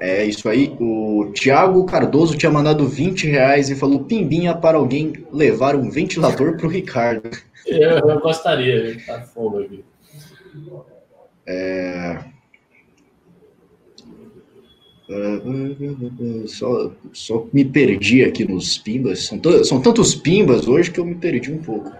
[0.00, 0.76] É isso aí.
[0.80, 6.56] O Thiago Cardoso tinha mandado 20 reais e falou pimbinha para alguém levar um ventilador
[6.56, 7.30] para o Ricardo.
[7.66, 9.84] Eu, eu gostaria, tá fogo aqui.
[11.46, 12.18] É...
[16.46, 19.26] Só, só me perdi aqui nos pimbas.
[19.26, 21.92] São, são tantos pimbas hoje que eu me perdi um pouco.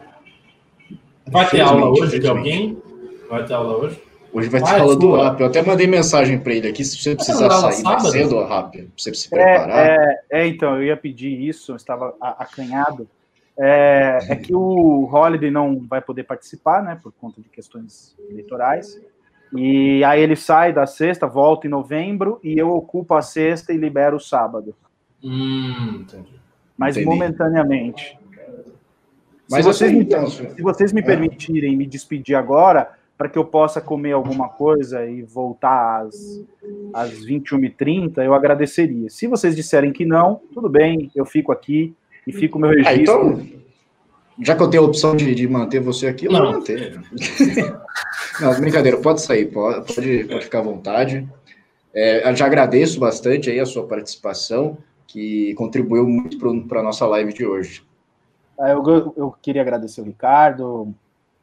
[1.26, 2.78] Vai ter aula hoje de alguém?
[3.28, 3.98] Vai ter aula hoje?
[4.35, 5.40] Hoje vai ter vai, aula do Rap.
[5.40, 8.86] Eu até mandei mensagem para ele aqui se você precisar sair mais cedo, Rap, pra
[8.97, 9.78] você se preparar.
[9.78, 13.09] É, é, é, então, eu ia pedir isso, eu estava acanhado.
[13.56, 19.01] É, é que o Holiday não vai poder participar, né, por conta de questões eleitorais.
[19.56, 23.77] E aí ele sai da sexta, volta em novembro, e eu ocupo a sexta e
[23.77, 24.74] libero o sábado.
[25.23, 26.40] Hum, entendi.
[26.77, 27.09] Mas entendi.
[27.09, 28.19] momentaneamente.
[29.48, 31.05] Mas se vocês, me, então, se vocês me é.
[31.05, 36.43] permitirem me despedir agora, para que eu possa comer alguma coisa e voltar às,
[36.93, 39.09] às 21h30, eu agradeceria.
[39.09, 41.95] Se vocês disserem que não, tudo bem, eu fico aqui
[42.27, 42.93] e fico meu registro.
[42.93, 43.47] Ah, então,
[44.41, 46.43] já que eu tenho a opção de, de manter você aqui, eu não.
[46.43, 47.01] vou manter.
[48.41, 51.28] não, brincadeira, pode sair, pode, pode, pode ficar à vontade.
[51.95, 54.77] É, eu já agradeço bastante aí a sua participação,
[55.07, 56.36] que contribuiu muito
[56.66, 57.85] para a nossa live de hoje.
[58.59, 60.93] Ah, eu, eu queria agradecer ao Ricardo,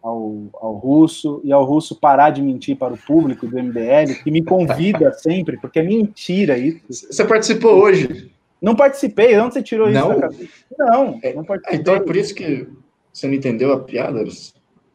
[0.01, 4.31] ao, ao Russo, e ao Russo parar de mentir para o público do MBL, que
[4.31, 7.07] me convida sempre, porque é mentira isso.
[7.11, 8.31] Você participou hoje.
[8.61, 10.11] Não participei, onde você tirou não?
[10.11, 10.49] isso da cabeça?
[10.77, 11.79] Não, é, não participei.
[11.79, 12.67] Então é por isso que
[13.11, 14.23] você não entendeu a piada?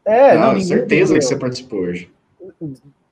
[0.05, 1.19] É, não, não certeza entendeu.
[1.19, 2.11] que você participou hoje.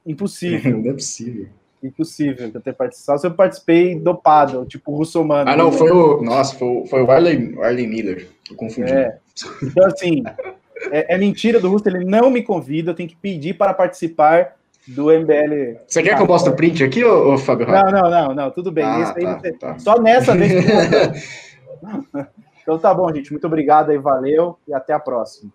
[0.06, 0.78] Impossível.
[0.78, 1.48] não é possível.
[1.82, 3.20] Impossível eu ter participado.
[3.20, 5.50] Se eu participei dopado, tipo o russomano.
[5.50, 6.22] Ah, não, foi o.
[6.22, 8.28] Nossa, foi, o, foi o Arley, Arley Miller.
[8.48, 8.90] Eu confundi.
[8.90, 9.18] É.
[9.62, 10.22] Então, assim,
[10.90, 14.56] é, é, mentira do Russo, ele não me convida, eu tenho que pedir para participar
[14.86, 15.78] do MBL.
[15.86, 17.66] Você quer que eu mostre o print aqui, ô, ô Fábio?
[17.66, 18.84] Não, não, não, não, tudo bem.
[18.84, 19.52] Ah, tá, você...
[19.52, 19.78] tá.
[19.78, 20.52] Só nessa vez.
[22.62, 23.30] então tá bom, gente.
[23.30, 25.50] Muito obrigado aí, valeu e até a próxima.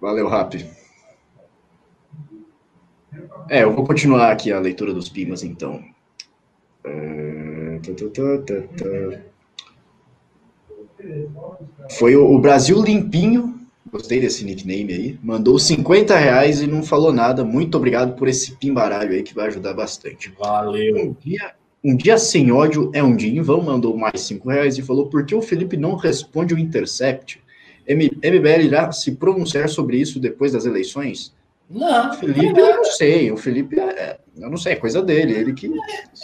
[0.00, 0.64] Valeu, Rap.
[3.48, 5.82] É, eu vou continuar aqui a leitura dos Pimas, então.
[11.90, 13.57] Foi o Brasil Limpinho,
[13.88, 17.44] gostei desse nickname aí, mandou 50 reais e não falou nada.
[17.44, 20.32] Muito obrigado por esse pimbaralho aí que vai ajudar bastante.
[20.38, 20.96] Valeu.
[20.96, 21.52] Um dia,
[21.82, 25.06] um dia sem ódio é um dia em vão, mandou mais 5 reais e falou:
[25.06, 27.40] por que o Felipe não responde o Intercept?
[27.88, 31.34] MBL irá se pronunciar sobre isso depois das eleições?
[31.70, 32.14] Não.
[32.14, 33.30] Felipe, eu não sei.
[33.30, 35.34] O Felipe, é, eu não sei, é coisa dele.
[35.34, 35.70] Ele que.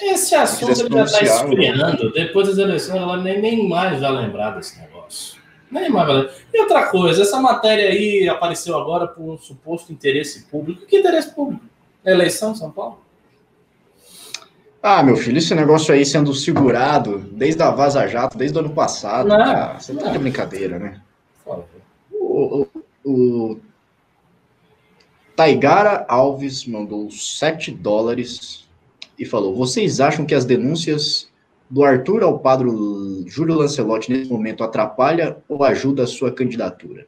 [0.02, 2.12] Esse assunto ele já está esfriando.
[2.12, 5.43] Depois das eleições, ela nem, nem mais vai lembrar desse negócio.
[5.74, 6.34] Nem mais vai lembrar.
[6.52, 10.86] E outra coisa, essa matéria aí apareceu agora por um suposto interesse público.
[10.86, 11.64] Que interesse público?
[12.04, 13.00] Eleição São Paulo?
[14.80, 18.70] Ah, meu filho, esse negócio aí sendo segurado desde a Vaza Jato, desde o ano
[18.70, 19.28] passado.
[19.28, 21.00] Não, ah, você tá de brincadeira, né?
[22.12, 22.68] O, o,
[23.04, 23.60] o
[25.34, 28.68] Taigara Alves mandou 7 dólares
[29.18, 31.28] e falou: Vocês acham que as denúncias
[31.74, 32.68] do Arthur ao padre
[33.26, 37.04] Júlio Lancelotti nesse momento atrapalha ou ajuda a sua candidatura?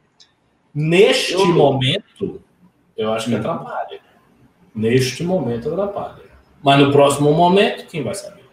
[0.75, 1.47] Neste eu...
[1.53, 2.41] momento,
[2.97, 3.39] eu acho que hum.
[3.39, 4.01] atrapalha.
[4.75, 6.21] Neste momento atrapalha.
[6.61, 8.43] Mas no próximo momento, quem vai saber?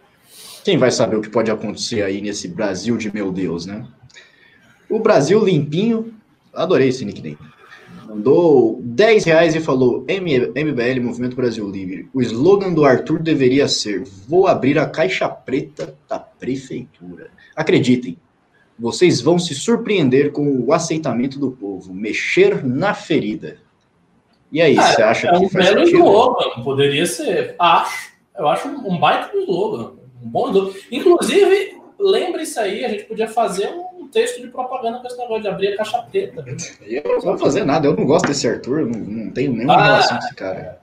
[0.63, 3.85] Quem vai saber o que pode acontecer aí nesse Brasil de meu Deus, né?
[4.89, 6.13] O Brasil limpinho,
[6.53, 7.37] adorei esse nickname
[8.15, 12.09] mandou 10 reais e falou: MBL, Movimento Brasil Livre.
[12.13, 17.29] O slogan do Arthur deveria ser: Vou abrir a caixa preta da prefeitura.
[17.55, 18.17] Acreditem,
[18.79, 21.93] vocês vão se surpreender com o aceitamento do povo.
[21.93, 23.57] Mexer na ferida.
[24.51, 26.03] E aí, você acha é que um faz belo sentido?
[26.05, 27.55] slogan, poderia ser.
[27.59, 28.15] Acho.
[28.37, 29.93] Eu acho um baita slogan.
[30.23, 30.73] Um bom slogan.
[30.91, 35.47] Inclusive, lembre-se aí, a gente podia fazer um texto de propaganda com esse negócio de
[35.49, 36.45] abrir a caixa preta.
[36.81, 39.83] Eu não vou fazer nada, eu não gosto desse Arthur, não, não tenho nenhuma ah,
[39.83, 40.79] relação com esse cara.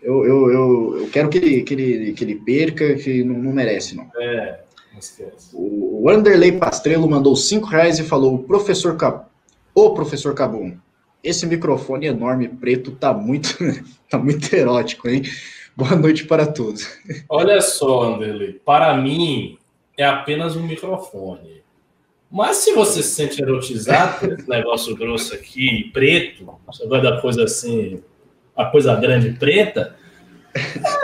[0.00, 3.52] Eu, eu, eu, eu, quero que ele, que, ele, que ele perca, que não, não
[3.52, 4.08] merece, não.
[4.16, 4.60] É,
[4.92, 5.50] não esquece.
[5.52, 9.26] O Wanderley Pastrello mandou 5 reais e falou: professor Cab...
[9.74, 10.76] Ô professor Cabum,
[11.24, 13.58] esse microfone enorme preto tá muito,
[14.08, 15.22] tá muito erótico, hein?
[15.76, 16.88] Boa noite para todos.
[17.28, 19.58] Olha só, Wanderley, para mim
[19.98, 21.65] é apenas um microfone.
[22.36, 27.18] Mas se você se sente erotizado por esse negócio grosso aqui, preto, você vai dar
[27.22, 28.02] coisa assim,
[28.54, 29.96] a coisa grande preta,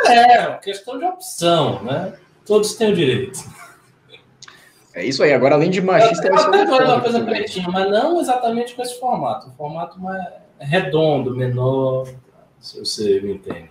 [0.09, 2.19] é uma questão de opção, né?
[2.45, 3.39] Todos têm o direito.
[4.93, 5.33] É isso aí.
[5.33, 9.01] Agora, além de machista, eu até agora uma coisa pretinha, mas não exatamente com esse
[9.01, 9.49] formato.
[9.49, 10.23] Um formato mais
[10.59, 12.09] redondo, menor,
[12.61, 13.71] se você me entende.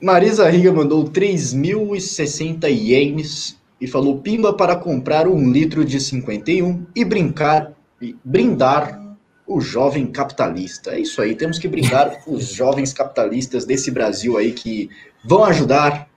[0.00, 7.04] Marisa Riga mandou 3.060 ienes e falou pimba para comprar um litro de 51 e
[7.04, 9.00] brincar e brindar
[9.46, 10.92] o jovem capitalista.
[10.92, 14.90] É isso aí, temos que brindar os jovens capitalistas desse Brasil aí que
[15.24, 16.08] vão ajudar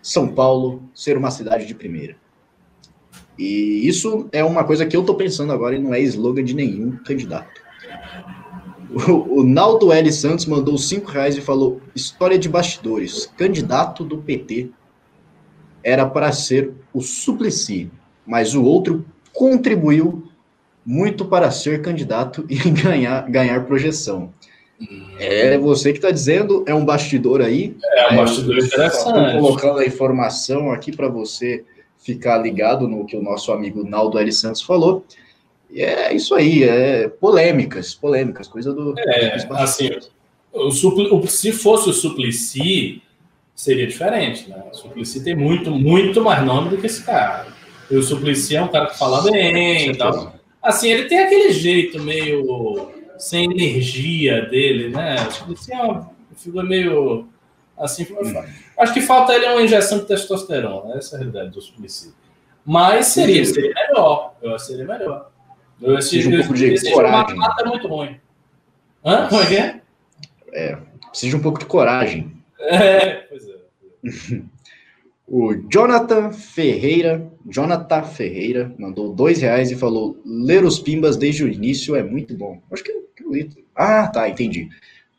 [0.00, 2.16] São Paulo ser uma cidade de primeira.
[3.38, 6.54] E isso é uma coisa que eu estou pensando agora e não é slogan de
[6.54, 7.60] nenhum candidato.
[8.90, 10.10] O, o Naldo L.
[10.10, 13.26] Santos mandou cinco reais e falou: História de bastidores.
[13.36, 14.70] Candidato do PT
[15.82, 17.90] era para ser o Suplicy,
[18.26, 20.28] mas o outro contribuiu
[20.84, 24.32] muito para ser candidato e ganhar, ganhar projeção.
[25.18, 27.76] É você que está dizendo, é um bastidor aí.
[27.82, 28.96] É um bastidor é, interessante.
[28.96, 31.64] Estou colocando a informação aqui para você
[31.98, 34.32] ficar ligado no que o nosso amigo Naldo L.
[34.32, 35.04] Santos falou.
[35.70, 38.94] E é isso aí, é polêmicas, polêmicas, coisa do.
[38.98, 39.90] É, assim,
[40.52, 43.02] o, o, se fosse o Suplicy,
[43.58, 44.62] seria diferente, né?
[44.70, 47.48] O Suplicy tem muito, muito mais nome do que esse cara.
[47.90, 50.32] E o Suplicy é um cara que fala bem e tal.
[50.62, 55.16] Assim, ele tem aquele jeito meio sem energia dele, né?
[55.26, 57.26] O Suplicy é uma figura meio
[57.76, 58.06] assim.
[58.12, 58.44] Hum.
[58.78, 62.14] Acho que falta ele uma injeção de testosterona, essa é a realidade do Suplicy.
[62.64, 64.36] Mas seria, seria melhor.
[64.40, 65.32] Eu acho que seria melhor.
[65.82, 67.36] Eu assisti, um pouco de esse coragem.
[67.36, 68.20] Mata é muito ruim.
[69.04, 69.26] Hã?
[69.28, 69.80] Como é que é?
[70.52, 70.78] É,
[71.08, 72.38] precisa de um pouco de coragem.
[72.60, 73.47] É, pois é.
[75.30, 81.48] O Jonathan Ferreira, Jonathan Ferreira, mandou dois reais e falou: ler os Pimbas desde o
[81.48, 82.58] início é muito bom.
[82.72, 83.50] Acho que, eu li.
[83.76, 84.70] Ah, tá, entendi.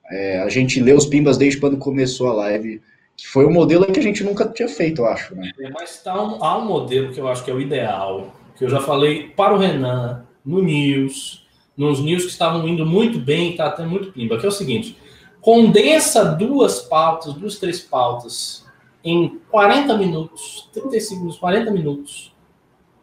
[0.09, 2.81] É, a gente lê os pimbas desde quando começou a live,
[3.15, 5.35] que foi um modelo que a gente nunca tinha feito, eu acho.
[5.35, 5.51] Né?
[5.59, 8.65] É, mas tá um, há um modelo que eu acho que é o ideal, que
[8.65, 11.45] eu já falei para o Renan, no News,
[11.77, 14.97] nos News que estavam indo muito bem, tá até muito pimba, que é o seguinte:
[15.39, 18.67] condensa duas pautas, duas, três pautas
[19.03, 22.35] em 40 minutos, 35 minutos, 40 minutos.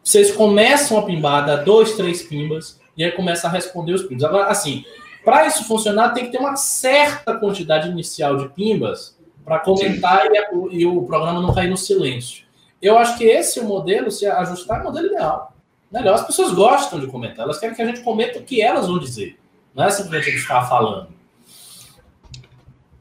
[0.03, 4.23] Vocês começam a pimbada, dois, três pimbas, e aí começa a responder os pimbas.
[4.23, 4.85] Agora, assim,
[5.23, 10.77] para isso funcionar, tem que ter uma certa quantidade inicial de pimbas para comentar e,
[10.77, 12.45] e, o programa não cair no silêncio.
[12.81, 15.53] Eu acho que esse é o modelo, se ajustar, é o modelo ideal.
[15.91, 18.87] Melhor, as pessoas gostam de comentar, elas querem que a gente cometa o que elas
[18.87, 19.37] vão dizer.
[19.73, 21.16] Não é simplesmente a gente ficar falando.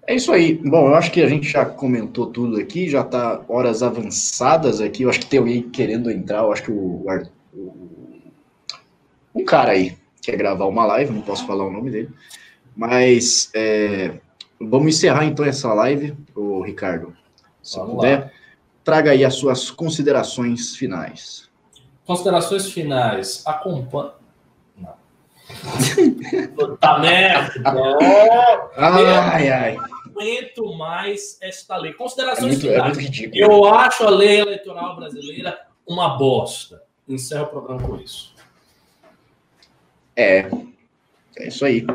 [0.06, 0.54] É isso aí.
[0.54, 5.02] Bom, eu acho que a gente já comentou tudo aqui, já está horas avançadas aqui.
[5.02, 6.38] Eu acho que tem alguém querendo entrar.
[6.38, 7.04] Eu acho que o,
[7.52, 7.82] o
[9.34, 12.10] um cara aí quer gravar uma live, não posso falar o nome dele.
[12.76, 14.12] Mas é,
[14.60, 17.14] vamos encerrar então essa live, o Ricardo.
[17.60, 18.30] Se vamos puder, lá.
[18.84, 21.50] traga aí as suas considerações finais.
[22.04, 23.42] Considerações finais.
[23.44, 24.12] Acompanha.
[24.78, 24.94] Não.
[26.54, 27.74] Puta merda!
[28.76, 29.78] ai, ai
[30.16, 31.92] aguento mais esta lei.
[31.92, 33.36] Considerações é muito.
[33.36, 36.82] É eu acho a lei eleitoral brasileira uma bosta.
[37.08, 38.34] Encerro o programa com isso.
[40.16, 40.48] É,
[41.38, 41.86] é isso aí.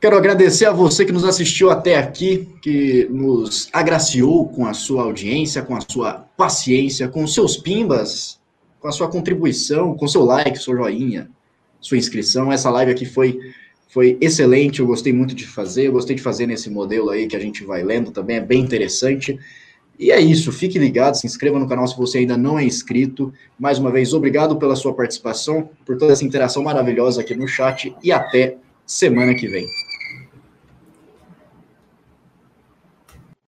[0.00, 5.04] Quero agradecer a você que nos assistiu até aqui, que nos agraciou com a sua
[5.04, 8.40] audiência, com a sua paciência, com os seus pimbas,
[8.80, 11.30] com a sua contribuição, com seu like, seu joinha,
[11.80, 12.52] sua inscrição.
[12.52, 13.38] Essa live aqui foi
[13.94, 17.36] foi excelente, eu gostei muito de fazer, eu gostei de fazer nesse modelo aí que
[17.36, 19.38] a gente vai lendo também, é bem interessante.
[19.96, 23.32] E é isso, fique ligado, se inscreva no canal se você ainda não é inscrito.
[23.56, 27.94] Mais uma vez, obrigado pela sua participação, por toda essa interação maravilhosa aqui no chat
[28.02, 29.64] e até semana que vem.